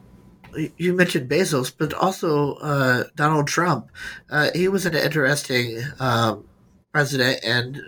You 0.77 0.93
mentioned 0.93 1.29
Bezos, 1.29 1.73
but 1.77 1.93
also 1.93 2.55
uh, 2.55 3.03
Donald 3.15 3.47
Trump. 3.47 3.91
Uh, 4.29 4.51
he 4.55 4.69
was 4.69 4.85
an 4.85 4.95
interesting 4.95 5.83
um, 5.99 6.45
president, 6.93 7.43
and 7.43 7.81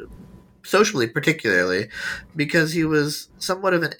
socially 0.63 1.07
particularly, 1.07 1.87
because 2.35 2.73
he 2.73 2.83
was 2.83 3.29
somewhat 3.37 3.73
of 3.73 3.83
an 3.83 3.93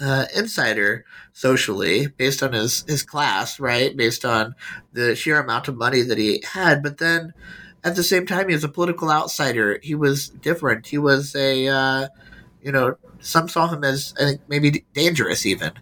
uh, 0.00 0.24
insider 0.34 1.04
socially, 1.34 2.06
based 2.06 2.42
on 2.42 2.54
his 2.54 2.82
his 2.88 3.02
class, 3.02 3.60
right? 3.60 3.94
Based 3.94 4.24
on 4.24 4.54
the 4.94 5.14
sheer 5.14 5.38
amount 5.38 5.68
of 5.68 5.76
money 5.76 6.02
that 6.02 6.18
he 6.18 6.42
had, 6.52 6.82
but 6.82 6.98
then. 6.98 7.34
At 7.84 7.94
the 7.94 8.02
same 8.02 8.26
time, 8.26 8.48
he 8.48 8.54
was 8.56 8.64
a 8.64 8.68
political 8.68 9.08
outsider. 9.08 9.78
He 9.84 9.94
was 9.94 10.30
different. 10.30 10.88
He 10.88 10.98
was 10.98 11.36
a, 11.36 11.68
uh, 11.68 12.08
you 12.68 12.72
know, 12.72 12.98
some 13.18 13.48
saw 13.48 13.66
him 13.66 13.82
as 13.82 14.14
I 14.20 14.24
think 14.24 14.42
maybe 14.46 14.84
dangerous 14.92 15.46
even. 15.46 15.72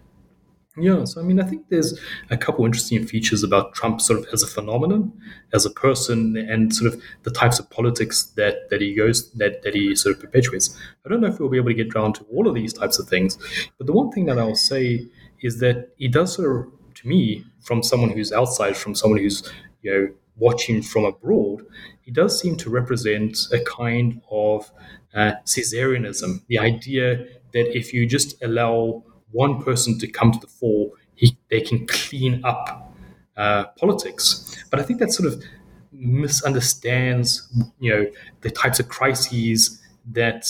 Yeah, 0.77 1.03
so 1.03 1.19
I 1.19 1.23
mean, 1.25 1.41
I 1.41 1.43
think 1.43 1.67
there's 1.67 1.99
a 2.29 2.37
couple 2.37 2.63
interesting 2.65 3.05
features 3.05 3.43
about 3.43 3.73
Trump, 3.73 3.99
sort 3.99 4.19
of 4.19 4.27
as 4.31 4.41
a 4.41 4.47
phenomenon, 4.47 5.11
as 5.51 5.65
a 5.65 5.69
person, 5.71 6.37
and 6.37 6.73
sort 6.73 6.93
of 6.93 7.01
the 7.23 7.31
types 7.31 7.59
of 7.59 7.69
politics 7.69 8.31
that 8.37 8.69
that 8.69 8.79
he 8.79 8.95
goes 8.95 9.29
that 9.33 9.63
that 9.63 9.75
he 9.75 9.95
sort 9.95 10.15
of 10.15 10.21
perpetuates. 10.21 10.79
I 11.05 11.09
don't 11.09 11.19
know 11.19 11.27
if 11.27 11.41
we'll 11.41 11.49
be 11.49 11.57
able 11.57 11.69
to 11.69 11.73
get 11.73 11.93
down 11.93 12.13
to 12.13 12.23
all 12.31 12.47
of 12.47 12.55
these 12.55 12.71
types 12.71 12.99
of 12.99 13.09
things, 13.09 13.37
but 13.77 13.85
the 13.85 13.93
one 13.93 14.11
thing 14.11 14.27
that 14.27 14.39
I'll 14.39 14.55
say 14.55 15.07
is 15.41 15.59
that 15.59 15.89
he 15.97 16.07
does 16.07 16.35
sort 16.35 16.55
of, 16.55 16.71
to 16.93 17.07
me, 17.07 17.43
from 17.59 17.83
someone 17.83 18.11
who's 18.11 18.31
outside, 18.31 18.77
from 18.77 18.95
someone 18.95 19.19
who's 19.19 19.51
you 19.81 19.91
know 19.91 20.07
watching 20.37 20.81
from 20.81 21.03
abroad, 21.03 21.65
he 22.01 22.11
does 22.11 22.39
seem 22.39 22.55
to 22.55 22.69
represent 22.69 23.37
a 23.51 23.59
kind 23.65 24.21
of 24.31 24.71
uh, 25.13 25.33
Caesarianism, 25.45 26.43
the 26.47 26.59
idea 26.59 27.25
that 27.53 27.77
if 27.77 27.93
you 27.93 28.05
just 28.05 28.41
allow 28.43 29.03
one 29.31 29.61
person 29.61 29.97
to 29.99 30.07
come 30.07 30.31
to 30.31 30.39
the 30.39 30.47
fore, 30.47 30.91
he, 31.15 31.37
they 31.49 31.61
can 31.61 31.87
clean 31.87 32.41
up 32.43 32.93
uh, 33.35 33.65
politics. 33.79 34.55
But 34.69 34.79
I 34.79 34.83
think 34.83 34.99
that 34.99 35.11
sort 35.11 35.31
of 35.31 35.43
misunderstands, 35.91 37.47
you 37.79 37.93
know, 37.93 38.05
the 38.41 38.49
types 38.51 38.79
of 38.79 38.87
crises 38.87 39.81
that 40.11 40.47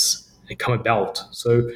come 0.60 0.74
about. 0.74 1.22
So 1.32 1.70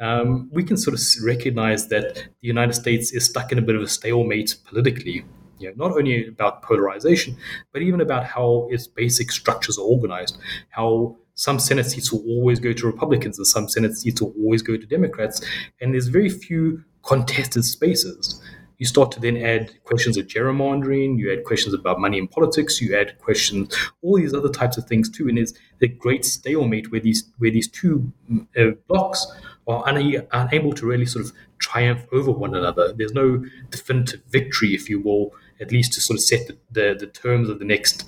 um, 0.00 0.48
we 0.52 0.62
can 0.62 0.76
sort 0.76 0.94
of 0.94 1.00
recognize 1.24 1.88
that 1.88 2.14
the 2.14 2.48
United 2.48 2.74
States 2.74 3.12
is 3.12 3.24
stuck 3.24 3.50
in 3.52 3.58
a 3.58 3.62
bit 3.62 3.74
of 3.74 3.82
a 3.82 3.88
stalemate 3.88 4.56
politically. 4.64 5.24
You 5.58 5.68
know, 5.68 5.88
not 5.88 5.96
only 5.96 6.28
about 6.28 6.62
polarization, 6.62 7.36
but 7.72 7.82
even 7.82 8.00
about 8.00 8.24
how 8.24 8.68
its 8.70 8.86
basic 8.86 9.30
structures 9.30 9.78
are 9.78 9.84
organized, 9.84 10.38
how 10.70 11.16
some 11.42 11.58
Senate 11.58 11.86
seats 11.86 12.12
will 12.12 12.24
always 12.28 12.60
go 12.60 12.72
to 12.72 12.86
Republicans 12.86 13.36
and 13.36 13.44
some 13.44 13.68
Senate 13.68 13.96
seats 13.96 14.22
will 14.22 14.32
always 14.40 14.62
go 14.62 14.76
to 14.76 14.86
Democrats. 14.86 15.44
And 15.80 15.92
there's 15.92 16.06
very 16.06 16.28
few 16.28 16.84
contested 17.02 17.64
spaces. 17.64 18.40
You 18.78 18.86
start 18.86 19.10
to 19.12 19.20
then 19.20 19.36
add 19.36 19.72
questions 19.82 20.16
of 20.16 20.28
gerrymandering, 20.28 21.18
you 21.18 21.32
add 21.32 21.42
questions 21.42 21.74
about 21.74 21.98
money 21.98 22.18
in 22.18 22.28
politics, 22.28 22.80
you 22.80 22.96
add 22.96 23.18
questions, 23.18 23.76
all 24.02 24.18
these 24.18 24.32
other 24.32 24.50
types 24.50 24.76
of 24.76 24.84
things 24.84 25.10
too. 25.10 25.26
And 25.26 25.36
there's 25.36 25.52
the 25.80 25.88
great 25.88 26.24
stalemate 26.24 26.92
where 26.92 27.00
these 27.00 27.24
where 27.38 27.50
these 27.50 27.68
two 27.68 28.12
uh, 28.56 28.76
blocks 28.86 29.26
are 29.66 29.82
un- 29.88 30.24
unable 30.30 30.72
to 30.74 30.86
really 30.86 31.06
sort 31.06 31.24
of 31.24 31.32
triumph 31.58 32.06
over 32.12 32.30
one 32.30 32.54
another. 32.54 32.92
There's 32.92 33.14
no 33.14 33.44
definitive 33.70 34.20
victory, 34.28 34.74
if 34.74 34.88
you 34.88 35.00
will, 35.00 35.34
at 35.60 35.72
least 35.72 35.92
to 35.94 36.00
sort 36.00 36.18
of 36.18 36.22
set 36.22 36.46
the, 36.46 36.56
the, 36.70 36.96
the 37.00 37.06
terms 37.08 37.48
of 37.48 37.58
the 37.58 37.64
next 37.64 38.04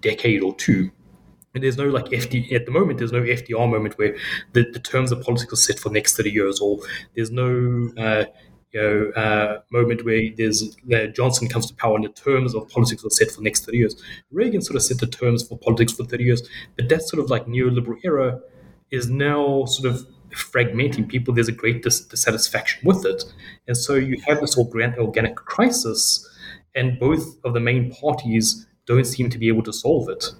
decade 0.00 0.42
or 0.42 0.54
two. 0.54 0.90
And 1.54 1.64
there's 1.64 1.76
no 1.76 1.88
like 1.88 2.06
FD 2.06 2.52
at 2.52 2.64
the 2.64 2.70
moment. 2.70 2.98
There's 2.98 3.12
no 3.12 3.22
FDR 3.22 3.68
moment 3.68 3.98
where 3.98 4.16
the, 4.52 4.70
the 4.70 4.78
terms 4.78 5.10
of 5.10 5.20
politics 5.22 5.52
are 5.52 5.56
set 5.56 5.80
for 5.80 5.90
next 5.90 6.16
thirty 6.16 6.30
years, 6.30 6.60
or 6.60 6.78
there's 7.16 7.32
no 7.32 7.90
uh, 7.98 8.24
you 8.72 8.80
know 8.80 9.10
uh, 9.20 9.60
moment 9.72 10.04
where 10.04 10.22
there's 10.36 10.76
uh, 10.94 11.06
Johnson 11.06 11.48
comes 11.48 11.66
to 11.66 11.74
power 11.74 11.96
and 11.96 12.04
the 12.04 12.10
terms 12.10 12.54
of 12.54 12.68
politics 12.68 13.04
are 13.04 13.10
set 13.10 13.32
for 13.32 13.42
next 13.42 13.64
thirty 13.64 13.78
years. 13.78 14.00
Reagan 14.30 14.62
sort 14.62 14.76
of 14.76 14.82
set 14.82 14.98
the 14.98 15.06
terms 15.06 15.46
for 15.46 15.58
politics 15.58 15.92
for 15.92 16.04
thirty 16.04 16.24
years, 16.24 16.48
but 16.76 16.88
that 16.88 17.02
sort 17.02 17.22
of 17.22 17.30
like 17.30 17.46
neoliberal 17.46 17.98
era 18.04 18.40
is 18.92 19.08
now 19.08 19.64
sort 19.64 19.92
of 19.92 20.06
fragmenting 20.30 21.08
people. 21.08 21.34
There's 21.34 21.48
a 21.48 21.52
great 21.52 21.82
dis- 21.82 22.04
dissatisfaction 22.04 22.86
with 22.86 23.04
it, 23.04 23.24
and 23.66 23.76
so 23.76 23.94
you 23.94 24.20
have 24.26 24.40
this 24.40 24.56
organic 24.56 25.34
crisis, 25.34 26.28
and 26.74 26.98
both 26.98 27.44
of 27.44 27.54
the 27.54 27.60
main 27.60 27.90
parties 27.92 28.66
don't 28.86 29.04
seem 29.04 29.30
to 29.30 29.38
be 29.38 29.48
able 29.48 29.62
to 29.64 29.72
solve 29.72 30.08
it. 30.08 30.32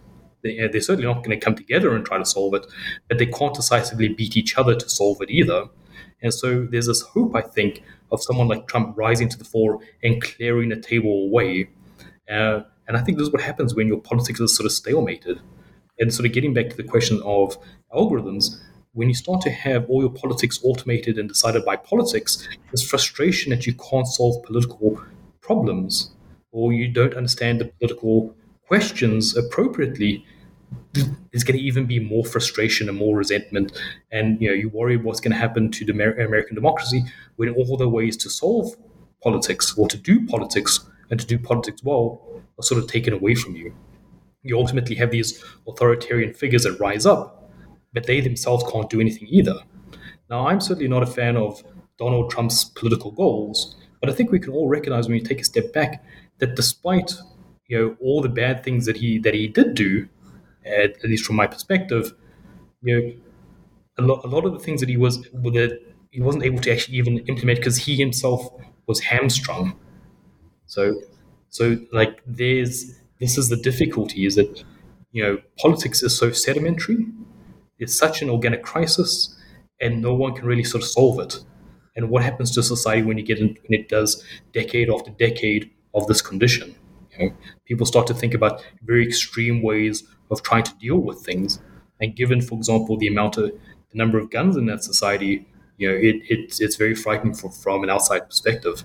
They, 0.42 0.58
are 0.58 0.68
uh, 0.68 0.80
certainly 0.80 1.04
not 1.04 1.24
going 1.24 1.38
to 1.38 1.44
come 1.44 1.54
together 1.54 1.94
and 1.94 2.04
try 2.04 2.18
to 2.18 2.24
solve 2.24 2.54
it, 2.54 2.66
but 3.08 3.18
they 3.18 3.26
can't 3.26 3.54
decisively 3.54 4.08
beat 4.08 4.36
each 4.36 4.56
other 4.56 4.74
to 4.74 4.88
solve 4.88 5.20
it 5.20 5.30
either. 5.30 5.66
And 6.22 6.32
so 6.32 6.66
there's 6.70 6.86
this 6.86 7.02
hope, 7.02 7.34
I 7.34 7.42
think, 7.42 7.82
of 8.12 8.22
someone 8.22 8.48
like 8.48 8.66
Trump 8.66 8.96
rising 8.96 9.28
to 9.28 9.38
the 9.38 9.44
fore 9.44 9.80
and 10.02 10.22
clearing 10.22 10.68
the 10.70 10.76
table 10.76 11.24
away. 11.24 11.70
Uh, 12.30 12.62
and 12.88 12.96
I 12.96 13.00
think 13.00 13.18
this 13.18 13.28
is 13.28 13.32
what 13.32 13.42
happens 13.42 13.74
when 13.74 13.86
your 13.86 14.00
politics 14.00 14.40
is 14.40 14.54
sort 14.54 14.66
of 14.66 14.72
stalemated. 14.72 15.40
And 15.98 16.12
sort 16.12 16.26
of 16.26 16.32
getting 16.32 16.54
back 16.54 16.70
to 16.70 16.76
the 16.76 16.84
question 16.84 17.20
of 17.24 17.56
algorithms, 17.92 18.58
when 18.92 19.08
you 19.08 19.14
start 19.14 19.40
to 19.42 19.50
have 19.50 19.88
all 19.88 20.00
your 20.00 20.10
politics 20.10 20.58
automated 20.64 21.18
and 21.18 21.28
decided 21.28 21.64
by 21.64 21.76
politics, 21.76 22.48
there's 22.70 22.88
frustration 22.88 23.50
that 23.50 23.66
you 23.66 23.74
can't 23.74 24.06
solve 24.06 24.42
political 24.42 25.00
problems 25.40 26.12
or 26.52 26.72
you 26.72 26.88
don't 26.88 27.14
understand 27.14 27.60
the 27.60 27.66
political 27.66 28.34
questions 28.70 29.36
appropriately, 29.36 30.24
there's 30.92 31.42
going 31.42 31.58
to 31.58 31.64
even 31.64 31.86
be 31.86 31.98
more 31.98 32.24
frustration 32.24 32.88
and 32.88 32.96
more 32.96 33.16
resentment. 33.16 33.72
And 34.12 34.40
you 34.40 34.46
know, 34.48 34.54
you 34.54 34.68
worry 34.68 34.96
what's 34.96 35.18
going 35.18 35.32
to 35.32 35.38
happen 35.38 35.72
to 35.72 35.84
the 35.84 35.90
American 35.92 36.54
democracy 36.54 37.02
when 37.34 37.48
all 37.50 37.76
the 37.76 37.88
ways 37.88 38.16
to 38.18 38.30
solve 38.30 38.76
politics 39.24 39.76
or 39.76 39.88
to 39.88 39.96
do 39.96 40.24
politics 40.24 40.88
and 41.10 41.18
to 41.18 41.26
do 41.26 41.36
politics 41.36 41.82
well 41.82 42.22
are 42.60 42.62
sort 42.62 42.80
of 42.80 42.88
taken 42.88 43.12
away 43.12 43.34
from 43.34 43.56
you. 43.56 43.74
You 44.44 44.56
ultimately 44.56 44.94
have 44.94 45.10
these 45.10 45.44
authoritarian 45.66 46.32
figures 46.32 46.62
that 46.62 46.78
rise 46.78 47.06
up, 47.06 47.50
but 47.92 48.06
they 48.06 48.20
themselves 48.20 48.62
can't 48.70 48.88
do 48.88 49.00
anything 49.00 49.26
either. 49.28 49.56
Now, 50.30 50.46
I'm 50.46 50.60
certainly 50.60 50.88
not 50.88 51.02
a 51.02 51.12
fan 51.18 51.36
of 51.36 51.60
Donald 51.98 52.30
Trump's 52.30 52.66
political 52.66 53.10
goals, 53.10 53.74
but 54.00 54.08
I 54.08 54.12
think 54.12 54.30
we 54.30 54.38
can 54.38 54.52
all 54.52 54.68
recognize 54.68 55.08
when 55.08 55.18
we 55.18 55.24
take 55.24 55.40
a 55.40 55.44
step 55.44 55.72
back 55.72 56.04
that 56.38 56.54
despite 56.54 57.12
you 57.70 57.78
know 57.78 57.96
all 58.02 58.22
the 58.22 58.30
bad 58.30 58.64
things 58.64 58.86
that 58.86 58.98
he 58.98 59.18
that 59.20 59.34
he 59.34 59.48
did 59.48 59.74
do, 59.74 60.08
at, 60.66 60.92
at 60.92 61.04
least 61.04 61.24
from 61.26 61.36
my 61.36 61.48
perspective, 61.48 62.14
you 62.82 63.00
know, 63.00 63.14
a 63.98 64.02
lot, 64.02 64.24
a 64.24 64.28
lot 64.28 64.44
of 64.46 64.52
the 64.52 64.58
things 64.58 64.80
that 64.80 64.88
he 64.88 64.96
was 64.96 65.22
that 65.32 65.80
he 66.10 66.20
wasn't 66.20 66.44
able 66.44 66.60
to 66.60 66.72
actually 66.72 66.98
even 66.98 67.18
implement 67.28 67.58
because 67.60 67.78
he 67.78 67.96
himself 67.96 68.48
was 68.86 69.00
hamstrung. 69.00 69.78
So, 70.66 71.00
so 71.48 71.78
like 71.92 72.20
there's 72.26 72.94
this 73.20 73.38
is 73.38 73.48
the 73.48 73.56
difficulty 73.56 74.26
is 74.26 74.36
that 74.36 74.64
you 75.12 75.22
know 75.22 75.38
politics 75.58 76.02
is 76.02 76.16
so 76.16 76.32
sedimentary, 76.32 77.06
it's 77.78 77.96
such 77.98 78.22
an 78.22 78.30
organic 78.30 78.62
crisis, 78.62 79.36
and 79.80 80.02
no 80.02 80.14
one 80.14 80.34
can 80.34 80.46
really 80.46 80.64
sort 80.64 80.82
of 80.84 80.88
solve 80.90 81.20
it. 81.20 81.40
And 81.96 82.10
what 82.10 82.22
happens 82.24 82.52
to 82.52 82.62
society 82.62 83.02
when 83.02 83.18
you 83.18 83.24
get 83.24 83.38
in, 83.38 83.48
when 83.68 83.80
it 83.80 83.88
does 83.88 84.24
decade 84.52 84.90
after 84.90 85.10
decade 85.12 85.70
of 85.94 86.06
this 86.08 86.22
condition? 86.22 86.74
Know, 87.20 87.34
people 87.64 87.86
start 87.86 88.06
to 88.08 88.14
think 88.14 88.34
about 88.34 88.64
very 88.82 89.06
extreme 89.06 89.62
ways 89.62 90.04
of 90.30 90.42
trying 90.42 90.64
to 90.64 90.74
deal 90.78 90.98
with 90.98 91.20
things. 91.20 91.60
And 92.00 92.16
given, 92.16 92.40
for 92.40 92.56
example, 92.56 92.96
the 92.96 93.08
amount 93.08 93.36
of 93.36 93.50
the 93.50 93.58
number 93.94 94.18
of 94.18 94.30
guns 94.30 94.56
in 94.56 94.66
that 94.66 94.82
society, 94.82 95.46
you 95.76 95.88
know, 95.88 95.94
it, 95.94 96.16
it 96.28 96.60
it's 96.60 96.76
very 96.76 96.94
frightening 96.94 97.34
from, 97.34 97.50
from 97.50 97.82
an 97.82 97.90
outside 97.90 98.20
perspective. 98.20 98.84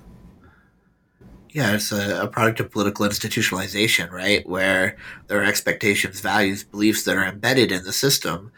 Yeah, 1.50 1.76
it's 1.76 1.94
a, 1.94 2.24
a, 2.24 2.28
product 2.28 2.60
of 2.60 2.70
political 2.70 3.08
institutionalization, 3.08 4.12
right? 4.12 4.46
Where 4.48 4.98
there 5.28 5.40
are 5.40 5.46
expectations, 5.46 6.20
values, 6.20 6.66
beliefs 6.66 7.06
that 7.06 7.16
are 7.16 7.24
embedded 7.24 7.72
in 7.72 7.86
the 7.86 7.94
system 7.94 8.52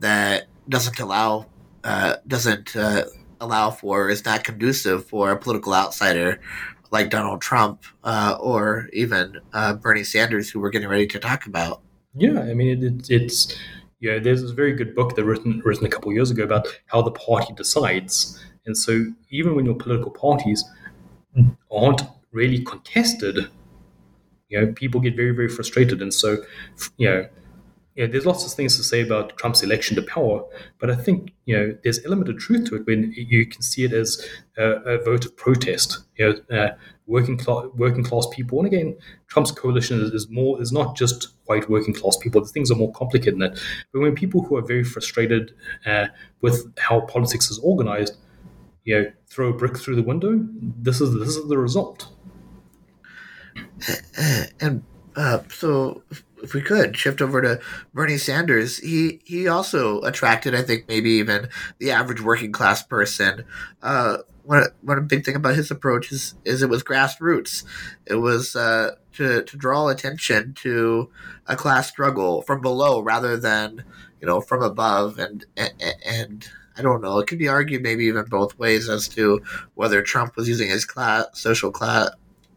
that 0.00 0.46
doesn't 0.68 0.98
allow 0.98 1.46
uh, 1.84 2.16
doesn't 2.26 2.74
uh, 2.74 3.04
allow 3.40 3.70
for 3.70 4.08
is 4.08 4.24
not 4.24 4.44
conducive 4.44 5.06
for 5.06 5.30
a 5.30 5.38
political 5.38 5.72
outsider 5.72 6.40
like 6.90 7.10
Donald 7.10 7.40
Trump 7.40 7.84
uh, 8.04 8.36
or 8.40 8.88
even 8.92 9.40
uh, 9.52 9.74
Bernie 9.74 10.04
Sanders, 10.04 10.50
who 10.50 10.60
we're 10.60 10.70
getting 10.70 10.88
ready 10.88 11.06
to 11.06 11.18
talk 11.18 11.46
about. 11.46 11.80
Yeah, 12.14 12.40
I 12.40 12.54
mean 12.54 12.82
it, 12.82 12.84
it, 12.84 13.10
it's 13.10 13.56
yeah. 14.00 14.18
There's 14.18 14.42
this 14.42 14.50
very 14.50 14.72
good 14.72 14.94
book 14.94 15.14
that 15.16 15.24
written 15.24 15.62
written 15.64 15.86
a 15.86 15.90
couple 15.90 16.12
years 16.12 16.30
ago 16.30 16.42
about 16.42 16.66
how 16.86 17.02
the 17.02 17.12
party 17.12 17.52
decides, 17.54 18.42
and 18.66 18.76
so 18.76 19.06
even 19.30 19.54
when 19.54 19.64
your 19.64 19.76
political 19.76 20.10
parties 20.10 20.64
aren't 21.70 22.02
really 22.32 22.62
contested, 22.64 23.48
you 24.48 24.60
know, 24.60 24.72
people 24.72 25.00
get 25.00 25.16
very, 25.16 25.30
very 25.30 25.48
frustrated. 25.48 26.02
And 26.02 26.12
so, 26.12 26.38
you 26.96 27.08
know, 27.08 27.28
you 27.96 28.06
know, 28.06 28.12
there's 28.12 28.26
lots 28.26 28.46
of 28.46 28.52
things 28.52 28.76
to 28.76 28.84
say 28.84 29.02
about 29.02 29.36
Trump's 29.36 29.62
election 29.62 29.96
to 29.96 30.02
power, 30.02 30.44
but 30.78 30.90
I 30.90 30.94
think 30.94 31.32
you 31.44 31.56
know 31.56 31.76
there's 31.82 32.04
element 32.04 32.28
of 32.28 32.38
truth 32.38 32.68
to 32.68 32.76
it 32.76 32.86
when 32.86 33.12
you 33.16 33.46
can 33.46 33.62
see 33.62 33.84
it 33.84 33.92
as 33.92 34.24
a, 34.56 34.64
a 34.64 35.04
vote 35.04 35.24
of 35.24 35.36
protest. 35.36 35.98
You 36.16 36.40
know, 36.48 36.56
uh, 36.56 36.74
working 37.06 37.36
class 37.36 37.66
working 37.74 38.04
class 38.04 38.26
people, 38.32 38.58
and 38.58 38.66
again, 38.66 38.96
Trump's 39.26 39.50
coalition 39.50 40.00
is, 40.00 40.12
is, 40.12 40.30
more 40.30 40.62
is 40.62 40.70
not 40.70 40.96
just 40.96 41.28
white 41.46 41.68
working 41.68 41.92
class 41.92 42.16
people. 42.16 42.40
The 42.40 42.48
things 42.48 42.70
are 42.70 42.76
more 42.76 42.92
complicated 42.92 43.34
than 43.34 43.40
that. 43.40 43.60
But 43.92 44.00
when 44.00 44.14
people 44.14 44.42
who 44.42 44.56
are 44.56 44.62
very 44.62 44.84
frustrated 44.84 45.52
uh, 45.84 46.06
with 46.40 46.72
how 46.78 47.00
politics 47.00 47.50
is 47.50 47.58
organized, 47.58 48.16
you 48.84 48.94
know, 48.94 49.12
throw 49.28 49.48
a 49.48 49.52
brick 49.52 49.76
through 49.76 49.96
the 49.96 50.02
window, 50.02 50.38
this 50.80 51.00
is 51.00 51.12
this 51.18 51.36
is 51.36 51.48
the 51.48 51.58
result. 51.58 52.08
and 54.60 54.84
uh, 55.16 55.40
so 55.48 56.02
if 56.42 56.54
we 56.54 56.60
could 56.60 56.96
shift 56.96 57.20
over 57.20 57.40
to 57.42 57.60
Bernie 57.94 58.18
Sanders, 58.18 58.78
he 58.78 59.20
he 59.24 59.48
also 59.48 60.00
attracted, 60.02 60.54
I 60.54 60.62
think, 60.62 60.88
maybe 60.88 61.10
even 61.12 61.48
the 61.78 61.90
average 61.90 62.20
working 62.20 62.52
class 62.52 62.82
person. 62.82 63.44
Uh, 63.82 64.18
one 64.44 64.64
one 64.82 65.06
big 65.06 65.24
thing 65.24 65.36
about 65.36 65.54
his 65.54 65.70
approach 65.70 66.12
is 66.12 66.34
is 66.44 66.62
it 66.62 66.68
was 66.68 66.82
grassroots. 66.82 67.64
It 68.06 68.16
was 68.16 68.56
uh, 68.56 68.96
to 69.14 69.42
to 69.42 69.56
draw 69.56 69.88
attention 69.88 70.54
to 70.54 71.10
a 71.46 71.56
class 71.56 71.88
struggle 71.88 72.42
from 72.42 72.60
below 72.60 73.00
rather 73.00 73.36
than 73.36 73.84
you 74.20 74.26
know 74.26 74.40
from 74.40 74.62
above, 74.62 75.18
and 75.18 75.44
and, 75.56 75.72
and 76.04 76.48
I 76.76 76.82
don't 76.82 77.02
know. 77.02 77.18
It 77.18 77.26
could 77.26 77.38
be 77.38 77.48
argued 77.48 77.82
maybe 77.82 78.06
even 78.06 78.24
both 78.24 78.58
ways 78.58 78.88
as 78.88 79.08
to 79.08 79.42
whether 79.74 80.02
Trump 80.02 80.36
was 80.36 80.48
using 80.48 80.68
his 80.70 80.84
class, 80.84 81.26
social 81.34 81.70
class, 81.70 82.10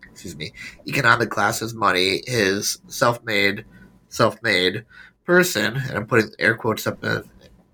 excuse 0.10 0.36
me, 0.36 0.54
economic 0.88 1.30
class's 1.30 1.74
money, 1.74 2.22
his 2.26 2.80
self-made, 2.88 3.65
self-made 4.13 4.86
person, 5.26 5.76
and 5.76 5.97
I'm 5.97 6.08
putting 6.08 6.32
air 6.39 6.56
quotes 6.56 6.86
up. 6.88 7.04
In, 7.04 7.23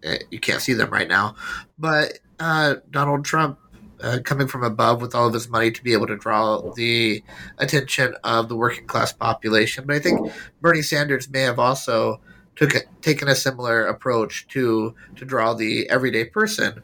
eh, 0.03 0.19
you 0.31 0.39
can't 0.39 0.61
see 0.61 0.73
them 0.73 0.89
right 0.89 1.07
now, 1.07 1.35
but 1.77 2.19
uh, 2.39 2.75
Donald 2.89 3.25
Trump 3.25 3.59
uh, 4.01 4.19
coming 4.23 4.47
from 4.47 4.63
above 4.63 5.01
with 5.01 5.13
all 5.13 5.27
of 5.27 5.33
his 5.33 5.49
money 5.49 5.71
to 5.71 5.83
be 5.83 5.93
able 5.93 6.07
to 6.07 6.15
draw 6.15 6.61
the 6.75 7.21
attention 7.57 8.15
of 8.23 8.47
the 8.47 8.55
working 8.55 8.87
class 8.87 9.11
population. 9.11 9.85
But 9.85 9.97
I 9.97 9.99
think 9.99 10.31
Bernie 10.61 10.81
Sanders 10.81 11.29
may 11.29 11.41
have 11.41 11.59
also 11.59 12.21
took 12.55 12.75
a, 12.75 12.81
taken 13.01 13.27
a 13.27 13.35
similar 13.35 13.85
approach 13.85 14.47
to 14.49 14.95
to 15.15 15.25
draw 15.25 15.53
the 15.53 15.89
everyday 15.89 16.25
person. 16.25 16.81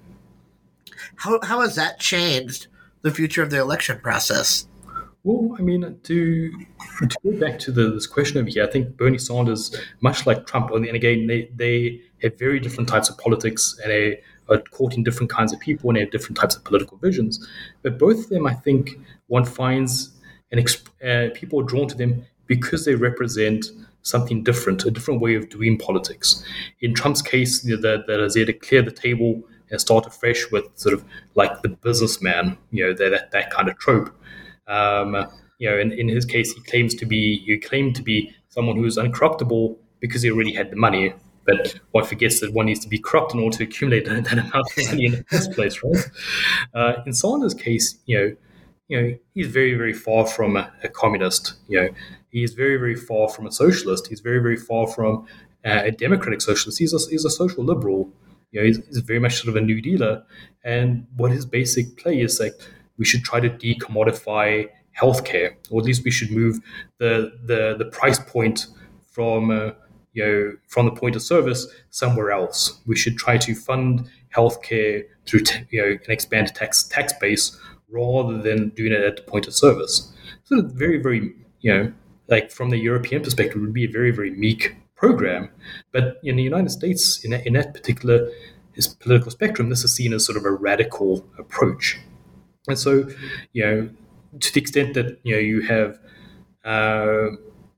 How 1.17 1.39
how 1.41 1.61
has 1.61 1.75
that 1.75 1.99
changed 1.99 2.67
the 3.01 3.11
future 3.11 3.43
of 3.43 3.49
the 3.49 3.59
election 3.59 3.99
process? 3.99 4.67
Well, 5.25 5.55
I 5.57 5.63
mean, 5.63 5.81
to, 5.81 6.51
to 6.51 7.17
go 7.23 7.31
back 7.39 7.57
to 7.61 7.71
the, 7.71 7.89
this 7.89 8.05
question 8.05 8.37
over 8.37 8.47
here, 8.47 8.63
I 8.63 8.67
think 8.67 8.95
Bernie 8.95 9.17
Sanders, 9.17 9.75
much 10.01 10.27
like 10.27 10.45
Trump, 10.45 10.69
and 10.69 10.85
again, 10.85 11.25
they, 11.25 11.49
they 11.55 12.01
have 12.21 12.37
very 12.37 12.59
different 12.59 12.87
types 12.87 13.09
of 13.09 13.17
politics 13.17 13.75
and 13.81 13.91
they 13.91 14.21
are 14.49 14.59
courting 14.69 15.03
different 15.03 15.31
kinds 15.31 15.51
of 15.51 15.59
people 15.59 15.89
and 15.89 15.97
they 15.97 16.01
have 16.01 16.11
different 16.11 16.37
types 16.37 16.55
of 16.55 16.63
political 16.63 16.97
visions. 16.99 17.43
But 17.81 17.97
both 17.97 18.19
of 18.19 18.29
them, 18.29 18.45
I 18.45 18.53
think, 18.53 18.99
one 19.25 19.45
finds 19.45 20.11
and 20.51 20.61
exp- 20.61 20.89
uh, 21.03 21.33
people 21.33 21.59
are 21.59 21.63
drawn 21.63 21.87
to 21.87 21.95
them 21.95 22.23
because 22.45 22.85
they 22.85 22.93
represent 22.93 23.65
something 24.03 24.43
different, 24.43 24.85
a 24.85 24.91
different 24.91 25.21
way 25.21 25.33
of 25.33 25.49
doing 25.49 25.79
politics. 25.79 26.45
In 26.81 26.93
Trump's 26.93 27.23
case, 27.23 27.65
you 27.65 27.75
know, 27.75 27.81
that, 27.81 28.05
that 28.05 28.31
there 28.35 28.45
to 28.45 28.53
clear 28.53 28.83
the 28.83 28.91
table 28.91 29.41
and 29.71 29.81
start 29.81 30.05
afresh 30.05 30.51
with 30.51 30.65
sort 30.75 30.93
of 30.93 31.03
like 31.33 31.63
the 31.63 31.69
businessman, 31.69 32.59
you 32.69 32.85
know, 32.85 32.93
that, 32.93 33.31
that 33.31 33.49
kind 33.49 33.67
of 33.67 33.79
trope. 33.79 34.15
Um, 34.67 35.27
you 35.57 35.69
know, 35.69 35.77
in, 35.77 35.91
in 35.91 36.09
his 36.09 36.25
case, 36.25 36.51
he 36.53 36.61
claims 36.61 36.95
to 36.95 37.05
be 37.05 37.39
he 37.39 37.57
claimed 37.57 37.95
to 37.95 38.03
be 38.03 38.35
someone 38.49 38.75
who 38.77 38.85
is 38.85 38.97
uncorruptible 38.97 39.77
because 39.99 40.21
he 40.21 40.31
already 40.31 40.53
had 40.53 40.71
the 40.71 40.75
money. 40.75 41.13
But 41.45 41.79
one 41.91 42.05
forgets 42.05 42.39
that 42.39 42.53
one 42.53 42.65
needs 42.65 42.79
to 42.79 42.89
be 42.89 42.97
corrupt 42.97 43.33
in 43.35 43.39
order 43.39 43.57
to 43.57 43.63
accumulate 43.63 44.05
that, 44.07 44.31
amount 44.31 44.55
of 44.55 44.85
money 44.87 45.05
in 45.05 45.11
the 45.11 45.25
first 45.29 45.51
place, 45.51 45.81
right? 45.83 46.05
Uh, 46.73 46.93
in 47.05 47.13
Sanders' 47.13 47.53
case, 47.53 47.99
you 48.05 48.17
know, 48.17 48.35
you 48.87 49.01
know, 49.01 49.17
he's 49.33 49.47
very, 49.47 49.75
very 49.75 49.93
far 49.93 50.27
from 50.27 50.57
a, 50.57 50.71
a, 50.83 50.89
communist. 50.89 51.53
You 51.67 51.81
know, 51.81 51.89
he 52.29 52.43
is 52.43 52.53
very, 52.53 52.77
very 52.77 52.95
far 52.95 53.29
from 53.29 53.47
a 53.47 53.51
socialist. 53.51 54.07
He's 54.07 54.19
very, 54.19 54.39
very 54.39 54.57
far 54.57 54.87
from 54.87 55.25
uh, 55.63 55.81
a 55.85 55.91
democratic 55.91 56.41
socialist. 56.41 56.77
He's 56.77 56.93
a, 56.93 56.99
he's 57.09 57.25
a 57.25 57.29
social 57.29 57.63
liberal. 57.63 58.11
You 58.51 58.61
know, 58.61 58.67
he's, 58.67 58.85
he's, 58.87 58.99
very 58.99 59.19
much 59.19 59.35
sort 59.35 59.49
of 59.49 59.55
a 59.55 59.61
New 59.61 59.81
Dealer. 59.81 60.23
And 60.63 61.07
what 61.15 61.31
his 61.31 61.45
basic 61.45 61.97
play 61.97 62.21
is 62.21 62.39
like, 62.39 62.53
we 62.97 63.05
should 63.05 63.23
try 63.23 63.39
to 63.39 63.49
decommodify 63.49 64.67
healthcare, 64.99 65.55
or 65.69 65.81
at 65.81 65.85
least 65.85 66.03
we 66.03 66.11
should 66.11 66.31
move 66.31 66.59
the 66.97 67.31
the, 67.45 67.75
the 67.77 67.85
price 67.85 68.19
point 68.19 68.67
from 69.11 69.51
uh, 69.51 69.71
you 70.13 70.25
know 70.25 70.53
from 70.67 70.85
the 70.85 70.91
point 70.91 71.15
of 71.15 71.21
service 71.21 71.67
somewhere 71.89 72.31
else. 72.31 72.81
We 72.85 72.95
should 72.95 73.17
try 73.17 73.37
to 73.37 73.55
fund 73.55 74.09
healthcare 74.35 75.03
through 75.25 75.41
t- 75.41 75.65
you 75.69 75.81
know 75.81 75.91
an 75.91 76.11
expanded 76.11 76.55
tax 76.55 76.83
tax 76.83 77.13
base 77.19 77.59
rather 77.89 78.41
than 78.41 78.69
doing 78.69 78.91
it 78.91 79.01
at 79.01 79.17
the 79.17 79.21
point 79.23 79.47
of 79.47 79.53
service. 79.53 80.11
So 80.43 80.61
very 80.61 80.97
very 80.97 81.33
you 81.61 81.73
know 81.73 81.93
like 82.27 82.51
from 82.51 82.69
the 82.69 82.77
European 82.77 83.21
perspective, 83.21 83.61
would 83.61 83.73
be 83.73 83.85
a 83.85 83.89
very 83.89 84.11
very 84.11 84.31
meek 84.31 84.75
program, 84.95 85.49
but 85.91 86.19
in 86.23 86.35
the 86.37 86.43
United 86.43 86.69
States, 86.69 87.23
in 87.23 87.31
that, 87.31 87.45
in 87.45 87.53
that 87.53 87.73
particular 87.73 88.31
political 88.99 89.31
spectrum, 89.31 89.69
this 89.69 89.83
is 89.83 89.93
seen 89.93 90.13
as 90.13 90.25
sort 90.25 90.37
of 90.37 90.45
a 90.45 90.51
radical 90.51 91.25
approach. 91.37 91.99
And 92.67 92.77
so, 92.77 93.07
you 93.53 93.63
know, 93.65 93.89
to 94.39 94.53
the 94.53 94.59
extent 94.59 94.93
that 94.95 95.19
you 95.23 95.33
know 95.35 95.39
you 95.39 95.61
have, 95.61 95.99
uh, 96.63 97.31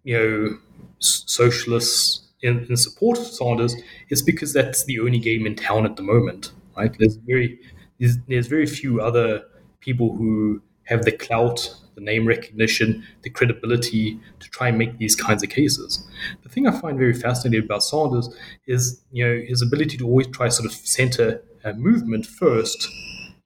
you 0.04 0.18
know, 0.18 0.58
socialists 1.00 2.28
in, 2.42 2.66
in 2.70 2.78
support 2.78 3.18
of 3.18 3.26
Sanders, 3.28 3.76
it's 4.10 4.22
because 4.22 4.54
that's 4.54 4.86
the 4.86 5.00
only 5.00 5.20
game 5.20 5.46
in 5.46 5.56
town 5.56 5.86
at 5.86 5.96
the 5.96 6.04
moment, 6.04 6.52
right? 6.78 6.96
There's 6.98 7.16
very 7.18 7.60
there's, 8.00 8.18
there's 8.28 8.48
very 8.48 8.66
few 8.68 9.02
other 9.02 9.44
people 9.80 10.16
who 10.16 10.62
have 10.84 11.04
the 11.04 11.12
clout, 11.12 11.76
the 11.96 12.02
name 12.02 12.26
recognition, 12.28 13.04
the 13.24 13.30
credibility 13.30 14.20
to 14.40 14.50
try 14.50 14.70
and 14.70 14.78
make 14.78 14.98
these 14.98 15.16
kinds 15.16 15.44
of 15.44 15.50
cases. 15.50 16.08
The 16.44 16.50
thing 16.50 16.68
I 16.68 16.80
find 16.80 16.98
very 16.98 17.14
fascinating 17.14 17.66
about 17.66 17.84
Sanders 17.84 18.30
is 18.68 19.02
you 19.12 19.26
know 19.26 19.42
his 19.46 19.62
ability 19.62 19.98
to 19.98 20.06
always 20.06 20.28
try 20.28 20.48
sort 20.50 20.66
of 20.68 20.74
center 20.74 21.44
a 21.64 21.74
movement 21.74 22.26
first. 22.26 22.88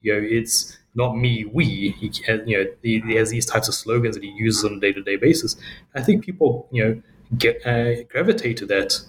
You 0.01 0.13
know, 0.13 0.27
it's 0.29 0.77
not 0.93 1.15
me, 1.15 1.45
we. 1.45 1.95
He 1.99 2.11
you 2.27 2.57
know, 2.57 2.65
he, 2.81 2.99
he, 2.99 3.15
has 3.15 3.29
these 3.29 3.45
types 3.45 3.67
of 3.67 3.73
slogans 3.73 4.15
that 4.15 4.23
he 4.23 4.31
uses 4.31 4.65
on 4.65 4.73
a 4.73 4.79
day 4.79 4.91
to 4.91 5.01
day 5.01 5.15
basis. 5.15 5.55
I 5.95 6.01
think 6.01 6.23
people, 6.23 6.67
you 6.71 6.83
know, 6.83 7.01
get 7.37 7.65
uh, 7.65 8.03
gravitate 8.09 8.57
to 8.57 8.65
that 8.67 8.99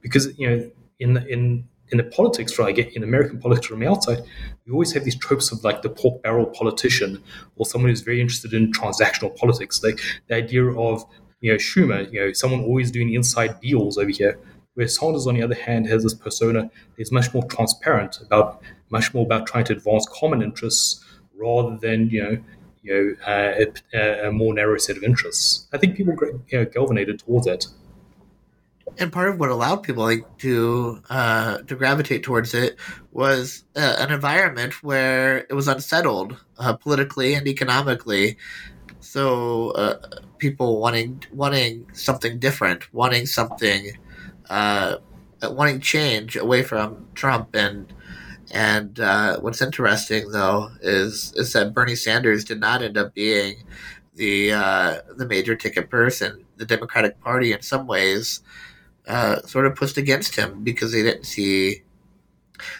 because 0.00 0.38
you 0.38 0.48
know, 0.48 0.70
in 1.00 1.14
the, 1.14 1.26
in 1.26 1.64
in 1.90 1.98
the 1.98 2.04
politics, 2.04 2.58
right? 2.58 2.74
Get 2.74 2.94
in 2.94 3.02
American 3.02 3.38
politics 3.40 3.66
from 3.66 3.80
the 3.80 3.88
outside, 3.88 4.22
we 4.66 4.72
always 4.72 4.92
have 4.92 5.04
these 5.04 5.16
tropes 5.16 5.52
of 5.52 5.62
like 5.64 5.82
the 5.82 5.90
pork 5.90 6.22
barrel 6.22 6.46
politician 6.46 7.22
or 7.56 7.66
someone 7.66 7.90
who's 7.90 8.00
very 8.00 8.20
interested 8.20 8.54
in 8.54 8.72
transactional 8.72 9.36
politics, 9.36 9.82
like 9.82 10.00
the 10.28 10.36
idea 10.36 10.64
of 10.66 11.04
you 11.40 11.52
know 11.52 11.58
Schumer, 11.58 12.10
you 12.12 12.20
know, 12.20 12.32
someone 12.32 12.60
always 12.60 12.90
doing 12.90 13.12
inside 13.12 13.60
deals 13.60 13.98
over 13.98 14.10
here. 14.10 14.38
Where 14.74 14.88
Sanders, 14.88 15.28
on 15.28 15.34
the 15.34 15.42
other 15.42 15.54
hand, 15.54 15.86
has 15.86 16.02
this 16.02 16.14
persona 16.14 16.62
that 16.62 16.70
is 16.98 17.12
much 17.12 17.32
more 17.32 17.44
transparent 17.44 18.20
about, 18.20 18.60
much 18.90 19.14
more 19.14 19.24
about 19.24 19.46
trying 19.46 19.64
to 19.66 19.72
advance 19.72 20.04
common 20.08 20.42
interests 20.42 21.04
rather 21.36 21.76
than 21.76 22.10
you 22.10 22.22
know 22.22 22.38
you 22.82 22.94
know 22.94 23.26
uh, 23.26 23.64
a, 23.94 24.28
a, 24.28 24.32
more 24.32 24.54
narrow 24.54 24.78
set 24.78 24.96
of 24.96 25.02
interests. 25.02 25.66
I 25.72 25.78
think 25.78 25.96
people 25.96 26.14
you 26.48 26.58
know 26.58 26.64
galvanized 26.64 27.20
towards 27.20 27.46
it. 27.46 27.66
and 28.98 29.12
part 29.12 29.28
of 29.28 29.40
what 29.40 29.48
allowed 29.48 29.82
people 29.82 30.04
like, 30.04 30.24
to 30.38 31.00
uh, 31.10 31.58
to 31.58 31.74
gravitate 31.74 32.22
towards 32.22 32.54
it 32.54 32.76
was 33.12 33.64
uh, 33.76 33.96
an 33.98 34.12
environment 34.12 34.82
where 34.82 35.38
it 35.50 35.54
was 35.54 35.68
unsettled 35.68 36.36
uh, 36.58 36.74
politically 36.74 37.34
and 37.34 37.46
economically. 37.46 38.36
So 39.00 39.70
uh, 39.70 40.20
people 40.38 40.80
wanting 40.80 41.24
wanting 41.32 41.86
something 41.92 42.38
different, 42.38 42.92
wanting 42.92 43.26
something, 43.26 43.98
uh, 44.50 44.96
wanting 45.42 45.80
change 45.80 46.36
away 46.36 46.62
from 46.62 47.06
Trump 47.14 47.54
and 47.54 47.92
and 48.54 49.00
uh, 49.00 49.40
what's 49.40 49.60
interesting 49.60 50.30
though 50.30 50.70
is 50.80 51.32
is 51.36 51.52
that 51.52 51.74
Bernie 51.74 51.96
Sanders 51.96 52.44
did 52.44 52.60
not 52.60 52.82
end 52.82 52.96
up 52.96 53.12
being 53.14 53.64
the 54.14 54.50
the 55.16 55.26
major 55.26 55.56
ticket 55.56 55.90
person. 55.90 56.44
The 56.56 56.64
Democratic 56.64 57.20
Party, 57.20 57.52
in 57.52 57.62
some 57.62 57.86
ways, 57.86 58.40
uh, 59.08 59.42
sort 59.42 59.66
of 59.66 59.74
pushed 59.76 59.96
against 59.96 60.36
him 60.36 60.62
because 60.64 60.92
they 60.92 61.02
didn't 61.02 61.24
see 61.24 61.82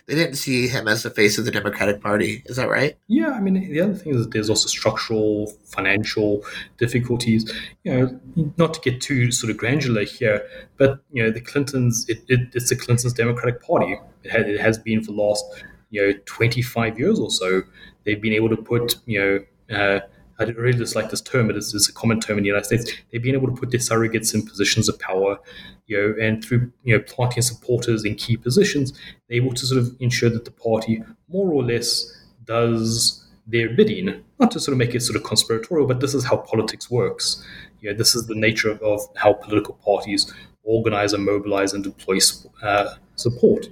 they 0.06 0.14
didn't 0.14 0.36
see 0.36 0.68
him 0.68 0.86
as 0.86 1.02
the 1.02 1.10
face 1.10 1.38
of 1.38 1.44
the 1.44 1.50
Democratic 1.50 2.00
Party. 2.00 2.42
Is 2.46 2.56
that 2.56 2.68
right? 2.68 2.96
Yeah, 3.08 3.30
I 3.30 3.40
mean 3.40 3.54
the 3.54 3.80
other 3.80 3.94
thing 3.94 4.14
is 4.14 4.28
there's 4.28 4.50
also 4.50 4.68
structural, 4.68 5.52
financial 5.64 6.44
difficulties. 6.78 7.52
You 7.82 7.92
know, 8.36 8.52
not 8.56 8.74
to 8.74 8.80
get 8.80 9.00
too 9.00 9.32
sort 9.32 9.50
of 9.50 9.56
granular 9.56 10.04
here, 10.04 10.46
but 10.76 11.00
you 11.12 11.22
know 11.22 11.30
the 11.30 11.40
Clintons, 11.40 12.06
it, 12.08 12.22
it, 12.28 12.40
it's 12.54 12.68
the 12.68 12.76
Clintons 12.76 13.12
Democratic 13.12 13.62
Party. 13.62 13.98
It, 14.22 14.48
it 14.48 14.60
has 14.60 14.78
been 14.78 15.02
for 15.02 15.12
the 15.12 15.20
last 15.20 15.44
you 15.90 16.06
know 16.06 16.12
25 16.26 16.98
years 16.98 17.18
or 17.18 17.30
so. 17.30 17.62
They've 18.04 18.20
been 18.20 18.32
able 18.32 18.50
to 18.50 18.56
put 18.56 18.96
you 19.06 19.20
know. 19.20 19.76
Uh, 19.76 20.00
I 20.38 20.44
really 20.44 20.76
dislike 20.76 21.10
this 21.10 21.20
term, 21.20 21.46
but 21.46 21.56
it's, 21.56 21.72
it's, 21.74 21.88
a 21.88 21.92
common 21.92 22.20
term 22.20 22.38
in 22.38 22.44
the 22.44 22.48
United 22.48 22.66
States. 22.66 22.92
They've 23.10 23.22
been 23.22 23.34
able 23.34 23.46
to 23.46 23.54
put 23.54 23.70
their 23.70 23.80
surrogates 23.80 24.34
in 24.34 24.44
positions 24.44 24.88
of 24.88 24.98
power, 24.98 25.38
you 25.86 25.96
know, 25.96 26.14
and 26.20 26.44
through 26.44 26.72
you 26.82 26.96
know 26.96 27.04
planting 27.06 27.42
supporters 27.42 28.04
in 28.04 28.16
key 28.16 28.36
positions, 28.36 28.92
they're 29.28 29.36
able 29.36 29.54
to 29.54 29.66
sort 29.66 29.80
of 29.80 29.94
ensure 30.00 30.30
that 30.30 30.44
the 30.44 30.50
party 30.50 31.02
more 31.28 31.52
or 31.52 31.62
less 31.62 32.24
does 32.44 33.24
their 33.46 33.70
bidding. 33.70 34.22
Not 34.40 34.50
to 34.52 34.60
sort 34.60 34.72
of 34.72 34.78
make 34.78 34.94
it 34.94 35.00
sort 35.00 35.16
of 35.16 35.22
conspiratorial, 35.22 35.86
but 35.86 36.00
this 36.00 36.14
is 36.14 36.24
how 36.24 36.38
politics 36.38 36.90
works. 36.90 37.44
You 37.80 37.90
know, 37.90 37.96
this 37.96 38.14
is 38.14 38.26
the 38.26 38.34
nature 38.34 38.70
of, 38.70 38.82
of 38.82 39.00
how 39.16 39.34
political 39.34 39.74
parties 39.74 40.32
organize 40.64 41.12
and 41.12 41.24
mobilize 41.24 41.74
and 41.74 41.84
deploy 41.84 42.18
uh, 42.62 42.94
support. 43.16 43.68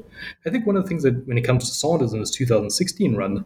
I 0.46 0.50
think 0.50 0.66
one 0.66 0.76
of 0.76 0.82
the 0.82 0.88
things 0.88 1.02
that 1.02 1.26
when 1.26 1.38
it 1.38 1.42
comes 1.42 1.68
to 1.68 1.74
Sanders 1.74 2.12
in 2.12 2.20
his 2.20 2.30
2016 2.30 3.14
run, 3.16 3.44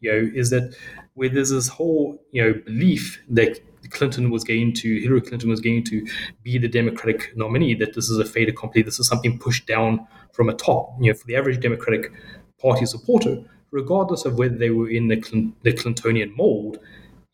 you 0.00 0.12
know, 0.12 0.30
is 0.34 0.50
that 0.50 0.76
where 1.14 1.28
there's 1.28 1.50
this 1.50 1.68
whole 1.68 2.20
you 2.32 2.42
know 2.42 2.54
belief 2.64 3.22
that 3.28 3.60
Clinton 3.90 4.30
was 4.30 4.44
going 4.44 4.72
to 4.74 5.00
Hillary 5.00 5.20
Clinton 5.20 5.50
was 5.50 5.60
going 5.60 5.84
to 5.84 6.06
be 6.42 6.58
the 6.58 6.68
Democratic 6.68 7.36
nominee. 7.36 7.74
That 7.74 7.94
this 7.94 8.08
is 8.08 8.18
a 8.18 8.24
fait 8.24 8.48
accompli. 8.48 8.82
This 8.82 8.98
is 8.98 9.08
something 9.08 9.38
pushed 9.38 9.66
down 9.66 10.06
from 10.32 10.48
a 10.48 10.54
top. 10.54 10.94
You 11.00 11.12
know, 11.12 11.18
for 11.18 11.26
the 11.26 11.36
average 11.36 11.60
Democratic 11.60 12.12
Party 12.60 12.86
supporter, 12.86 13.42
regardless 13.70 14.24
of 14.24 14.38
whether 14.38 14.56
they 14.56 14.70
were 14.70 14.88
in 14.88 15.08
the, 15.08 15.20
Clint, 15.20 15.60
the 15.62 15.72
Clintonian 15.72 16.36
mold. 16.36 16.78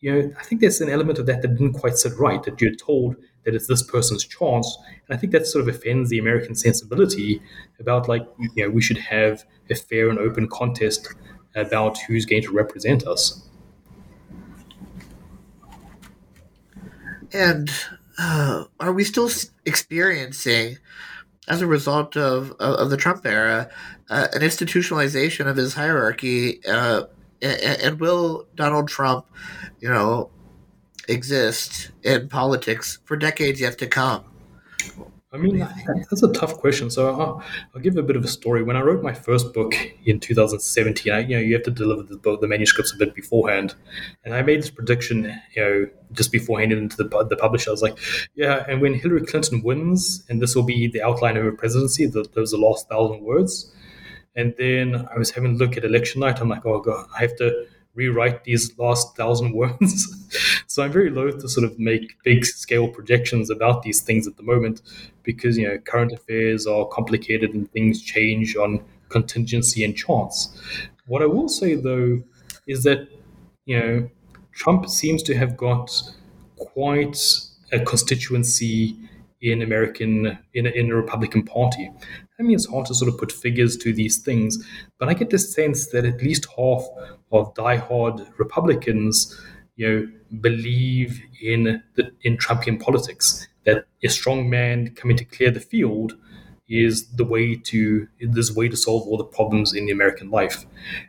You 0.01 0.13
know, 0.13 0.31
I 0.39 0.43
think 0.43 0.61
there's 0.61 0.79
an 0.79 0.89
element 0.89 1.19
of 1.19 1.25
that 1.25 1.41
that 1.41 1.49
didn't 1.49 1.73
quite 1.73 1.97
sit 1.97 2.17
right. 2.17 2.41
That 2.43 2.61
you're 2.61 2.73
told 2.73 3.17
that 3.45 3.55
it's 3.55 3.67
this 3.67 3.83
person's 3.83 4.25
chance, 4.25 4.77
and 5.07 5.15
I 5.15 5.19
think 5.19 5.31
that 5.33 5.47
sort 5.47 5.67
of 5.67 5.73
offends 5.73 6.09
the 6.09 6.19
American 6.19 6.55
sensibility 6.55 7.41
about 7.79 8.07
like 8.07 8.25
you 8.37 8.49
know 8.63 8.69
we 8.69 8.81
should 8.81 8.97
have 8.97 9.43
a 9.69 9.75
fair 9.75 10.09
and 10.09 10.19
open 10.19 10.47
contest 10.47 11.07
about 11.55 11.97
who's 12.07 12.25
going 12.25 12.43
to 12.43 12.51
represent 12.51 13.05
us. 13.07 13.45
And 17.31 17.69
uh, 18.17 18.65
are 18.79 18.91
we 18.91 19.03
still 19.03 19.29
experiencing, 19.65 20.77
as 21.47 21.61
a 21.61 21.67
result 21.67 22.17
of 22.17 22.51
of, 22.59 22.89
the 22.89 22.97
Trump 22.97 23.25
era, 23.25 23.69
uh, 24.09 24.27
an 24.33 24.41
institutionalization 24.41 25.47
of 25.47 25.55
his 25.55 25.73
hierarchy? 25.75 26.65
Uh, 26.65 27.03
and, 27.41 27.81
and 27.81 27.99
will 27.99 28.47
Donald 28.55 28.89
Trump, 28.89 29.25
you 29.79 29.89
know, 29.89 30.29
exist 31.09 31.91
in 32.03 32.29
politics 32.29 32.99
for 33.05 33.17
decades 33.17 33.59
yet 33.59 33.77
to 33.79 33.87
come? 33.87 34.23
I 35.31 35.37
mean, 35.37 35.59
that's 36.09 36.23
a 36.23 36.33
tough 36.33 36.57
question. 36.57 36.89
So 36.89 37.07
I'll, 37.07 37.43
I'll, 37.75 37.81
give 37.81 37.95
a 37.97 38.01
bit 38.01 38.15
of 38.15 38.23
a 38.23 38.27
story. 38.27 38.63
When 38.63 38.75
I 38.75 38.81
wrote 38.81 39.03
my 39.03 39.13
first 39.13 39.53
book 39.53 39.75
in 40.03 40.19
2017, 40.19 41.13
I, 41.13 41.19
you 41.19 41.35
know, 41.35 41.39
you 41.39 41.53
have 41.53 41.63
to 41.63 41.71
deliver 41.71 42.01
the, 42.01 42.17
book, 42.17 42.41
the 42.41 42.47
manuscripts 42.47 42.93
a 42.93 42.97
bit 42.97 43.13
beforehand, 43.13 43.75
and 44.25 44.33
I 44.33 44.41
made 44.41 44.59
this 44.59 44.71
prediction, 44.71 45.39
you 45.55 45.61
know, 45.61 45.87
just 46.13 46.31
before 46.31 46.59
handing 46.59 46.85
it 46.85 46.97
the, 46.97 47.03
the 47.29 47.35
publisher. 47.35 47.69
I 47.69 47.73
was 47.73 47.83
like, 47.83 47.99
yeah, 48.33 48.65
and 48.67 48.81
when 48.81 48.95
Hillary 48.95 49.23
Clinton 49.23 49.61
wins, 49.61 50.25
and 50.29 50.41
this 50.41 50.55
will 50.55 50.63
be 50.63 50.87
the 50.87 51.03
outline 51.03 51.37
of 51.37 51.43
her 51.43 51.51
presidency, 51.51 52.07
the, 52.07 52.27
those 52.33 52.51
are 52.51 52.57
the 52.57 52.65
last 52.65 52.89
thousand 52.89 53.21
words. 53.21 53.71
And 54.35 54.55
then 54.57 55.07
I 55.13 55.17
was 55.19 55.29
having 55.29 55.55
a 55.55 55.57
look 55.57 55.77
at 55.77 55.83
election 55.83 56.21
night. 56.21 56.39
I'm 56.39 56.49
like, 56.49 56.65
oh 56.65 56.79
god, 56.79 57.05
I 57.15 57.19
have 57.19 57.35
to 57.37 57.67
rewrite 57.95 58.43
these 58.43 58.77
last 58.77 59.15
thousand 59.15 59.53
words. 59.61 60.63
so 60.67 60.83
I'm 60.83 60.91
very 60.91 61.09
loath 61.09 61.39
to 61.41 61.49
sort 61.49 61.65
of 61.65 61.79
make 61.79 62.15
big 62.23 62.45
scale 62.45 62.87
projections 62.87 63.49
about 63.49 63.83
these 63.83 64.01
things 64.01 64.27
at 64.27 64.37
the 64.37 64.43
moment 64.43 64.81
because 65.23 65.57
you 65.57 65.67
know 65.67 65.77
current 65.79 66.11
affairs 66.11 66.65
are 66.67 66.85
complicated 66.85 67.53
and 67.53 67.71
things 67.71 68.01
change 68.01 68.55
on 68.55 68.83
contingency 69.09 69.83
and 69.83 69.95
chance. 69.95 70.55
What 71.07 71.21
I 71.21 71.25
will 71.25 71.49
say 71.49 71.75
though 71.75 72.23
is 72.67 72.83
that 72.83 73.07
you 73.65 73.79
know 73.79 74.09
Trump 74.53 74.89
seems 74.89 75.23
to 75.23 75.35
have 75.35 75.57
got 75.57 75.91
quite 76.57 77.19
a 77.71 77.79
constituency 77.79 78.97
in 79.41 79.61
American 79.61 80.37
in 80.53 80.67
in 80.67 80.91
a 80.91 80.95
Republican 80.95 81.43
Party. 81.43 81.91
I 82.39 82.43
mean, 82.43 82.55
it's 82.55 82.67
hard 82.69 82.85
to 82.85 82.95
sort 82.95 83.11
of 83.11 83.17
put 83.19 83.31
figures 83.31 83.75
to 83.77 83.91
these 83.91 84.19
things, 84.19 84.65
but 84.97 85.09
I 85.09 85.13
get 85.13 85.29
the 85.29 85.37
sense 85.37 85.87
that 85.87 86.05
at 86.05 86.21
least 86.21 86.47
half 86.57 86.85
of 87.31 87.53
diehard 87.53 88.27
Republicans, 88.37 89.39
you 89.75 89.87
know, 89.87 90.07
believe 90.39 91.21
in 91.41 91.83
the 91.95 92.11
in 92.21 92.37
Trumpian 92.37 92.81
politics. 92.81 93.47
That 93.65 93.85
a 94.03 94.07
strong 94.07 94.49
man 94.49 94.95
coming 94.95 95.17
to 95.17 95.25
clear 95.25 95.51
the 95.51 95.59
field 95.59 96.13
is 96.69 97.07
the 97.09 97.25
way 97.25 97.55
to 97.55 98.07
this 98.21 98.55
way 98.55 98.69
to 98.69 98.77
solve 98.77 99.05
all 99.07 99.17
the 99.17 99.25
problems 99.25 99.73
in 99.73 99.85
the 99.85 99.91
American 99.91 100.31
life, 100.31 100.65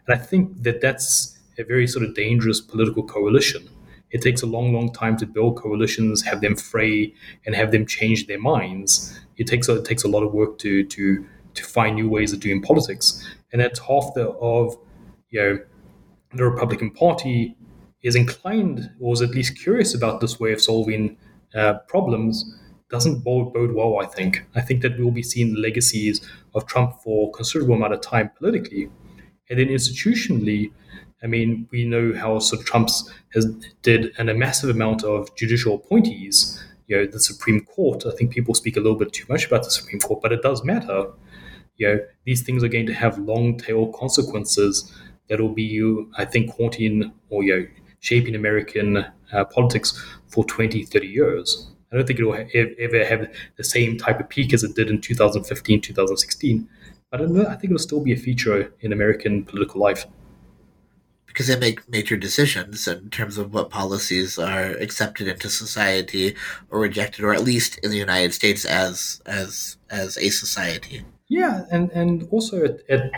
and 0.06 0.14
I 0.14 0.18
think 0.18 0.62
that 0.64 0.80
that's 0.80 1.38
a 1.58 1.64
very 1.64 1.86
sort 1.86 2.04
of 2.04 2.14
dangerous 2.14 2.60
political 2.60 3.04
coalition 3.04 3.68
it 4.10 4.22
takes 4.22 4.42
a 4.42 4.46
long, 4.46 4.72
long 4.72 4.92
time 4.92 5.16
to 5.18 5.26
build 5.26 5.56
coalitions, 5.56 6.22
have 6.22 6.40
them 6.40 6.56
fray, 6.56 7.14
and 7.46 7.54
have 7.54 7.70
them 7.70 7.86
change 7.86 8.26
their 8.26 8.40
minds. 8.40 9.18
It 9.36 9.46
takes 9.46 9.68
a, 9.68 9.76
it 9.76 9.84
takes 9.84 10.04
a 10.04 10.08
lot 10.08 10.22
of 10.22 10.32
work 10.32 10.58
to 10.58 10.84
to 10.84 11.26
to 11.54 11.64
find 11.64 11.96
new 11.96 12.08
ways 12.08 12.32
of 12.32 12.40
doing 12.40 12.62
politics, 12.62 13.26
and 13.52 13.60
that's 13.60 13.78
half 13.80 14.14
the 14.14 14.28
of 14.28 14.76
you 15.30 15.40
know 15.40 15.58
the 16.34 16.44
Republican 16.44 16.90
Party 16.90 17.56
is 18.02 18.16
inclined 18.16 18.90
or 19.00 19.12
is 19.12 19.22
at 19.22 19.30
least 19.30 19.58
curious 19.58 19.94
about 19.94 20.20
this 20.20 20.40
way 20.40 20.52
of 20.52 20.60
solving 20.60 21.16
uh, 21.54 21.74
problems 21.86 22.56
doesn't 22.90 23.22
bode, 23.22 23.52
bode 23.52 23.72
well. 23.72 24.00
I 24.00 24.06
think. 24.06 24.44
I 24.54 24.60
think 24.60 24.82
that 24.82 24.98
we'll 24.98 25.12
be 25.12 25.22
seeing 25.22 25.54
legacies 25.54 26.20
of 26.54 26.66
Trump 26.66 26.96
for 27.02 27.28
a 27.28 27.32
considerable 27.32 27.74
amount 27.76 27.94
of 27.94 28.00
time 28.00 28.30
politically, 28.36 28.90
and 29.48 29.58
then 29.58 29.68
institutionally 29.68 30.72
I 31.22 31.26
mean, 31.26 31.68
we 31.70 31.84
know 31.84 32.14
how 32.14 32.38
sort 32.38 32.60
of 32.60 32.66
Trump's 32.66 33.10
has 33.34 33.46
did 33.82 34.12
an, 34.18 34.28
a 34.28 34.34
massive 34.34 34.70
amount 34.70 35.04
of 35.04 35.34
judicial 35.36 35.74
appointees. 35.74 36.62
You 36.86 36.96
know, 36.96 37.06
the 37.06 37.20
Supreme 37.20 37.64
Court. 37.64 38.04
I 38.06 38.10
think 38.16 38.32
people 38.32 38.54
speak 38.54 38.76
a 38.76 38.80
little 38.80 38.98
bit 38.98 39.12
too 39.12 39.26
much 39.28 39.46
about 39.46 39.62
the 39.64 39.70
Supreme 39.70 40.00
Court, 40.00 40.20
but 40.22 40.32
it 40.32 40.42
does 40.42 40.64
matter. 40.64 41.06
You 41.76 41.88
know, 41.88 42.00
these 42.24 42.42
things 42.42 42.64
are 42.64 42.68
going 42.68 42.86
to 42.86 42.94
have 42.94 43.18
long 43.18 43.58
tail 43.58 43.92
consequences 43.92 44.92
that 45.28 45.40
will 45.40 45.54
be, 45.54 46.04
I 46.16 46.24
think, 46.24 46.50
haunting 46.50 47.12
or 47.28 47.44
you 47.44 47.56
know, 47.56 47.66
shaping 48.00 48.34
American 48.34 49.04
uh, 49.32 49.44
politics 49.44 50.04
for 50.28 50.44
20, 50.44 50.84
30 50.84 51.06
years. 51.06 51.70
I 51.92 51.96
don't 51.96 52.06
think 52.06 52.18
it 52.18 52.24
will 52.24 52.34
ever 52.34 53.04
have 53.04 53.32
the 53.56 53.64
same 53.64 53.98
type 53.98 54.20
of 54.20 54.28
peak 54.28 54.52
as 54.52 54.62
it 54.62 54.74
did 54.74 54.90
in 54.90 55.00
2015, 55.00 55.80
2016. 55.80 56.68
But 57.10 57.22
I 57.22 57.26
think 57.26 57.64
it'll 57.64 57.78
still 57.78 58.02
be 58.02 58.12
a 58.12 58.16
feature 58.16 58.72
in 58.80 58.92
American 58.92 59.44
political 59.44 59.80
life 59.80 60.06
because 61.30 61.46
they 61.46 61.56
make 61.56 61.88
major 61.88 62.16
decisions 62.16 62.86
in 62.88 63.08
terms 63.10 63.38
of 63.38 63.54
what 63.54 63.70
policies 63.70 64.38
are 64.38 64.72
accepted 64.72 65.28
into 65.28 65.48
society 65.48 66.34
or 66.70 66.80
rejected, 66.80 67.24
or 67.24 67.32
at 67.32 67.44
least 67.44 67.78
in 67.78 67.90
the 67.90 67.96
United 67.96 68.34
States 68.34 68.64
as 68.64 69.22
as 69.26 69.76
as 69.90 70.18
a 70.18 70.28
society. 70.30 71.04
Yeah, 71.28 71.64
and 71.70 71.90
and 71.92 72.28
also 72.30 72.64
it, 72.64 72.84
it 72.88 73.12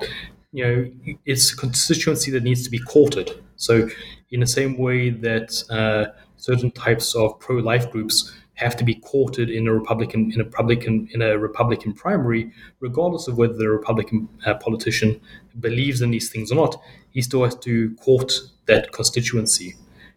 you 0.53 0.65
know 0.65 1.17
it's 1.25 1.53
a 1.53 1.57
constituency 1.57 2.31
that 2.33 2.43
needs 2.43 2.63
to 2.65 2.71
be 2.71 2.79
courted. 2.79 3.43
So 3.57 3.89
in 4.31 4.41
the 4.41 4.47
same 4.47 4.77
way 4.77 5.11
that 5.11 5.65
uh, 5.71 6.13
certain 6.37 6.71
types 6.71 7.15
of 7.15 7.39
pro-life 7.39 7.91
groups 7.91 8.33
have 8.55 8.77
to 8.77 8.85
be 8.85 8.95
courted 8.97 9.49
in 9.51 9.67
a 9.67 9.73
Republican 9.73 10.31
in 10.33 10.41
a 10.41 10.45
Republican 10.45 11.09
in 11.13 11.23
a 11.23 11.39
Republican 11.39 11.93
primary, 11.95 12.53
regardless 12.81 13.29
of 13.29 13.39
whether 13.39 13.55
the 13.55 13.69
Republican 13.71 14.29
uh, 14.47 14.55
politician 14.55 15.21
believes 15.61 16.03
in 16.03 16.11
these 16.11 16.31
things 16.31 16.53
or 16.53 16.57
not. 16.57 16.81
He 17.11 17.23
still 17.23 17.45
has 17.45 17.57
to 17.57 17.95
court 17.97 18.33
that 18.67 18.93
constituency, 18.93 19.75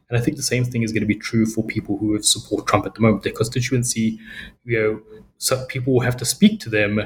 And 0.10 0.18
I 0.18 0.22
think 0.22 0.38
the 0.38 0.44
same 0.44 0.66
thing 0.66 0.84
is 0.84 0.92
going 0.92 1.02
to 1.02 1.08
be 1.08 1.16
true 1.16 1.46
for 1.46 1.64
people 1.64 1.98
who 1.98 2.22
support 2.22 2.68
Trump 2.68 2.86
at 2.86 2.94
the 2.96 3.02
moment. 3.02 3.24
Their 3.24 3.34
constituency, 3.34 4.20
you 4.64 4.80
know, 4.80 5.02
so 5.38 5.66
people 5.66 5.94
will 5.94 6.02
have 6.02 6.18
to 6.18 6.26
speak 6.26 6.60
to 6.62 6.70
them, 6.70 7.02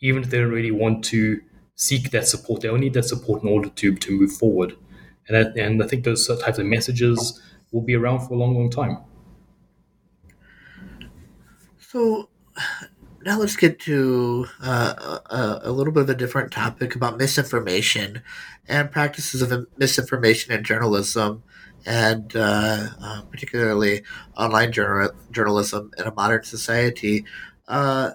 even 0.00 0.22
if 0.22 0.30
they 0.30 0.38
don't 0.38 0.50
really 0.50 0.70
want 0.70 1.04
to 1.06 1.40
seek 1.74 2.10
that 2.10 2.26
support. 2.26 2.60
They 2.62 2.68
only 2.68 2.82
need 2.82 2.94
that 2.94 3.04
support 3.04 3.42
in 3.42 3.48
order 3.48 3.68
to 3.68 3.94
to 3.96 4.10
move 4.20 4.32
forward. 4.32 4.76
And 5.28 5.36
I, 5.36 5.40
and 5.60 5.82
I 5.82 5.86
think 5.86 6.04
those 6.04 6.26
types 6.44 6.58
of 6.58 6.66
messages 6.66 7.40
will 7.72 7.82
be 7.82 7.94
around 7.94 8.20
for 8.26 8.34
a 8.34 8.36
long, 8.36 8.54
long 8.54 8.70
time. 8.70 8.98
So 11.88 12.30
now 13.22 13.38
let's 13.38 13.54
get 13.54 13.78
to 13.80 14.46
uh, 14.60 15.20
a, 15.30 15.60
a, 15.68 15.70
little 15.70 15.92
bit 15.92 16.02
of 16.02 16.10
a 16.10 16.16
different 16.16 16.50
topic 16.50 16.96
about 16.96 17.16
misinformation 17.16 18.22
and 18.66 18.90
practices 18.90 19.40
of 19.40 19.68
misinformation 19.78 20.52
in 20.52 20.64
journalism 20.64 21.44
and 21.84 22.34
uh, 22.34 22.88
uh, 23.00 23.22
particularly 23.30 24.02
online 24.36 24.72
journal- 24.72 25.12
journalism 25.30 25.92
in 25.96 26.06
a 26.06 26.12
modern 26.12 26.42
society. 26.42 27.24
Uh, 27.68 28.10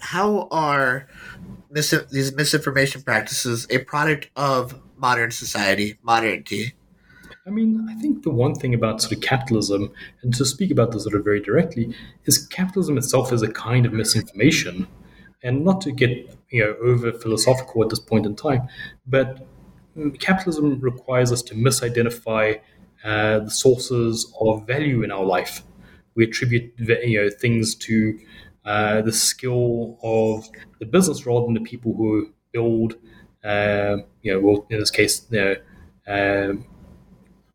how 0.00 0.48
are 0.50 1.06
mis- 1.70 1.94
these 2.10 2.34
misinformation 2.34 3.02
practices 3.02 3.68
a 3.70 3.78
product 3.78 4.30
of 4.34 4.80
modern 4.96 5.30
society, 5.30 5.96
modernity? 6.02 6.74
I 7.46 7.50
mean, 7.50 7.88
I 7.90 7.94
think 7.94 8.22
the 8.22 8.30
one 8.30 8.54
thing 8.54 8.72
about 8.72 9.00
sort 9.02 9.12
of 9.12 9.20
capitalism, 9.20 9.92
and 10.22 10.32
to 10.34 10.44
speak 10.44 10.70
about 10.70 10.92
this 10.92 11.02
sort 11.02 11.16
of 11.16 11.24
very 11.24 11.40
directly, 11.40 11.94
is 12.24 12.46
capitalism 12.46 12.96
itself 12.96 13.32
is 13.32 13.42
a 13.42 13.50
kind 13.50 13.84
of 13.84 13.92
misinformation. 13.92 14.86
And 15.42 15.64
not 15.64 15.80
to 15.80 15.90
get 15.90 16.10
you 16.50 16.62
know 16.64 16.76
over 16.80 17.12
philosophical 17.12 17.82
at 17.82 17.90
this 17.90 17.98
point 17.98 18.26
in 18.26 18.36
time, 18.36 18.68
but 19.06 19.44
capitalism 20.20 20.78
requires 20.80 21.32
us 21.32 21.42
to 21.42 21.54
misidentify 21.54 22.60
uh, 23.02 23.40
the 23.40 23.50
sources 23.50 24.32
of 24.40 24.64
value 24.66 25.02
in 25.02 25.10
our 25.10 25.24
life. 25.24 25.62
We 26.14 26.24
attribute 26.24 26.72
you 26.78 27.22
know 27.22 27.28
things 27.28 27.74
to 27.74 28.20
uh, 28.64 29.02
the 29.02 29.12
skill 29.12 29.98
of 30.04 30.48
the 30.78 30.86
business 30.86 31.26
rather 31.26 31.46
than 31.46 31.54
the 31.54 31.60
people 31.60 31.92
who 31.96 32.32
build, 32.52 32.94
uh, 33.42 33.96
you 34.22 34.32
know, 34.32 34.40
well, 34.40 34.66
in 34.70 34.78
this 34.78 34.92
case, 34.92 35.26
you 35.30 35.40
know, 35.40 35.56
uh, 36.06 36.54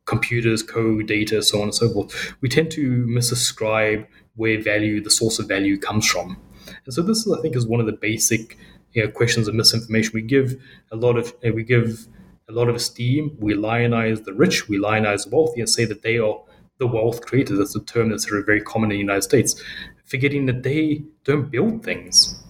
computers, 0.08 0.64
code, 0.64 1.06
data, 1.06 1.44
so 1.44 1.60
on 1.60 1.66
and 1.66 1.76
so 1.76 1.90
forth. 1.94 2.34
We 2.42 2.50
tend 2.50 2.72
to 2.72 3.06
misascribe 3.06 4.08
where 4.36 4.60
value, 4.62 5.02
the 5.02 5.12
source 5.12 5.38
of 5.38 5.48
value, 5.48 5.78
comes 5.78 6.08
from. 6.08 6.38
And 6.86 6.94
so 6.94 7.02
this, 7.04 7.26
is, 7.26 7.32
I 7.32 7.42
think, 7.42 7.56
is 7.56 7.68
one 7.68 7.80
of 7.80 7.86
the 7.86 7.94
basic 7.94 8.58
you 8.94 9.04
know, 9.04 9.12
questions 9.12 9.48
of 9.48 9.54
misinformation. 9.54 10.12
We 10.14 10.22
give 10.22 10.56
a 10.92 10.96
lot 10.96 11.18
of 11.18 11.34
we 11.44 11.64
give 11.64 12.08
a 12.50 12.54
lot 12.54 12.70
of 12.70 12.76
esteem. 12.76 13.38
We 13.40 13.54
lionize 13.54 14.24
the 14.24 14.34
rich, 14.34 14.68
we 14.68 14.78
lionize 14.78 15.26
the 15.26 15.36
wealthy, 15.36 15.60
and 15.60 15.70
say 15.70 15.86
that 15.86 16.02
they 16.02 16.18
are 16.18 16.42
the 16.80 16.88
wealth 16.88 17.26
creators. 17.26 17.58
That's 17.58 17.76
a 17.76 17.84
term 17.84 18.10
that's 18.10 18.28
sort 18.28 18.40
of 18.40 18.46
very 18.46 18.62
common 18.62 18.92
in 18.92 18.96
the 18.96 19.02
United 19.02 19.24
States, 19.24 19.62
forgetting 20.06 20.46
that 20.48 20.64
they 20.64 21.04
don't 21.26 21.52
build 21.52 21.84
things. 21.84 22.42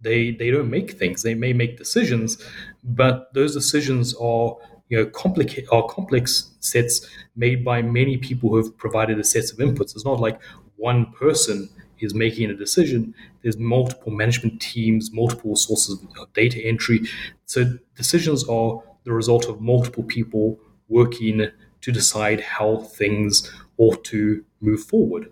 They 0.00 0.32
they 0.32 0.50
don't 0.50 0.70
make 0.70 0.92
things. 0.92 1.22
They 1.22 1.34
may 1.34 1.52
make 1.52 1.76
decisions, 1.76 2.42
but 2.82 3.32
those 3.34 3.54
decisions 3.54 4.14
are 4.14 4.56
you 4.92 4.98
know 4.98 5.06
complicate 5.06 5.66
are 5.72 5.86
complex 5.88 6.52
sets 6.60 7.08
made 7.36 7.64
by 7.64 7.82
many 7.82 8.18
people 8.18 8.50
who 8.50 8.58
have 8.58 8.76
provided 8.78 9.18
a 9.18 9.24
set 9.24 9.44
of 9.52 9.58
inputs. 9.58 9.94
It's 9.96 10.04
not 10.04 10.20
like 10.20 10.38
one 10.76 11.12
person 11.12 11.68
is 12.00 12.14
making 12.14 12.50
a 12.50 12.54
decision. 12.54 13.14
There's 13.42 13.58
multiple 13.58 14.12
management 14.12 14.60
teams, 14.60 15.10
multiple 15.12 15.56
sources 15.56 16.02
of 16.20 16.32
data 16.34 16.60
entry. 16.64 17.00
So 17.46 17.64
decisions 17.96 18.44
are 18.48 18.82
the 19.04 19.12
result 19.12 19.46
of 19.48 19.60
multiple 19.60 20.04
people 20.04 20.58
working 20.88 21.48
to 21.80 21.92
decide 21.92 22.40
how 22.42 22.78
things 22.78 23.50
ought 23.78 24.04
to 24.06 24.44
move 24.60 24.82
forward. 24.84 25.30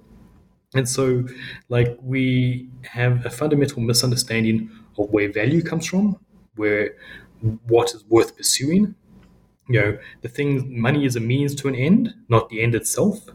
And 0.74 0.88
so, 0.88 1.26
like, 1.68 1.98
we 2.02 2.70
have 2.84 3.26
a 3.26 3.30
fundamental 3.30 3.82
misunderstanding 3.82 4.70
of 4.98 5.10
where 5.10 5.32
value 5.32 5.62
comes 5.62 5.86
from, 5.86 6.18
where 6.56 6.94
what 7.68 7.94
is 7.94 8.04
worth 8.08 8.36
pursuing. 8.36 8.94
You 9.70 9.80
know, 9.80 9.98
the 10.22 10.28
thing, 10.28 10.80
money 10.80 11.04
is 11.04 11.16
a 11.16 11.20
means 11.20 11.54
to 11.56 11.68
an 11.68 11.74
end, 11.74 12.14
not 12.28 12.48
the 12.48 12.62
end 12.62 12.74
itself. 12.74 13.28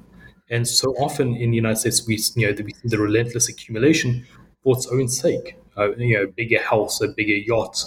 And 0.49 0.67
so 0.67 0.91
often 0.97 1.36
in 1.36 1.49
the 1.51 1.55
United 1.55 1.77
States, 1.77 2.05
we, 2.07 2.19
you 2.36 2.47
know, 2.47 2.53
the, 2.53 2.73
the 2.83 2.97
relentless 2.97 3.49
accumulation 3.49 4.25
for 4.63 4.75
its 4.75 4.88
own 4.88 5.07
sake. 5.07 5.57
Uh, 5.77 5.95
you 5.95 6.17
know, 6.17 6.27
bigger 6.27 6.61
house, 6.61 7.01
a 7.01 7.07
bigger 7.07 7.33
yacht, 7.33 7.83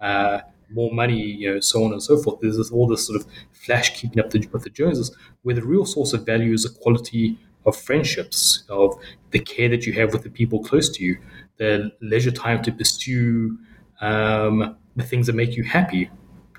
uh, 0.00 0.40
more 0.70 0.92
money, 0.92 1.20
you 1.20 1.52
know, 1.54 1.60
so 1.60 1.84
on 1.84 1.92
and 1.92 2.02
so 2.02 2.16
forth. 2.18 2.38
There's 2.40 2.56
this, 2.56 2.70
all 2.70 2.86
this 2.86 3.06
sort 3.06 3.20
of 3.20 3.26
flash 3.52 3.98
keeping 3.98 4.20
up 4.20 4.30
the, 4.30 4.46
with 4.52 4.64
the 4.64 4.70
Joneses, 4.70 5.14
where 5.42 5.54
the 5.54 5.64
real 5.64 5.86
source 5.86 6.12
of 6.12 6.26
value 6.26 6.52
is 6.52 6.64
the 6.64 6.70
quality 6.80 7.38
of 7.66 7.76
friendships, 7.76 8.64
of 8.68 8.94
the 9.30 9.38
care 9.38 9.68
that 9.68 9.86
you 9.86 9.92
have 9.94 10.12
with 10.12 10.22
the 10.22 10.30
people 10.30 10.62
close 10.62 10.88
to 10.90 11.04
you, 11.04 11.18
the 11.58 11.90
leisure 12.00 12.30
time 12.30 12.62
to 12.62 12.72
pursue 12.72 13.58
um, 14.00 14.76
the 14.96 15.02
things 15.04 15.26
that 15.26 15.34
make 15.34 15.56
you 15.56 15.62
happy. 15.64 16.10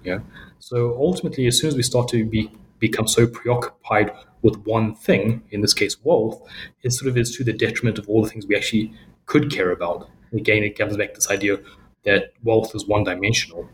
Yeah. 0.03 0.19
So 0.59 0.95
ultimately, 0.99 1.47
as 1.47 1.59
soon 1.59 1.69
as 1.69 1.75
we 1.75 1.83
start 1.83 2.07
to 2.09 2.25
be 2.25 2.51
become 2.79 3.07
so 3.07 3.27
preoccupied 3.27 4.11
with 4.41 4.57
one 4.65 4.95
thing, 4.95 5.43
in 5.51 5.61
this 5.61 5.73
case, 5.73 6.03
wealth, 6.03 6.41
it 6.81 6.91
sort 6.91 7.09
of 7.09 7.17
is 7.17 7.35
to 7.37 7.43
the 7.43 7.53
detriment 7.53 7.99
of 7.99 8.09
all 8.09 8.23
the 8.23 8.29
things 8.29 8.47
we 8.47 8.55
actually 8.55 8.91
could 9.27 9.51
care 9.51 9.71
about. 9.71 10.09
Again, 10.33 10.63
it 10.63 10.77
comes 10.77 10.97
back 10.97 11.09
to 11.09 11.15
this 11.15 11.29
idea 11.29 11.59
that 12.05 12.33
wealth 12.43 12.73
is 12.73 12.87
one 12.87 13.03
dimensional. 13.03 13.69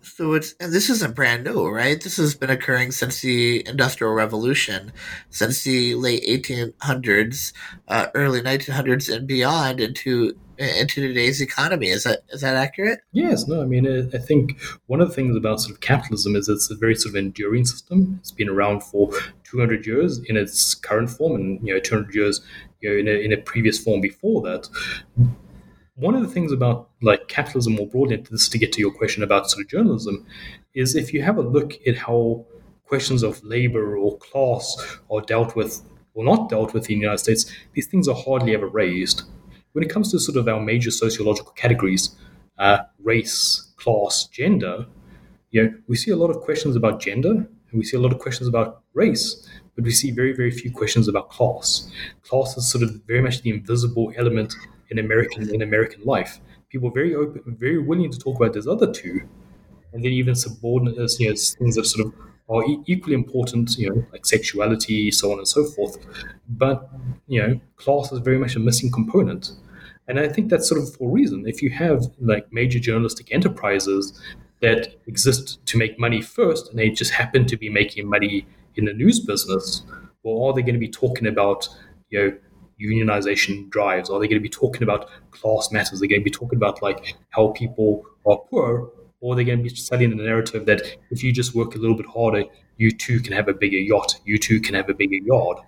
So 0.00 0.34
it's 0.34 0.54
and 0.60 0.72
this 0.72 0.90
isn't 0.90 1.14
brand 1.14 1.44
new, 1.44 1.68
right? 1.68 2.00
This 2.00 2.16
has 2.16 2.34
been 2.34 2.50
occurring 2.50 2.92
since 2.92 3.20
the 3.20 3.66
Industrial 3.66 4.12
Revolution, 4.12 4.92
since 5.30 5.62
the 5.62 5.94
late 5.94 6.22
1800s, 6.24 7.52
uh, 7.88 8.08
early 8.14 8.42
1900s, 8.42 9.14
and 9.14 9.26
beyond 9.26 9.80
into 9.80 10.36
into 10.62 11.06
today's 11.06 11.40
economy. 11.40 11.88
Is 11.88 12.04
that 12.04 12.20
is 12.30 12.40
that 12.40 12.56
accurate? 12.56 13.00
Yes. 13.12 13.46
No. 13.46 13.62
I 13.62 13.64
mean, 13.64 14.10
I 14.14 14.18
think 14.18 14.60
one 14.86 15.00
of 15.00 15.08
the 15.08 15.14
things 15.14 15.36
about 15.36 15.60
sort 15.60 15.74
of 15.74 15.80
capitalism 15.80 16.36
is 16.36 16.48
it's 16.48 16.70
a 16.70 16.76
very 16.76 16.94
sort 16.94 17.14
of 17.14 17.16
enduring 17.16 17.64
system. 17.64 18.16
It's 18.20 18.30
been 18.30 18.48
around 18.48 18.82
for 18.82 19.10
200 19.44 19.86
years 19.86 20.18
in 20.24 20.36
its 20.36 20.74
current 20.74 21.10
form, 21.10 21.34
and 21.34 21.66
you 21.66 21.74
know, 21.74 21.80
200 21.80 22.14
years 22.14 22.40
you 22.80 22.90
know 22.90 22.96
in 22.96 23.08
a, 23.08 23.24
in 23.24 23.32
a 23.32 23.36
previous 23.36 23.78
form 23.78 24.00
before 24.00 24.42
that 24.42 24.68
one 25.94 26.14
of 26.14 26.22
the 26.22 26.28
things 26.28 26.52
about 26.52 26.88
like 27.02 27.28
capitalism 27.28 27.74
more 27.74 27.86
broadly, 27.86 28.16
and 28.16 28.26
this 28.26 28.48
to 28.48 28.58
get 28.58 28.72
to 28.72 28.80
your 28.80 28.92
question 28.92 29.22
about 29.22 29.50
sort 29.50 29.64
of 29.64 29.70
journalism, 29.70 30.26
is 30.74 30.96
if 30.96 31.12
you 31.12 31.22
have 31.22 31.36
a 31.36 31.42
look 31.42 31.74
at 31.86 31.96
how 31.96 32.44
questions 32.84 33.22
of 33.22 33.42
labor 33.44 33.96
or 33.96 34.18
class 34.18 34.98
are 35.10 35.20
dealt 35.20 35.54
with 35.54 35.82
or 36.14 36.24
not 36.24 36.48
dealt 36.48 36.74
with 36.74 36.90
in 36.90 36.98
the 36.98 37.02
United 37.02 37.18
States, 37.18 37.50
these 37.72 37.86
things 37.86 38.08
are 38.08 38.14
hardly 38.14 38.54
ever 38.54 38.66
raised. 38.66 39.22
When 39.72 39.84
it 39.84 39.90
comes 39.90 40.10
to 40.10 40.18
sort 40.18 40.36
of 40.36 40.48
our 40.48 40.60
major 40.60 40.90
sociological 40.90 41.52
categories, 41.52 42.14
uh, 42.58 42.78
race, 43.02 43.72
class, 43.76 44.26
gender, 44.26 44.86
you 45.50 45.62
know, 45.62 45.74
we 45.88 45.96
see 45.96 46.10
a 46.10 46.16
lot 46.16 46.30
of 46.30 46.40
questions 46.40 46.76
about 46.76 47.00
gender 47.00 47.30
and 47.30 47.48
we 47.72 47.84
see 47.84 47.96
a 47.96 48.00
lot 48.00 48.12
of 48.12 48.18
questions 48.18 48.48
about 48.48 48.82
race, 48.94 49.48
but 49.74 49.84
we 49.84 49.90
see 49.90 50.10
very, 50.10 50.32
very 50.32 50.50
few 50.50 50.70
questions 50.70 51.08
about 51.08 51.30
class. 51.30 51.90
Class 52.22 52.56
is 52.56 52.70
sort 52.70 52.84
of 52.84 53.00
very 53.06 53.22
much 53.22 53.42
the 53.42 53.50
invisible 53.50 54.12
element 54.16 54.54
in 54.90 54.98
American 54.98 55.52
in 55.54 55.62
American 55.62 56.02
life. 56.04 56.40
People 56.68 56.88
are 56.88 56.92
very 56.92 57.14
open, 57.14 57.42
very 57.58 57.78
willing 57.78 58.10
to 58.10 58.18
talk 58.18 58.36
about 58.36 58.52
those 58.52 58.66
other 58.66 58.92
two, 58.92 59.22
and 59.92 60.04
then 60.04 60.12
even 60.12 60.34
subordinate 60.34 60.96
you 61.18 61.28
know, 61.28 61.34
things 61.34 61.76
that 61.76 61.86
sort 61.86 62.06
of 62.06 62.14
are 62.52 62.64
equally 62.86 63.14
important, 63.14 63.76
you 63.78 63.88
know, 63.88 64.04
like 64.12 64.26
sexuality, 64.26 65.10
so 65.10 65.32
on 65.32 65.38
and 65.38 65.48
so 65.48 65.64
forth. 65.64 65.96
But 66.48 66.88
you 67.26 67.42
know, 67.42 67.60
class 67.76 68.12
is 68.12 68.18
very 68.18 68.38
much 68.38 68.56
a 68.56 68.58
missing 68.58 68.90
component, 68.90 69.52
and 70.08 70.18
I 70.20 70.28
think 70.28 70.50
that's 70.50 70.68
sort 70.68 70.82
of 70.82 70.94
for 70.94 71.08
a 71.08 71.12
reason. 71.12 71.46
If 71.46 71.62
you 71.62 71.70
have 71.70 72.04
like 72.20 72.52
major 72.52 72.78
journalistic 72.78 73.32
enterprises 73.32 74.20
that 74.60 74.94
exist 75.06 75.64
to 75.66 75.78
make 75.78 75.98
money 75.98 76.20
first, 76.20 76.68
and 76.68 76.78
they 76.78 76.90
just 76.90 77.12
happen 77.12 77.46
to 77.46 77.56
be 77.56 77.68
making 77.68 78.08
money 78.08 78.46
in 78.76 78.84
the 78.84 78.92
news 78.92 79.20
business, 79.20 79.82
well, 80.22 80.44
are 80.44 80.52
they 80.52 80.62
going 80.62 80.74
to 80.74 80.80
be 80.80 80.88
talking 80.90 81.26
about 81.26 81.68
you 82.10 82.18
know 82.18 82.36
unionization 82.80 83.70
drives? 83.70 84.10
Are 84.10 84.20
they 84.20 84.26
going 84.26 84.40
to 84.40 84.42
be 84.42 84.48
talking 84.48 84.82
about 84.82 85.08
class 85.30 85.70
matters? 85.72 86.00
Are 86.00 86.00
they 86.00 86.08
going 86.08 86.20
to 86.20 86.24
be 86.24 86.30
talking 86.30 86.56
about 86.56 86.82
like 86.82 87.16
how 87.30 87.48
people 87.48 88.04
are 88.26 88.38
poor? 88.50 88.90
Or 89.22 89.34
they're 89.34 89.44
going 89.44 89.58
to 89.58 89.64
be 89.64 89.74
selling 89.74 90.10
the 90.10 90.16
narrative 90.16 90.66
that 90.66 90.82
if 91.10 91.22
you 91.22 91.32
just 91.32 91.54
work 91.54 91.74
a 91.74 91.78
little 91.78 91.96
bit 91.96 92.06
harder, 92.06 92.44
you 92.76 92.90
too 92.90 93.20
can 93.20 93.32
have 93.32 93.48
a 93.48 93.54
bigger 93.54 93.78
yacht, 93.78 94.20
you 94.26 94.36
too 94.36 94.60
can 94.60 94.74
have 94.74 94.90
a 94.90 94.94
bigger 94.94 95.16
yard? 95.24 95.58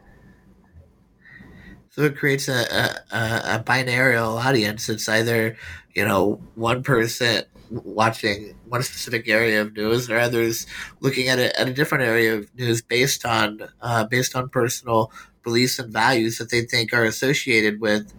So 1.90 2.02
it 2.02 2.16
creates 2.16 2.48
a, 2.48 2.64
a, 3.12 3.56
a 3.56 3.64
binarial 3.64 4.44
audience. 4.44 4.88
It's 4.88 5.08
either, 5.08 5.56
you 5.94 6.04
know, 6.04 6.40
one 6.56 6.82
person 6.82 7.44
watching 7.70 8.56
one 8.68 8.82
specific 8.82 9.28
area 9.28 9.62
of 9.62 9.76
news 9.76 10.10
or 10.10 10.18
others 10.18 10.66
looking 11.00 11.28
at 11.28 11.38
it 11.38 11.54
at 11.56 11.68
a 11.68 11.72
different 11.72 12.04
area 12.04 12.34
of 12.34 12.54
news 12.56 12.82
based 12.82 13.24
on 13.24 13.68
uh, 13.80 14.04
based 14.04 14.34
on 14.34 14.48
personal 14.48 15.12
beliefs 15.44 15.78
and 15.78 15.92
values 15.92 16.38
that 16.38 16.50
they 16.50 16.62
think 16.62 16.92
are 16.92 17.04
associated 17.04 17.80
with 17.80 18.12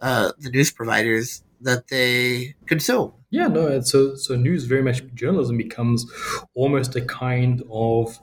uh, 0.00 0.32
the 0.40 0.50
news 0.50 0.72
providers 0.72 1.44
that 1.60 1.86
they 1.88 2.54
consume. 2.66 3.12
Yeah, 3.30 3.46
no. 3.46 3.80
So 3.80 4.14
so 4.16 4.34
news 4.36 4.64
very 4.64 4.82
much 4.82 5.02
journalism 5.14 5.56
becomes 5.56 6.06
almost 6.54 6.96
a 6.96 7.00
kind 7.02 7.62
of 7.70 8.18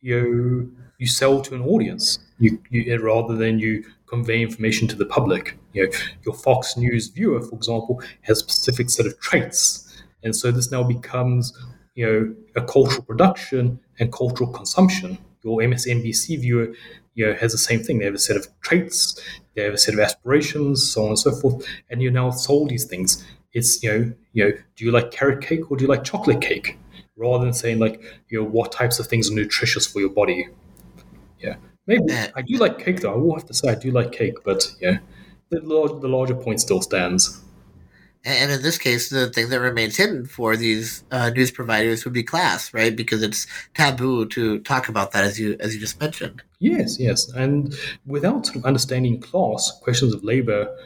you 0.00 0.20
know, 0.22 0.82
you 0.98 1.06
sell 1.06 1.40
to 1.42 1.54
an 1.54 1.62
audience. 1.62 2.18
You, 2.38 2.62
you 2.70 2.98
rather 3.02 3.34
than 3.36 3.58
you 3.58 3.84
convey 4.08 4.40
information 4.42 4.88
to 4.88 4.96
the 4.96 5.06
public. 5.06 5.58
You 5.72 5.86
know, 5.86 5.98
your 6.24 6.34
Fox 6.34 6.76
News 6.76 7.08
viewer, 7.08 7.40
for 7.42 7.54
example, 7.56 8.02
has 8.22 8.38
a 8.38 8.40
specific 8.40 8.90
set 8.90 9.06
of 9.06 9.18
traits, 9.20 10.02
and 10.22 10.34
so 10.34 10.50
this 10.50 10.70
now 10.70 10.82
becomes 10.84 11.52
you 11.94 12.06
know 12.06 12.34
a 12.56 12.64
cultural 12.64 13.02
production 13.02 13.78
and 13.98 14.12
cultural 14.12 14.50
consumption. 14.50 15.18
Your 15.42 15.62
MSNBC 15.62 16.36
viewer, 16.36 16.74
you 17.14 17.26
know, 17.26 17.34
has 17.34 17.52
the 17.52 17.58
same 17.58 17.82
thing. 17.82 17.98
They 17.98 18.04
have 18.06 18.14
a 18.14 18.18
set 18.18 18.36
of 18.36 18.46
traits, 18.60 19.20
they 19.54 19.62
have 19.64 19.74
a 19.74 19.78
set 19.78 19.94
of 19.94 20.00
aspirations, 20.00 20.90
so 20.92 21.02
on 21.04 21.08
and 21.10 21.18
so 21.18 21.32
forth, 21.32 21.66
and 21.90 22.02
you're 22.02 22.12
now 22.12 22.30
sold 22.30 22.70
these 22.70 22.84
things. 22.84 23.24
It's 23.56 23.82
you 23.82 23.90
know, 23.90 24.12
you 24.34 24.44
know, 24.44 24.52
do 24.76 24.84
you 24.84 24.90
like 24.92 25.10
carrot 25.10 25.40
cake 25.40 25.70
or 25.70 25.78
do 25.78 25.84
you 25.84 25.88
like 25.88 26.04
chocolate 26.04 26.42
cake? 26.42 26.78
Rather 27.16 27.42
than 27.42 27.54
saying 27.54 27.78
like, 27.78 28.02
you 28.28 28.38
know, 28.38 28.46
what 28.46 28.70
types 28.70 28.98
of 28.98 29.06
things 29.06 29.30
are 29.30 29.34
nutritious 29.34 29.86
for 29.86 30.00
your 30.00 30.10
body. 30.10 30.48
Yeah, 31.40 31.56
maybe 31.86 32.12
I 32.34 32.42
do 32.42 32.58
like 32.58 32.78
cake 32.78 33.00
though. 33.00 33.14
I 33.14 33.16
will 33.16 33.34
have 33.34 33.46
to 33.46 33.54
say 33.54 33.70
I 33.70 33.74
do 33.74 33.90
like 33.90 34.12
cake, 34.12 34.44
but 34.44 34.70
yeah, 34.78 34.98
the 35.48 35.60
large, 35.60 36.02
the 36.02 36.08
larger 36.08 36.34
point 36.34 36.60
still 36.60 36.82
stands. 36.82 37.40
And 38.26 38.50
in 38.50 38.60
this 38.60 38.76
case, 38.76 39.08
the 39.08 39.30
thing 39.30 39.48
that 39.50 39.60
remains 39.60 39.96
hidden 39.96 40.26
for 40.26 40.56
these 40.56 41.04
uh, 41.10 41.30
news 41.30 41.50
providers 41.50 42.04
would 42.04 42.12
be 42.12 42.24
class, 42.24 42.74
right? 42.74 42.94
Because 42.94 43.22
it's 43.22 43.46
taboo 43.72 44.26
to 44.26 44.58
talk 44.60 44.88
about 44.90 45.12
that, 45.12 45.24
as 45.24 45.40
you 45.40 45.56
as 45.60 45.72
you 45.74 45.80
just 45.80 45.98
mentioned. 45.98 46.42
Yes, 46.58 46.98
yes, 46.98 47.30
and 47.32 47.74
without 48.04 48.44
sort 48.44 48.56
of 48.56 48.66
understanding 48.66 49.18
class, 49.18 49.80
questions 49.80 50.12
of 50.12 50.24
labor, 50.24 50.76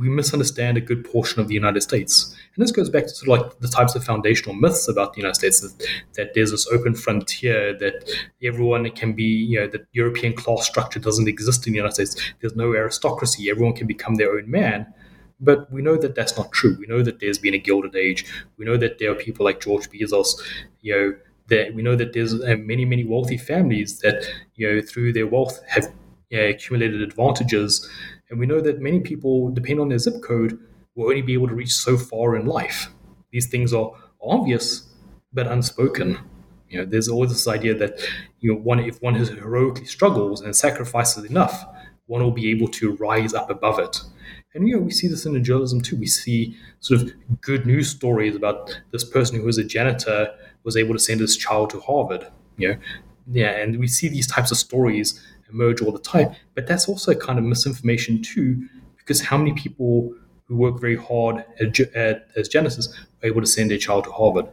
we 0.00 0.08
misunderstand 0.08 0.76
a 0.76 0.80
good 0.80 1.04
portion 1.04 1.40
of 1.40 1.48
the 1.48 1.54
United 1.54 1.82
States. 1.82 2.34
And 2.54 2.62
this 2.62 2.72
goes 2.72 2.88
back 2.88 3.04
to 3.04 3.10
sort 3.10 3.38
of 3.38 3.46
like 3.46 3.60
the 3.60 3.68
types 3.68 3.94
of 3.94 4.02
foundational 4.02 4.54
myths 4.54 4.88
about 4.88 5.12
the 5.12 5.18
United 5.18 5.34
States 5.34 5.60
that, 5.60 5.86
that 6.14 6.34
there's 6.34 6.50
this 6.50 6.66
open 6.68 6.94
frontier, 6.94 7.76
that 7.78 8.10
everyone 8.42 8.90
can 8.90 9.12
be, 9.12 9.24
you 9.24 9.60
know, 9.60 9.66
that 9.68 9.86
European 9.92 10.32
class 10.32 10.66
structure 10.66 10.98
doesn't 10.98 11.28
exist 11.28 11.66
in 11.66 11.74
the 11.74 11.76
United 11.76 11.94
States. 11.94 12.32
There's 12.40 12.56
no 12.56 12.72
aristocracy. 12.72 13.50
Everyone 13.50 13.74
can 13.74 13.86
become 13.86 14.14
their 14.16 14.32
own 14.32 14.50
man. 14.50 14.92
But 15.38 15.70
we 15.72 15.80
know 15.80 15.96
that 15.96 16.14
that's 16.14 16.36
not 16.36 16.52
true. 16.52 16.76
We 16.78 16.86
know 16.86 17.02
that 17.02 17.20
there's 17.20 17.38
been 17.38 17.54
a 17.54 17.58
Gilded 17.58 17.96
Age. 17.96 18.26
We 18.58 18.66
know 18.66 18.76
that 18.76 18.98
there 18.98 19.10
are 19.10 19.14
people 19.14 19.44
like 19.44 19.60
George 19.60 19.90
Bezos, 19.90 20.40
you 20.82 20.94
know, 20.94 21.16
that 21.48 21.74
we 21.74 21.82
know 21.82 21.96
that 21.96 22.12
there's 22.12 22.34
uh, 22.34 22.56
many, 22.58 22.84
many 22.84 23.04
wealthy 23.04 23.38
families 23.38 24.00
that, 24.00 24.24
you 24.54 24.70
know, 24.70 24.80
through 24.80 25.12
their 25.12 25.26
wealth 25.26 25.60
have 25.68 25.92
know, 26.30 26.46
accumulated 26.46 27.02
advantages. 27.02 27.88
And 28.30 28.38
we 28.38 28.46
know 28.46 28.60
that 28.60 28.80
many 28.80 29.00
people, 29.00 29.50
depending 29.50 29.80
on 29.80 29.88
their 29.88 29.98
zip 29.98 30.22
code, 30.22 30.58
will 30.94 31.06
only 31.08 31.22
be 31.22 31.34
able 31.34 31.48
to 31.48 31.54
reach 31.54 31.72
so 31.72 31.96
far 31.96 32.36
in 32.36 32.46
life. 32.46 32.88
These 33.32 33.48
things 33.48 33.72
are 33.72 33.92
obvious, 34.22 34.88
but 35.32 35.46
unspoken. 35.46 36.18
You 36.68 36.78
know, 36.78 36.84
there's 36.84 37.08
always 37.08 37.30
this 37.30 37.48
idea 37.48 37.74
that 37.74 37.98
you 38.40 38.52
know, 38.52 38.58
one 38.60 38.80
if 38.80 39.02
one 39.02 39.14
has 39.14 39.28
heroically 39.28 39.86
struggles 39.86 40.40
and 40.40 40.54
sacrifices 40.54 41.24
enough, 41.24 41.64
one 42.06 42.22
will 42.22 42.30
be 42.30 42.50
able 42.50 42.68
to 42.68 42.92
rise 42.96 43.34
up 43.34 43.50
above 43.50 43.78
it. 43.78 44.00
And 44.54 44.68
you 44.68 44.76
know, 44.76 44.82
we 44.82 44.90
see 44.90 45.08
this 45.08 45.26
in 45.26 45.42
journalism 45.44 45.80
too. 45.80 45.96
We 45.96 46.06
see 46.06 46.56
sort 46.80 47.02
of 47.02 47.12
good 47.40 47.66
news 47.66 47.88
stories 47.88 48.34
about 48.34 48.80
this 48.92 49.04
person 49.04 49.36
who 49.38 49.44
was 49.46 49.58
a 49.58 49.64
janitor 49.64 50.34
was 50.64 50.76
able 50.76 50.94
to 50.94 50.98
send 50.98 51.20
his 51.20 51.36
child 51.36 51.70
to 51.70 51.80
Harvard. 51.80 52.26
You 52.56 52.68
know, 52.68 52.76
yeah, 53.32 53.50
and 53.50 53.78
we 53.78 53.86
see 53.86 54.08
these 54.08 54.26
types 54.26 54.50
of 54.50 54.58
stories 54.58 55.20
emerge 55.52 55.82
all 55.82 55.92
the 55.92 55.98
time. 55.98 56.34
But 56.54 56.66
that's 56.66 56.88
also 56.88 57.14
kind 57.14 57.38
of 57.38 57.44
misinformation 57.44 58.22
too, 58.22 58.68
because 58.96 59.20
how 59.20 59.38
many 59.38 59.52
people 59.52 60.14
who 60.44 60.56
work 60.56 60.80
very 60.80 60.96
hard 60.96 61.44
at, 61.60 61.78
at, 61.94 62.28
as 62.36 62.48
janitors 62.48 62.88
are 63.22 63.28
able 63.28 63.40
to 63.40 63.46
send 63.46 63.70
their 63.70 63.78
child 63.78 64.04
to 64.04 64.12
Harvard? 64.12 64.46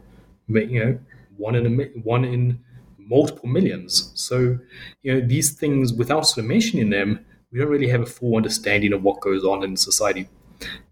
You 0.48 0.84
know, 0.84 0.98
one 1.36 1.54
in 1.54 1.66
a, 1.66 1.84
one 2.00 2.24
in 2.24 2.60
multiple 2.98 3.48
millions. 3.48 4.12
So, 4.14 4.58
you 5.02 5.14
know, 5.14 5.26
these 5.26 5.52
things, 5.52 5.92
without 5.92 6.26
sort 6.26 6.38
of 6.38 6.44
mentioning 6.44 6.90
them, 6.90 7.24
we 7.50 7.58
don't 7.58 7.68
really 7.68 7.88
have 7.88 8.02
a 8.02 8.06
full 8.06 8.36
understanding 8.36 8.92
of 8.92 9.02
what 9.02 9.20
goes 9.20 9.44
on 9.44 9.62
in 9.64 9.76
society. 9.76 10.28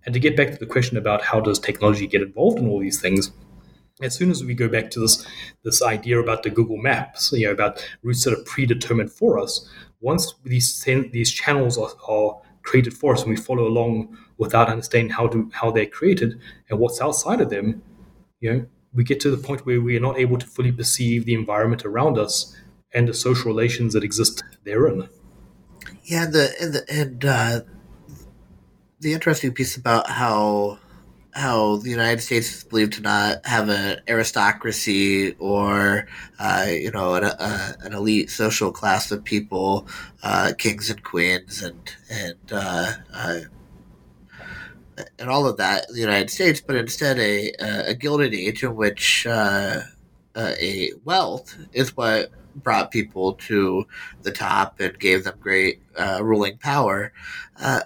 And 0.04 0.14
to 0.14 0.20
get 0.20 0.36
back 0.36 0.52
to 0.52 0.58
the 0.58 0.66
question 0.66 0.96
about 0.96 1.22
how 1.22 1.40
does 1.40 1.58
technology 1.58 2.06
get 2.06 2.22
involved 2.22 2.58
in 2.58 2.68
all 2.68 2.80
these 2.80 3.00
things, 3.00 3.32
as 4.02 4.14
soon 4.14 4.30
as 4.30 4.44
we 4.44 4.54
go 4.54 4.68
back 4.68 4.90
to 4.90 5.00
this 5.00 5.26
this 5.64 5.82
idea 5.82 6.20
about 6.20 6.42
the 6.42 6.50
Google 6.50 6.76
Maps, 6.76 7.32
you 7.32 7.46
know, 7.46 7.52
about 7.52 7.84
routes 8.02 8.24
that 8.24 8.34
are 8.34 8.42
predetermined 8.44 9.10
for 9.10 9.38
us, 9.38 9.68
once 10.00 10.34
these 10.44 10.82
these 11.12 11.30
channels 11.30 11.78
are, 11.78 11.90
are 12.08 12.40
created 12.62 12.92
for 12.94 13.14
us 13.14 13.22
and 13.22 13.30
we 13.30 13.36
follow 13.36 13.66
along 13.66 14.16
without 14.38 14.68
understanding 14.68 15.10
how 15.10 15.26
to 15.28 15.50
how 15.52 15.70
they're 15.70 15.86
created 15.86 16.38
and 16.68 16.78
what's 16.78 17.00
outside 17.00 17.40
of 17.40 17.50
them, 17.50 17.82
you 18.40 18.52
know, 18.52 18.66
we 18.92 19.04
get 19.04 19.20
to 19.20 19.30
the 19.30 19.36
point 19.36 19.64
where 19.64 19.80
we 19.80 19.96
are 19.96 20.00
not 20.00 20.18
able 20.18 20.38
to 20.38 20.46
fully 20.46 20.72
perceive 20.72 21.24
the 21.24 21.34
environment 21.34 21.84
around 21.84 22.18
us 22.18 22.56
and 22.92 23.08
the 23.08 23.14
social 23.14 23.46
relations 23.46 23.92
that 23.92 24.04
exist 24.04 24.42
therein. 24.64 25.08
Yeah, 26.04 26.26
the 26.26 26.54
and 26.60 26.72
the, 26.72 26.84
and 26.90 27.24
uh, 27.24 27.60
the 29.00 29.12
interesting 29.12 29.52
piece 29.52 29.76
about 29.76 30.08
how 30.08 30.78
how 31.36 31.76
the 31.76 31.90
United 31.90 32.22
States 32.22 32.50
is 32.54 32.64
believed 32.64 32.94
to 32.94 33.02
not 33.02 33.44
have 33.44 33.68
an 33.68 34.00
aristocracy 34.08 35.34
or 35.38 36.08
uh, 36.38 36.66
you 36.68 36.90
know 36.90 37.14
an, 37.14 37.24
a, 37.24 37.76
an, 37.80 37.92
elite 37.92 38.30
social 38.30 38.72
class 38.72 39.12
of 39.12 39.22
people, 39.22 39.86
uh, 40.22 40.52
kings 40.56 40.88
and 40.88 41.02
queens, 41.04 41.62
and 41.62 41.94
and 42.10 42.38
uh, 42.50 42.92
uh 43.12 43.40
and 45.18 45.28
all 45.28 45.46
of 45.46 45.58
that 45.58 45.86
in 45.90 45.94
the 45.94 46.00
United 46.00 46.30
States, 46.30 46.60
but 46.60 46.74
instead 46.74 47.18
a 47.18 47.50
a 47.90 47.94
gilded 47.94 48.32
age 48.32 48.64
in 48.64 48.74
which 48.74 49.26
uh, 49.26 49.80
uh, 50.34 50.52
a 50.58 50.92
wealth 51.04 51.56
is 51.74 51.94
what 51.96 52.30
brought 52.56 52.90
people 52.90 53.34
to 53.34 53.86
the 54.22 54.32
top 54.32 54.80
and 54.80 54.98
gave 54.98 55.24
them 55.24 55.36
great 55.38 55.82
uh, 55.98 56.20
ruling 56.22 56.56
power. 56.56 57.12
Uh, 57.60 57.82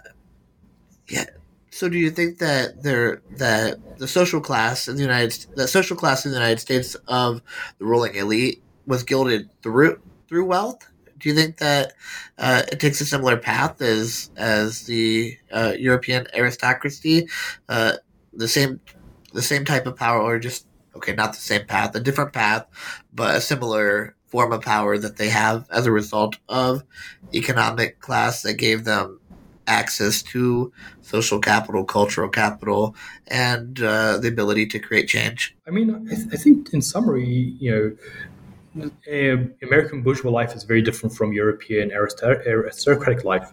yeah. 1.08 1.24
So, 1.70 1.88
do 1.88 1.98
you 1.98 2.10
think 2.10 2.38
that 2.38 2.82
there 2.82 3.22
that 3.36 3.98
the 3.98 4.08
social 4.08 4.40
class 4.40 4.88
in 4.88 4.96
the 4.96 5.02
United 5.02 5.46
the 5.54 5.68
social 5.68 5.96
class 5.96 6.24
in 6.24 6.32
the 6.32 6.36
United 6.36 6.58
States 6.60 6.96
of 7.06 7.42
the 7.78 7.84
ruling 7.84 8.14
elite 8.16 8.62
was 8.86 9.04
gilded 9.04 9.48
through 9.62 10.00
through 10.28 10.46
wealth? 10.46 10.86
Do 11.18 11.28
you 11.28 11.34
think 11.34 11.58
that 11.58 11.92
uh, 12.38 12.62
it 12.72 12.80
takes 12.80 13.00
a 13.00 13.04
similar 13.04 13.36
path 13.36 13.80
as 13.80 14.30
as 14.36 14.86
the 14.86 15.36
uh, 15.52 15.74
European 15.78 16.26
aristocracy, 16.34 17.28
uh, 17.68 17.94
the 18.32 18.48
same 18.48 18.80
the 19.32 19.42
same 19.42 19.64
type 19.64 19.86
of 19.86 19.96
power, 19.96 20.20
or 20.20 20.40
just 20.40 20.66
okay, 20.96 21.14
not 21.14 21.34
the 21.34 21.40
same 21.40 21.66
path, 21.66 21.94
a 21.94 22.00
different 22.00 22.32
path, 22.32 22.66
but 23.12 23.36
a 23.36 23.40
similar 23.40 24.16
form 24.26 24.52
of 24.52 24.62
power 24.62 24.98
that 24.98 25.16
they 25.16 25.28
have 25.28 25.66
as 25.70 25.86
a 25.86 25.92
result 25.92 26.36
of 26.48 26.82
economic 27.34 28.00
class 28.00 28.42
that 28.42 28.54
gave 28.54 28.84
them 28.84 29.19
access 29.66 30.22
to 30.22 30.72
social 31.02 31.38
capital, 31.38 31.84
cultural 31.84 32.28
capital, 32.28 32.94
and 33.28 33.80
uh, 33.82 34.18
the 34.18 34.28
ability 34.28 34.66
to 34.66 34.78
create 34.78 35.08
change. 35.08 35.56
I 35.66 35.70
mean, 35.70 36.08
I, 36.10 36.14
th- 36.14 36.28
I 36.32 36.36
think 36.36 36.72
in 36.72 36.82
summary, 36.82 37.54
you 37.58 37.96
know, 38.74 38.90
American 39.62 40.02
bourgeois 40.02 40.30
life 40.30 40.54
is 40.54 40.64
very 40.64 40.82
different 40.82 41.14
from 41.14 41.32
European 41.32 41.92
aristocratic 41.92 43.24
life. 43.24 43.52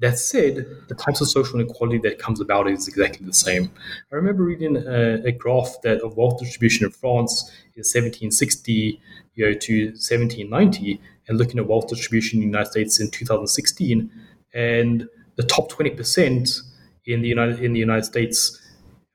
That 0.00 0.18
said, 0.18 0.66
the 0.88 0.94
types 0.94 1.20
of 1.20 1.28
social 1.28 1.60
inequality 1.60 1.98
that 1.98 2.18
comes 2.18 2.40
about 2.40 2.70
is 2.70 2.88
exactly 2.88 3.26
the 3.26 3.34
same. 3.34 3.70
I 4.10 4.16
remember 4.16 4.44
reading 4.44 4.76
a, 4.78 5.22
a 5.26 5.32
graph 5.32 5.76
that 5.82 6.00
of 6.00 6.16
wealth 6.16 6.38
distribution 6.38 6.86
in 6.86 6.90
France 6.90 7.50
in 7.76 7.80
1760 7.80 8.98
you 9.34 9.46
know, 9.46 9.52
to 9.52 9.86
1790 9.88 11.00
and 11.28 11.38
looking 11.38 11.58
at 11.58 11.66
wealth 11.66 11.88
distribution 11.88 12.38
in 12.38 12.40
the 12.40 12.46
United 12.46 12.70
States 12.70 12.98
in 13.00 13.10
2016, 13.10 14.10
and 14.54 15.08
the 15.40 15.46
top 15.46 15.72
20% 15.72 16.60
in 17.06 17.22
the 17.22 17.28
United 17.28 17.60
in 17.60 17.72
the 17.72 17.80
United 17.80 18.04
States 18.04 18.60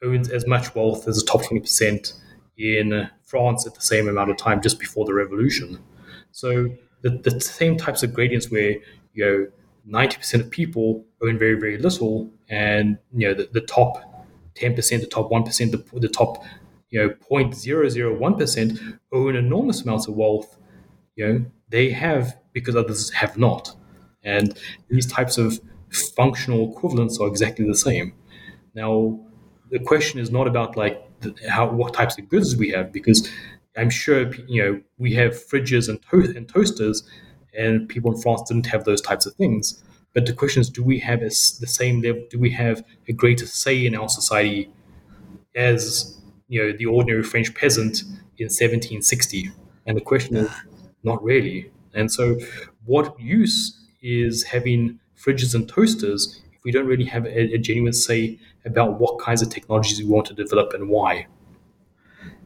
owns 0.03 0.30
as 0.30 0.47
much 0.47 0.73
wealth 0.73 1.07
as 1.07 1.19
the 1.19 1.26
top 1.26 1.41
20% 1.41 2.13
in 2.57 2.93
uh, 2.93 3.09
France 3.23 3.67
at 3.67 3.76
the 3.76 3.82
same 3.82 4.07
amount 4.07 4.32
of 4.32 4.38
time 4.38 4.59
just 4.59 4.80
before 4.80 5.05
the 5.05 5.13
revolution. 5.13 5.80
So 6.32 6.69
the, 7.01 7.11
the 7.11 7.39
same 7.39 7.78
types 7.78 8.01
of 8.01 8.13
gradients 8.13 8.49
where 8.49 8.76
you 9.13 9.26
know 9.26 9.47
90% 9.88 10.41
of 10.41 10.49
people 10.49 11.05
own 11.21 11.38
very, 11.38 11.59
very 11.59 11.78
little, 11.78 12.32
and 12.49 12.97
you 13.13 13.28
know 13.28 13.36
the, 13.36 13.47
the 13.51 13.61
top 13.61 13.93
10%, 14.55 15.01
the 15.01 15.05
top 15.05 15.30
1%, 15.30 15.71
the, 15.71 15.99
the 15.99 16.09
top 16.09 16.43
you 16.89 16.99
know 16.99 17.09
0.001% 17.30 18.99
own 19.13 19.36
enormous 19.36 19.84
amounts 19.84 20.07
of 20.07 20.15
wealth. 20.15 20.57
You 21.15 21.28
know 21.28 21.45
they 21.69 21.91
have 21.91 22.36
because 22.51 22.76
others 22.76 23.11
have 23.11 23.38
not, 23.38 23.76
and 24.23 24.57
these 24.89 25.05
types 25.05 25.38
of 25.38 25.59
functional 25.96 26.72
equivalents 26.72 27.20
are 27.20 27.28
exactly 27.28 27.66
the 27.68 27.76
same. 27.76 28.14
Now, 28.74 29.20
the 29.72 29.80
question 29.80 30.20
is 30.20 30.32
not 30.32 30.48
about 30.48 30.78
like 30.78 31.02
the, 31.22 31.36
how 31.50 31.70
what 31.70 31.93
types 31.93 32.18
of 32.20 32.30
goods 32.30 32.56
we 32.56 32.70
have 32.70 32.91
because 32.91 33.30
I'm 33.78 33.89
sure 33.89 34.34
you 34.48 34.64
know 34.64 34.82
we 34.98 35.14
have 35.16 35.32
fridges 35.34 35.89
and, 35.89 36.00
to- 36.12 36.34
and 36.38 36.48
toasters 36.48 37.04
and 37.58 37.88
people 37.89 38.12
in 38.14 38.22
France 38.22 38.43
didn't 38.50 38.68
have 38.68 38.84
those 38.86 39.02
types 39.02 39.26
of 39.26 39.34
things. 39.36 39.84
But 40.14 40.26
the 40.26 40.34
question 40.34 40.62
is, 40.62 40.70
do 40.70 40.84
we 40.84 41.00
have 41.00 41.20
a, 41.22 41.26
the 41.26 41.68
same 41.68 42.02
level? 42.02 42.24
Do 42.30 42.39
we 42.39 42.50
have 42.52 42.84
a 43.08 43.14
greater 43.14 43.46
say 43.46 43.86
in 43.86 43.96
our 43.96 44.10
society 44.10 44.70
as 45.56 46.18
you 46.48 46.62
know 46.64 46.78
the 46.78 46.86
ordinary 46.86 47.24
French 47.24 47.54
peasant 47.56 48.04
in 48.38 48.50
1760. 48.50 49.50
And 49.86 49.96
the 49.98 50.02
question 50.02 50.36
is, 50.38 50.50
not 51.04 51.24
really. 51.24 51.72
And 51.93 52.12
so, 52.12 52.38
what 52.86 53.20
use 53.20 53.80
is 54.02 54.43
having 54.43 55.00
fridges 55.26 55.55
and 55.55 55.67
toasters 55.67 56.41
if 56.53 56.63
we 56.63 56.71
don't 56.71 56.86
really 56.86 57.05
have 57.05 57.26
a, 57.26 57.53
a 57.55 57.57
genuine 57.57 57.93
say 57.93 58.38
about 58.65 58.99
what 58.99 59.19
kinds 59.19 59.41
of 59.41 59.49
technologies 59.49 59.99
we 59.99 60.05
want 60.05 60.26
to 60.28 60.34
develop 60.34 60.73
and 60.73 60.89
why? 60.89 61.28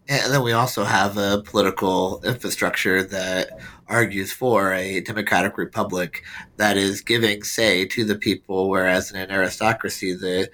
And 0.08 0.34
then 0.34 0.42
we 0.42 0.54
also 0.54 0.86
have 0.86 1.18
a 1.18 1.44
political 1.46 2.20
infrastructure 2.24 3.04
that 3.04 3.60
argues 3.88 4.32
for 4.32 4.74
a 4.74 5.02
democratic 5.02 5.56
republic 5.56 6.24
that 6.58 6.78
is 6.78 7.02
giving 7.02 7.44
say 7.44 7.86
to 7.86 8.04
the 8.04 8.16
people, 8.16 8.70
whereas 8.70 9.12
in 9.12 9.18
an 9.18 9.30
aristocracy, 9.30 10.14
the 10.16 10.50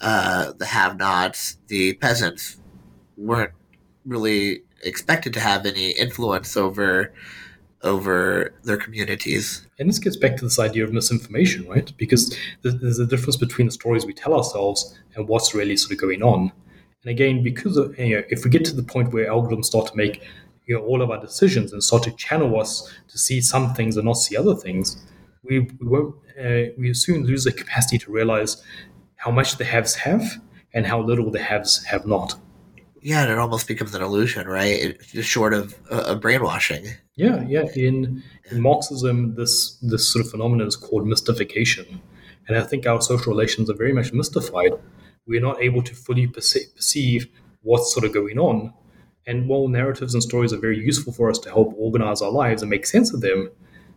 uh, 0.00 0.52
the 0.56 0.66
have-nots, 0.66 1.58
the 1.66 1.94
peasants, 1.94 2.58
weren't 3.16 3.52
really 4.06 4.62
expected 4.84 5.34
to 5.34 5.40
have 5.40 5.66
any 5.66 5.90
influence 5.90 6.56
over 6.56 7.12
over 7.82 8.54
their 8.62 8.76
communities. 8.76 9.66
And 9.80 9.88
this 9.88 9.98
gets 9.98 10.16
back 10.16 10.36
to 10.36 10.44
this 10.44 10.58
idea 10.58 10.84
of 10.84 10.92
misinformation, 10.92 11.66
right? 11.66 11.90
Because 11.96 12.36
there's 12.62 12.98
a 12.98 13.06
difference 13.06 13.36
between 13.36 13.66
the 13.66 13.72
stories 13.72 14.04
we 14.04 14.12
tell 14.12 14.34
ourselves 14.34 14.96
and 15.14 15.26
what's 15.26 15.54
really 15.54 15.76
sort 15.76 15.92
of 15.92 15.98
going 15.98 16.22
on. 16.22 16.52
And 17.02 17.10
again, 17.10 17.42
because 17.42 17.78
of, 17.78 17.98
you 17.98 18.16
know, 18.16 18.22
if 18.28 18.44
we 18.44 18.50
get 18.50 18.64
to 18.66 18.76
the 18.76 18.82
point 18.82 19.12
where 19.12 19.28
algorithms 19.28 19.64
start 19.64 19.86
to 19.88 19.96
make 19.96 20.22
you 20.66 20.76
know, 20.76 20.84
all 20.84 21.00
of 21.00 21.10
our 21.10 21.18
decisions 21.18 21.72
and 21.72 21.82
start 21.82 22.02
to 22.02 22.12
channel 22.12 22.60
us 22.60 22.92
to 23.08 23.18
see 23.18 23.40
some 23.40 23.72
things 23.72 23.96
and 23.96 24.04
not 24.04 24.18
see 24.18 24.36
other 24.36 24.54
things, 24.54 25.02
we, 25.42 25.60
we 25.60 25.88
won't 25.88 26.14
uh, 26.38 26.70
we 26.78 26.92
soon 26.94 27.24
lose 27.24 27.44
the 27.44 27.52
capacity 27.52 27.98
to 27.98 28.12
realize 28.12 28.62
how 29.16 29.30
much 29.30 29.56
the 29.56 29.64
haves 29.64 29.94
have 29.94 30.40
and 30.74 30.86
how 30.86 31.00
little 31.00 31.30
the 31.30 31.42
haves 31.42 31.84
have 31.84 32.06
not. 32.06 32.34
Yeah, 33.02 33.22
and 33.22 33.32
it 33.32 33.38
almost 33.38 33.66
becomes 33.66 33.94
an 33.94 34.02
illusion, 34.02 34.46
right? 34.46 34.78
It's 34.78 35.12
just 35.12 35.28
short 35.28 35.54
of, 35.54 35.74
uh, 35.90 36.14
brainwashing. 36.16 36.86
Yeah, 37.16 37.42
yeah. 37.48 37.64
In, 37.74 38.22
in 38.50 38.60
Marxism, 38.60 39.34
this 39.36 39.78
this 39.82 40.06
sort 40.06 40.24
of 40.24 40.30
phenomenon 40.30 40.66
is 40.66 40.76
called 40.76 41.06
mystification, 41.06 42.00
and 42.46 42.58
I 42.58 42.62
think 42.62 42.86
our 42.86 43.00
social 43.00 43.32
relations 43.32 43.70
are 43.70 43.74
very 43.74 43.92
much 43.92 44.12
mystified. 44.12 44.72
We're 45.26 45.40
not 45.40 45.62
able 45.62 45.82
to 45.82 45.94
fully 45.94 46.26
perce- 46.26 46.74
perceive 46.74 47.28
what's 47.62 47.92
sort 47.92 48.04
of 48.04 48.12
going 48.12 48.38
on, 48.38 48.72
and 49.26 49.48
while 49.48 49.68
narratives 49.68 50.14
and 50.14 50.22
stories 50.22 50.52
are 50.52 50.58
very 50.58 50.78
useful 50.78 51.12
for 51.12 51.30
us 51.30 51.38
to 51.40 51.50
help 51.50 51.74
organize 51.78 52.20
our 52.20 52.30
lives 52.30 52.62
and 52.62 52.70
make 52.70 52.86
sense 52.86 53.14
of 53.14 53.20
them, 53.20 53.50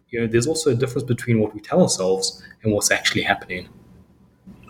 you 0.10 0.22
know, 0.22 0.28
there's 0.28 0.47
also 0.47 0.72
a 0.72 0.76
difference 0.76 1.04
between 1.04 1.39
what 1.39 1.54
we 1.54 1.60
tell 1.60 1.82
ourselves 1.82 2.43
and 2.62 2.72
what's 2.72 2.91
actually 2.91 3.24
happening. 3.24 3.68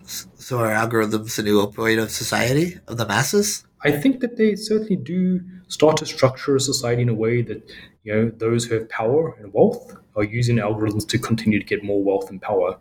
So, 0.05 0.59
are 0.59 0.69
algorithms 0.69 1.35
the 1.35 1.43
new 1.43 1.65
opioid 1.65 2.01
of 2.01 2.11
society 2.11 2.79
of 2.87 2.97
the 2.97 3.05
masses? 3.05 3.65
I 3.83 3.91
think 3.91 4.21
that 4.21 4.37
they 4.37 4.55
certainly 4.55 4.95
do 4.95 5.41
start 5.67 5.97
to 5.97 6.05
structure 6.05 6.55
a 6.55 6.59
society 6.59 7.01
in 7.01 7.09
a 7.09 7.13
way 7.13 7.41
that 7.41 7.69
you 8.03 8.13
know 8.13 8.31
those 8.37 8.65
who 8.65 8.75
have 8.75 8.89
power 8.89 9.35
and 9.39 9.53
wealth 9.53 9.95
are 10.15 10.23
using 10.23 10.57
algorithms 10.57 11.07
to 11.09 11.19
continue 11.19 11.59
to 11.59 11.65
get 11.65 11.83
more 11.83 12.01
wealth 12.03 12.29
and 12.29 12.41
power. 12.41 12.77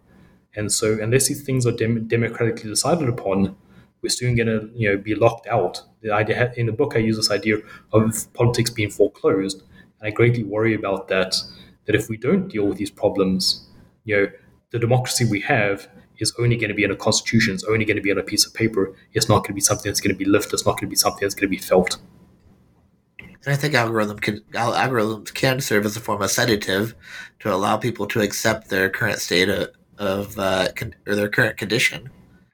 And 0.55 0.71
so, 0.71 0.99
unless 1.01 1.29
these 1.29 1.43
things 1.43 1.67
are 1.67 1.73
dem- 1.73 2.07
democratically 2.07 2.69
decided 2.71 3.09
upon, 3.09 3.57
we're 4.03 4.11
soon 4.11 4.37
going 4.37 4.49
to 4.49 4.71
you 4.75 4.91
know 4.91 4.97
be 4.97 5.15
locked 5.15 5.47
out. 5.47 5.83
The 6.03 6.13
idea 6.13 6.53
in 6.57 6.67
the 6.67 6.73
book, 6.73 6.95
I 6.95 6.99
use 6.99 7.17
this 7.17 7.31
idea 7.31 7.59
of 7.93 8.33
politics 8.35 8.71
being 8.71 8.91
foreclosed, 8.91 9.63
and 10.01 10.09
I 10.09 10.11
greatly 10.11 10.45
worry 10.45 10.75
about 10.75 11.09
that. 11.09 11.37
That 11.87 11.97
if 11.97 12.09
we 12.09 12.17
don't 12.17 12.47
deal 12.49 12.67
with 12.67 12.79
these 12.79 12.91
problems, 12.91 13.67
you 14.05 14.17
know, 14.17 14.27
the 14.71 14.79
democracy 14.79 15.25
we 15.25 15.41
have 15.41 15.89
is 16.23 16.35
only 16.39 16.57
going 16.57 16.69
to 16.69 16.75
be 16.75 16.85
in 16.85 16.91
a 16.91 16.97
constitution, 16.97 17.55
it's 17.55 17.65
only 17.65 17.85
going 17.85 17.97
to 17.97 18.03
be 18.03 18.11
on 18.11 18.19
a 18.19 18.23
piece 18.23 18.47
of 18.47 18.55
paper. 18.55 18.95
It's 19.13 19.29
not 19.29 19.39
going 19.39 19.49
to 19.49 19.55
be 19.55 19.61
something 19.61 19.91
that's 19.91 20.01
going 20.01 20.15
to 20.15 20.19
be 20.19 20.25
lived, 20.25 20.53
it's 20.53 20.65
not 20.65 20.73
going 20.73 20.89
to 20.89 20.91
be 20.91 20.97
something 20.97 21.21
that's 21.21 21.35
going 21.35 21.49
to 21.49 21.57
be 21.57 21.59
felt. 21.59 21.99
And 23.45 23.53
I 23.53 23.57
think 23.57 23.75
algorithm 23.75 24.19
can, 24.21 24.41
algorithms 24.53 25.35
can 25.35 25.61
serve 25.61 25.85
as 25.85 25.97
a 25.97 26.01
form 26.01 26.23
of 26.23 26.31
sedative 26.31 26.95
to 27.41 27.53
allow 27.53 27.77
people 27.77 28.07
to 28.07 28.21
accept 28.21 28.69
their 28.69 28.89
current 28.89 29.19
state 29.19 29.49
of, 29.49 29.71
of 29.99 30.39
uh, 30.39 30.69
con, 30.77 30.95
or 31.07 31.17
their 31.17 31.29
current 31.29 31.57
condition. 31.57 32.11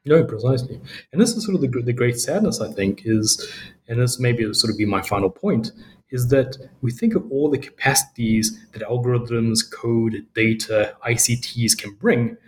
No, 0.06 0.24
precisely. 0.24 0.80
And 1.12 1.20
this 1.20 1.36
is 1.36 1.44
sort 1.44 1.56
of 1.56 1.60
the, 1.60 1.82
the 1.82 1.92
great 1.92 2.18
sadness, 2.18 2.62
I 2.62 2.72
think, 2.72 3.02
is, 3.04 3.52
and 3.88 4.00
this 4.00 4.18
maybe 4.18 4.52
sort 4.54 4.72
of 4.72 4.78
be 4.78 4.86
my 4.86 5.02
final 5.02 5.28
point, 5.28 5.72
is 6.10 6.28
that 6.28 6.56
we 6.80 6.90
think 6.90 7.14
of 7.14 7.30
all 7.30 7.50
the 7.50 7.58
capacities 7.58 8.58
that 8.72 8.80
algorithms, 8.82 9.70
code, 9.70 10.26
data, 10.34 10.96
ICTs 11.06 11.76
can 11.76 11.92
bring, 11.92 12.38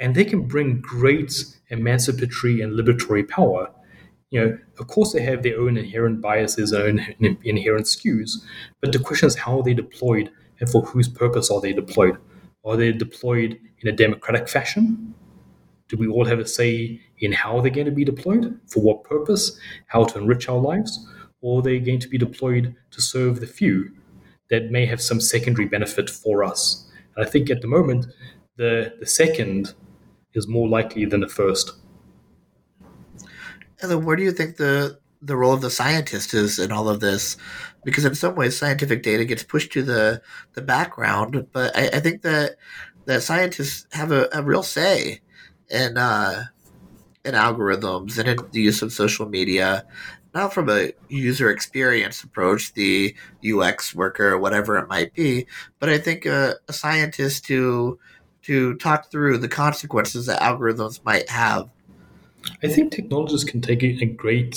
and 0.00 0.14
they 0.14 0.24
can 0.24 0.42
bring 0.42 0.80
great 0.80 1.44
emancipatory 1.68 2.62
and 2.62 2.72
liberatory 2.72 3.28
power. 3.28 3.70
You 4.30 4.40
know, 4.40 4.58
of 4.78 4.86
course, 4.86 5.12
they 5.12 5.22
have 5.22 5.42
their 5.42 5.60
own 5.60 5.76
inherent 5.76 6.20
biases 6.20 6.72
and 6.72 7.00
own 7.00 7.38
inherent 7.44 7.86
skews, 7.86 8.30
but 8.80 8.92
the 8.92 8.98
question 8.98 9.26
is 9.26 9.36
how 9.36 9.58
are 9.58 9.62
they 9.62 9.74
deployed 9.74 10.30
and 10.58 10.68
for 10.68 10.82
whose 10.82 11.08
purpose 11.08 11.50
are 11.50 11.60
they 11.60 11.72
deployed? 11.72 12.16
Are 12.64 12.76
they 12.76 12.92
deployed 12.92 13.58
in 13.80 13.88
a 13.88 13.92
democratic 13.92 14.48
fashion? 14.48 15.14
Do 15.88 15.96
we 15.96 16.06
all 16.06 16.24
have 16.24 16.38
a 16.38 16.46
say 16.46 17.00
in 17.18 17.32
how 17.32 17.60
they're 17.60 17.70
going 17.70 17.86
to 17.86 17.92
be 17.92 18.04
deployed? 18.04 18.58
For 18.68 18.80
what 18.80 19.04
purpose? 19.04 19.58
How 19.86 20.04
to 20.04 20.18
enrich 20.18 20.48
our 20.48 20.58
lives? 20.58 21.06
Or 21.40 21.58
are 21.58 21.62
they 21.62 21.78
going 21.80 22.00
to 22.00 22.08
be 22.08 22.18
deployed 22.18 22.76
to 22.90 23.00
serve 23.00 23.40
the 23.40 23.46
few 23.46 23.90
that 24.50 24.70
may 24.70 24.86
have 24.86 25.00
some 25.00 25.20
secondary 25.20 25.66
benefit 25.66 26.08
for 26.08 26.44
us? 26.44 26.88
And 27.16 27.26
I 27.26 27.28
think 27.28 27.50
at 27.50 27.62
the 27.62 27.66
moment, 27.66 28.06
the, 28.56 28.94
the 29.00 29.06
second 29.06 29.74
is 30.34 30.48
more 30.48 30.68
likely 30.68 31.04
than 31.04 31.20
the 31.20 31.28
first. 31.28 31.72
And 33.82 33.90
then 33.90 34.04
where 34.04 34.16
do 34.16 34.22
you 34.22 34.32
think 34.32 34.56
the 34.56 34.98
the 35.22 35.36
role 35.36 35.52
of 35.52 35.60
the 35.60 35.70
scientist 35.70 36.32
is 36.32 36.58
in 36.58 36.72
all 36.72 36.88
of 36.88 37.00
this? 37.00 37.36
Because 37.84 38.04
in 38.04 38.14
some 38.14 38.34
ways, 38.34 38.56
scientific 38.56 39.02
data 39.02 39.24
gets 39.24 39.42
pushed 39.42 39.72
to 39.72 39.82
the 39.82 40.22
the 40.54 40.62
background, 40.62 41.46
but 41.52 41.76
I, 41.76 41.88
I 41.94 42.00
think 42.00 42.22
that 42.22 42.56
that 43.06 43.22
scientists 43.22 43.86
have 43.92 44.12
a, 44.12 44.28
a 44.32 44.42
real 44.42 44.62
say 44.62 45.20
in 45.70 45.96
uh, 45.96 46.44
in 47.24 47.34
algorithms 47.34 48.18
and 48.18 48.28
in 48.28 48.38
the 48.52 48.60
use 48.60 48.82
of 48.82 48.92
social 48.92 49.28
media, 49.28 49.86
not 50.34 50.52
from 50.54 50.68
a 50.68 50.92
user 51.08 51.50
experience 51.50 52.22
approach, 52.22 52.74
the 52.74 53.14
UX 53.44 53.94
worker 53.94 54.28
or 54.28 54.38
whatever 54.38 54.76
it 54.78 54.88
might 54.88 55.14
be, 55.14 55.46
but 55.78 55.88
I 55.88 55.98
think 55.98 56.26
a, 56.26 56.56
a 56.68 56.72
scientist 56.72 57.44
to 57.46 57.98
to 58.42 58.74
talk 58.76 59.10
through 59.10 59.38
the 59.38 59.48
consequences 59.48 60.26
that 60.26 60.40
algorithms 60.40 61.04
might 61.04 61.28
have. 61.28 61.68
I 62.62 62.68
think 62.68 62.92
technologists 62.92 63.48
can 63.48 63.60
take 63.60 63.82
a 63.82 64.06
great 64.06 64.56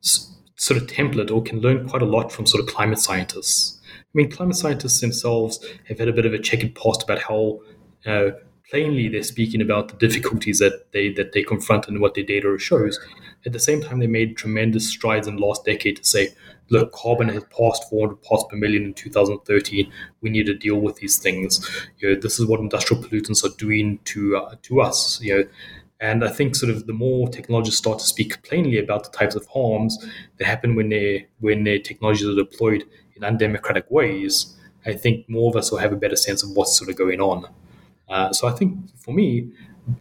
sort 0.00 0.80
of 0.80 0.86
template 0.86 1.30
or 1.30 1.42
can 1.42 1.60
learn 1.60 1.88
quite 1.88 2.02
a 2.02 2.06
lot 2.06 2.32
from 2.32 2.46
sort 2.46 2.62
of 2.62 2.68
climate 2.68 2.98
scientists. 2.98 3.80
I 3.96 4.12
mean, 4.14 4.30
climate 4.30 4.56
scientists 4.56 5.00
themselves 5.00 5.64
have 5.88 5.98
had 5.98 6.08
a 6.08 6.12
bit 6.12 6.26
of 6.26 6.34
a 6.34 6.38
checkered 6.38 6.74
past 6.74 7.02
about 7.02 7.22
how 7.22 7.60
uh, 8.06 8.30
plainly 8.68 9.08
they're 9.08 9.22
speaking 9.22 9.60
about 9.60 9.88
the 9.88 9.96
difficulties 9.96 10.58
that 10.58 10.92
they 10.92 11.12
that 11.12 11.32
they 11.32 11.42
confront 11.42 11.88
and 11.88 12.00
what 12.00 12.14
their 12.14 12.24
data 12.24 12.56
shows. 12.58 12.98
At 13.46 13.52
the 13.52 13.58
same 13.58 13.80
time, 13.82 14.00
they 14.00 14.06
made 14.06 14.36
tremendous 14.36 14.88
strides 14.88 15.26
in 15.26 15.36
the 15.36 15.46
last 15.46 15.64
decade 15.64 15.96
to 15.96 16.04
say, 16.04 16.28
look, 16.70 16.92
carbon 16.92 17.28
has 17.28 17.44
passed 17.44 17.88
400 17.90 18.22
parts 18.22 18.44
per 18.48 18.56
million 18.56 18.84
in 18.84 18.94
2013. 18.94 19.92
We 20.20 20.30
need 20.30 20.46
to 20.46 20.54
deal 20.54 20.76
with 20.76 20.96
these 20.96 21.18
things. 21.18 21.68
You 21.98 22.10
know, 22.10 22.20
this 22.20 22.40
is 22.40 22.46
what 22.46 22.60
industrial 22.60 23.02
pollutants 23.02 23.44
are 23.44 23.54
doing 23.56 23.98
to 24.06 24.36
uh, 24.36 24.54
to 24.62 24.80
us. 24.80 25.20
You 25.20 25.38
know, 25.38 25.44
and 26.00 26.24
I 26.24 26.28
think 26.28 26.56
sort 26.56 26.70
of 26.70 26.86
the 26.86 26.92
more 26.92 27.28
technologists 27.28 27.78
start 27.78 27.98
to 27.98 28.04
speak 28.04 28.42
plainly 28.42 28.78
about 28.78 29.04
the 29.04 29.10
types 29.16 29.34
of 29.34 29.46
harms 29.48 29.98
that 30.38 30.46
happen 30.46 30.74
when 30.74 30.88
they 30.88 31.26
when 31.40 31.64
their 31.64 31.78
technologies 31.78 32.26
are 32.26 32.34
deployed 32.34 32.84
in 33.16 33.24
undemocratic 33.24 33.90
ways, 33.90 34.56
I 34.86 34.94
think 34.94 35.28
more 35.28 35.50
of 35.50 35.56
us 35.56 35.70
will 35.70 35.78
have 35.78 35.92
a 35.92 35.96
better 35.96 36.16
sense 36.16 36.42
of 36.42 36.50
what's 36.50 36.76
sort 36.76 36.88
of 36.88 36.96
going 36.96 37.20
on. 37.20 37.46
Uh, 38.08 38.32
so 38.32 38.48
I 38.48 38.52
think 38.52 38.76
for 38.98 39.12
me, 39.12 39.50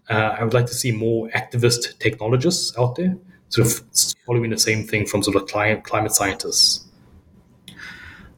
uh, 0.09 0.35
I 0.39 0.43
would 0.43 0.53
like 0.53 0.67
to 0.67 0.73
see 0.73 0.91
more 0.91 1.29
activist 1.29 1.99
technologists 1.99 2.77
out 2.77 2.95
there, 2.95 3.17
sort 3.49 3.67
of 3.67 4.15
following 4.25 4.49
the 4.49 4.57
same 4.57 4.83
thing 4.83 5.05
from 5.05 5.23
sort 5.23 5.35
of 5.35 5.47
climate 5.47 5.83
climate 5.83 6.13
scientists. 6.13 6.85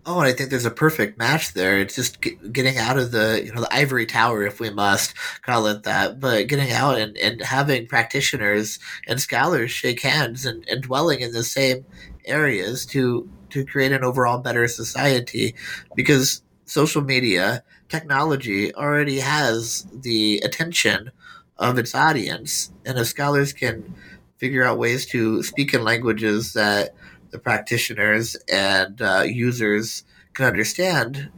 Oh, 0.03 0.19
and 0.19 0.27
I 0.27 0.33
think 0.33 0.49
there's 0.49 0.65
a 0.65 0.71
perfect 0.71 1.19
match 1.19 1.53
there. 1.53 1.77
It's 1.77 1.93
just 1.93 2.21
get, 2.21 2.51
getting 2.51 2.77
out 2.77 2.97
of 2.97 3.11
the 3.11 3.43
you 3.45 3.53
know 3.53 3.61
the 3.61 3.73
ivory 3.73 4.07
tower, 4.07 4.43
if 4.43 4.59
we 4.59 4.71
must 4.71 5.13
call 5.43 5.67
it 5.67 5.83
that, 5.83 6.19
but 6.19 6.47
getting 6.47 6.71
out 6.71 6.97
and, 6.97 7.15
and 7.17 7.41
having 7.41 7.85
practitioners 7.85 8.79
and 9.07 9.21
scholars 9.21 9.69
shake 9.69 10.01
hands 10.01 10.45
and, 10.45 10.67
and 10.67 10.81
dwelling 10.81 11.19
in 11.19 11.33
the 11.33 11.43
same 11.43 11.85
areas 12.25 12.85
to 12.87 13.29
to 13.51 13.63
create 13.63 13.91
an 13.91 14.03
overall 14.03 14.39
better 14.39 14.67
society. 14.67 15.53
Because 15.95 16.41
social 16.65 17.03
media 17.03 17.63
technology 17.87 18.73
already 18.73 19.19
has 19.19 19.85
the 19.93 20.39
attention 20.43 21.11
of 21.59 21.77
its 21.77 21.93
audience, 21.93 22.71
and 22.85 22.97
if 22.97 23.05
scholars 23.05 23.53
can 23.53 23.93
figure 24.41 24.63
out 24.63 24.79
ways 24.79 25.05
to 25.05 25.43
speak 25.43 25.71
in 25.71 25.83
languages 25.83 26.53
that 26.53 26.95
the 27.29 27.37
practitioners 27.37 28.35
and 28.51 28.99
uh, 28.99 29.23
users 29.23 30.03
can 30.33 30.45
understand, 30.45 31.29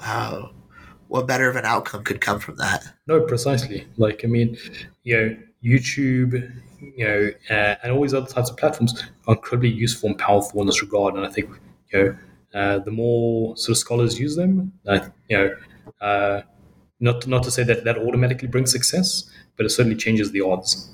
wow, 0.00 0.50
what 1.08 1.26
better 1.26 1.50
of 1.50 1.56
an 1.56 1.66
outcome 1.66 2.02
could 2.02 2.22
come 2.22 2.40
from 2.40 2.56
that? 2.56 2.82
No, 3.06 3.20
precisely. 3.20 3.86
Like, 3.98 4.24
I 4.24 4.28
mean, 4.28 4.56
you 5.02 5.16
know, 5.16 5.36
YouTube, 5.62 6.50
you 6.96 7.04
know, 7.06 7.30
uh, 7.50 7.74
and 7.82 7.92
all 7.92 8.00
these 8.00 8.14
other 8.14 8.26
types 8.26 8.48
of 8.48 8.56
platforms 8.56 9.04
are 9.26 9.34
incredibly 9.34 9.68
useful 9.68 10.08
and 10.08 10.18
powerful 10.18 10.62
in 10.62 10.66
this 10.66 10.80
regard. 10.80 11.14
And 11.14 11.26
I 11.26 11.28
think, 11.28 11.50
you 11.92 11.98
know, 12.02 12.16
uh, 12.58 12.78
the 12.78 12.90
more 12.90 13.54
sort 13.58 13.76
of 13.76 13.76
scholars 13.76 14.18
use 14.18 14.34
them, 14.34 14.72
you 15.28 15.36
know, 15.36 15.54
uh, 16.00 16.40
not 17.00 17.26
not 17.26 17.42
to 17.42 17.50
say 17.50 17.64
that 17.64 17.84
that 17.84 17.98
automatically 17.98 18.48
brings 18.48 18.72
success, 18.72 19.30
but 19.56 19.66
it 19.66 19.70
certainly 19.70 19.96
changes 19.96 20.30
the 20.30 20.40
odds. 20.40 20.88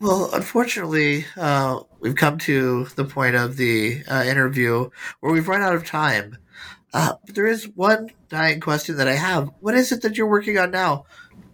Well, 0.00 0.30
unfortunately, 0.32 1.26
uh, 1.36 1.80
we've 2.00 2.16
come 2.16 2.38
to 2.38 2.86
the 2.96 3.04
point 3.04 3.36
of 3.36 3.58
the 3.58 4.02
uh, 4.08 4.24
interview 4.24 4.88
where 5.20 5.30
we've 5.30 5.46
run 5.46 5.60
out 5.60 5.74
of 5.74 5.84
time. 5.84 6.38
Uh, 6.94 7.12
but 7.26 7.34
there 7.34 7.46
is 7.46 7.68
one 7.74 8.08
dying 8.30 8.60
question 8.60 8.96
that 8.96 9.06
I 9.06 9.12
have. 9.12 9.50
What 9.60 9.74
is 9.74 9.92
it 9.92 10.00
that 10.00 10.16
you're 10.16 10.26
working 10.26 10.56
on 10.56 10.70
now, 10.70 11.04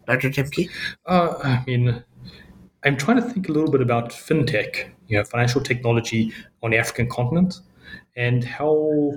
Dr. 0.06 0.30
Timcke? 0.30 0.70
Uh, 1.06 1.34
I 1.42 1.64
mean, 1.66 2.04
I'm 2.84 2.96
trying 2.96 3.16
to 3.16 3.28
think 3.28 3.48
a 3.48 3.52
little 3.52 3.70
bit 3.70 3.80
about 3.80 4.10
fintech, 4.10 4.90
you 5.08 5.18
know, 5.18 5.24
financial 5.24 5.60
technology 5.60 6.32
on 6.62 6.70
the 6.70 6.78
African 6.78 7.08
continent, 7.08 7.58
and 8.14 8.44
how 8.44 9.12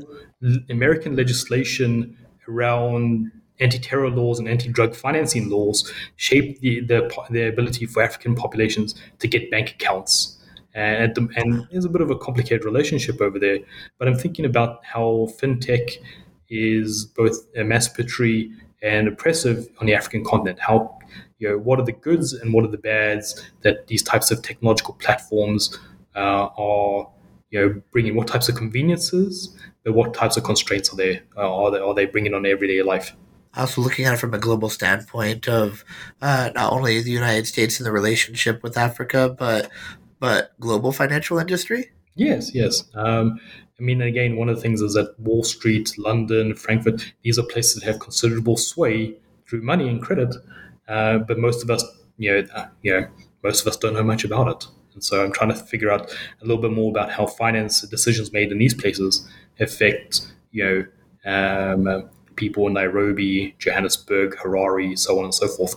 American 0.72 1.16
legislation 1.16 2.18
around 2.48 3.32
anti-terror 3.60 4.10
laws 4.10 4.40
and 4.40 4.48
anti-drug 4.48 4.96
financing 4.96 5.50
laws 5.50 5.92
shape 6.16 6.60
the, 6.62 6.82
the, 6.82 7.12
the 7.30 7.48
ability 7.48 7.86
for 7.86 8.02
African 8.02 8.36
populations 8.36 8.96
to 9.20 9.28
get 9.28 9.52
bank 9.52 9.72
accounts. 9.72 10.38
And, 10.74 11.14
the, 11.16 11.28
and 11.36 11.68
there's 11.72 11.86
a 11.86 11.90
bit 11.90 12.02
of 12.02 12.10
a 12.10 12.18
complicated 12.18 12.64
relationship 12.64 13.22
over 13.22 13.40
there. 13.40 13.60
But 13.98 14.08
I'm 14.08 14.16
thinking 14.16 14.46
about 14.46 14.86
how 14.86 15.28
fintech 15.42 15.98
is 16.50 17.06
both 17.06 17.46
emancipatory 17.56 18.52
and 18.82 19.08
oppressive 19.08 19.68
on 19.80 19.88
the 19.88 19.94
African 19.94 20.24
continent. 20.24 20.60
How 20.60 20.98
you 21.40 21.50
know 21.50 21.58
what 21.58 21.80
are 21.80 21.86
the 21.86 21.92
goods 21.92 22.34
and 22.34 22.54
what 22.54 22.64
are 22.66 22.70
the 22.70 22.78
bads 22.78 23.50
that 23.62 23.88
these 23.88 24.04
types 24.04 24.32
of 24.32 24.42
technological 24.42 24.94
platforms 24.96 25.78
uh, 26.16 26.48
are 26.58 27.10
you 27.50 27.60
know 27.60 27.82
bringing? 27.92 28.16
What 28.16 28.28
types 28.28 28.50
of 28.50 28.56
conveniences, 28.56 29.56
but 29.84 29.94
what 29.94 30.14
types 30.14 30.38
of 30.38 30.44
constraints 30.44 30.94
are 30.94 30.96
they 30.96 31.22
uh, 31.38 31.54
are 31.54 31.72
they 31.72 31.80
are 31.80 31.94
they 31.94 32.06
bringing 32.06 32.34
on 32.34 32.46
everyday 32.46 32.82
life? 32.84 33.16
Also 33.56 33.82
looking 33.82 34.06
at 34.06 34.14
it 34.14 34.18
from 34.18 34.34
a 34.34 34.40
global 34.40 34.70
standpoint 34.70 35.48
of 35.48 35.84
uh, 36.22 36.52
not 36.56 36.72
only 36.72 37.02
the 37.02 37.12
United 37.12 37.48
States 37.48 37.80
and 37.80 37.86
the 37.86 37.92
relationship 37.92 38.64
with 38.64 38.78
Africa, 38.78 39.36
but 39.38 39.70
but 40.20 40.52
global 40.60 40.92
financial 40.92 41.40
industry. 41.40 41.92
Yes, 42.16 42.54
yes. 42.54 42.84
Um, 42.94 43.40
I 43.80 43.82
mean, 43.82 44.02
again, 44.02 44.36
one 44.36 44.50
of 44.50 44.58
the 44.58 44.62
things 44.62 44.82
is 44.82 44.94
that 44.94 45.18
Wall 45.20 45.44
Street, 45.44 45.98
London, 45.98 46.54
Frankfurt, 46.54 47.14
these 47.24 47.40
are 47.40 47.44
places 47.44 47.76
that 47.76 47.86
have 47.86 48.00
considerable 48.00 48.58
sway 48.58 49.16
through 49.48 49.62
money 49.62 49.88
and 49.88 50.02
credit, 50.02 50.36
uh, 50.90 51.20
but 51.20 51.38
most 51.38 51.64
of 51.64 51.70
us, 51.70 51.84
you 52.18 52.32
know, 52.32 52.48
uh, 52.54 52.68
you 52.82 52.92
know, 52.92 53.08
most 53.42 53.62
of 53.62 53.68
us 53.68 53.78
don't 53.78 53.94
know 53.94 54.04
much 54.04 54.26
about 54.26 54.50
it. 54.50 54.68
And 54.94 55.04
so 55.04 55.24
I'm 55.24 55.32
trying 55.32 55.52
to 55.52 55.56
figure 55.56 55.90
out 55.90 56.12
a 56.42 56.46
little 56.46 56.62
bit 56.62 56.72
more 56.72 56.92
about 56.92 57.10
how 57.10 57.26
finance 57.26 57.82
decisions 57.82 58.34
made 58.34 58.52
in 58.52 58.58
these 58.58 58.74
places 58.74 59.26
affect, 59.60 60.28
you 60.52 60.66
know, 60.66 60.86
um, 61.26 62.10
people 62.40 62.66
in 62.68 62.74
Nairobi, 62.74 63.54
Johannesburg, 63.60 64.38
Harare, 64.38 64.98
so 64.98 65.20
on 65.20 65.26
and 65.26 65.34
so 65.34 65.48
forth. 65.48 65.76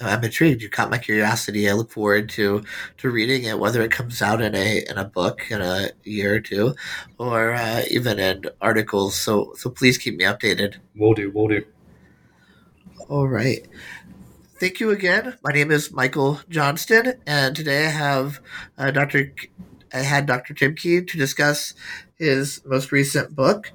I'm 0.00 0.24
intrigued. 0.24 0.62
You 0.62 0.68
caught 0.68 0.90
my 0.90 0.98
curiosity. 0.98 1.68
I 1.68 1.72
look 1.72 1.90
forward 1.90 2.28
to 2.30 2.64
to 2.98 3.10
reading 3.10 3.44
it, 3.44 3.58
whether 3.58 3.82
it 3.82 3.90
comes 3.90 4.22
out 4.22 4.40
in 4.40 4.54
a 4.54 4.84
in 4.88 4.98
a 4.98 5.04
book 5.04 5.50
in 5.50 5.60
a 5.60 5.90
year 6.02 6.34
or 6.34 6.40
two, 6.40 6.74
or 7.18 7.52
uh, 7.54 7.82
even 7.90 8.18
in 8.18 8.44
articles. 8.60 9.14
So 9.14 9.52
so 9.56 9.70
please 9.70 9.98
keep 9.98 10.16
me 10.16 10.24
updated. 10.24 10.76
Will 10.96 11.14
do. 11.14 11.30
Will 11.30 11.48
do. 11.48 11.64
All 13.08 13.28
right. 13.28 13.66
Thank 14.58 14.80
you 14.80 14.90
again. 14.90 15.36
My 15.42 15.52
name 15.52 15.70
is 15.70 15.92
Michael 15.92 16.40
Johnston, 16.48 17.14
and 17.26 17.54
today 17.54 17.86
I 17.86 17.90
have 17.90 18.40
uh, 18.78 18.90
Dr. 18.90 19.32
I 19.92 19.98
had 19.98 20.26
Dr. 20.26 20.54
Timcke 20.54 21.06
to 21.06 21.16
discuss 21.16 21.72
his 22.16 22.62
most 22.64 22.92
recent 22.92 23.34
book, 23.34 23.72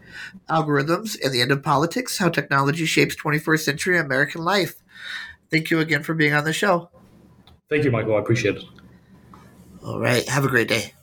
Algorithms 0.49 1.17
and 1.23 1.33
the 1.33 1.41
End 1.41 1.51
of 1.51 1.63
Politics 1.63 2.17
How 2.17 2.29
Technology 2.29 2.85
Shapes 2.85 3.15
21st 3.15 3.59
Century 3.59 3.99
American 3.99 4.43
Life. 4.43 4.75
Thank 5.49 5.71
you 5.71 5.79
again 5.79 6.03
for 6.03 6.13
being 6.13 6.33
on 6.33 6.43
the 6.43 6.53
show. 6.53 6.89
Thank 7.69 7.83
you, 7.83 7.91
Michael. 7.91 8.15
I 8.15 8.19
appreciate 8.19 8.57
it. 8.57 8.63
All 9.83 9.99
right. 9.99 10.27
Have 10.27 10.45
a 10.45 10.49
great 10.49 10.67
day. 10.67 10.93